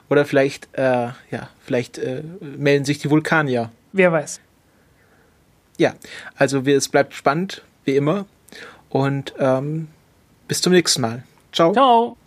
Oder 0.09 0.25
vielleicht, 0.25 0.67
äh, 0.73 1.11
ja, 1.31 1.49
vielleicht 1.63 1.97
äh, 1.97 2.21
melden 2.41 2.83
sich 2.83 2.99
die 2.99 3.09
Vulkanier. 3.09 3.71
Wer 3.93 4.11
weiß. 4.11 4.41
Ja, 5.77 5.93
also 6.35 6.65
wir, 6.65 6.75
es 6.75 6.89
bleibt 6.89 7.13
spannend, 7.13 7.61
wie 7.85 7.95
immer. 7.95 8.25
Und 8.89 9.33
ähm, 9.39 9.87
bis 10.49 10.61
zum 10.61 10.73
nächsten 10.73 10.99
Mal. 10.99 11.23
Ciao. 11.53 11.71
Ciao. 11.71 12.17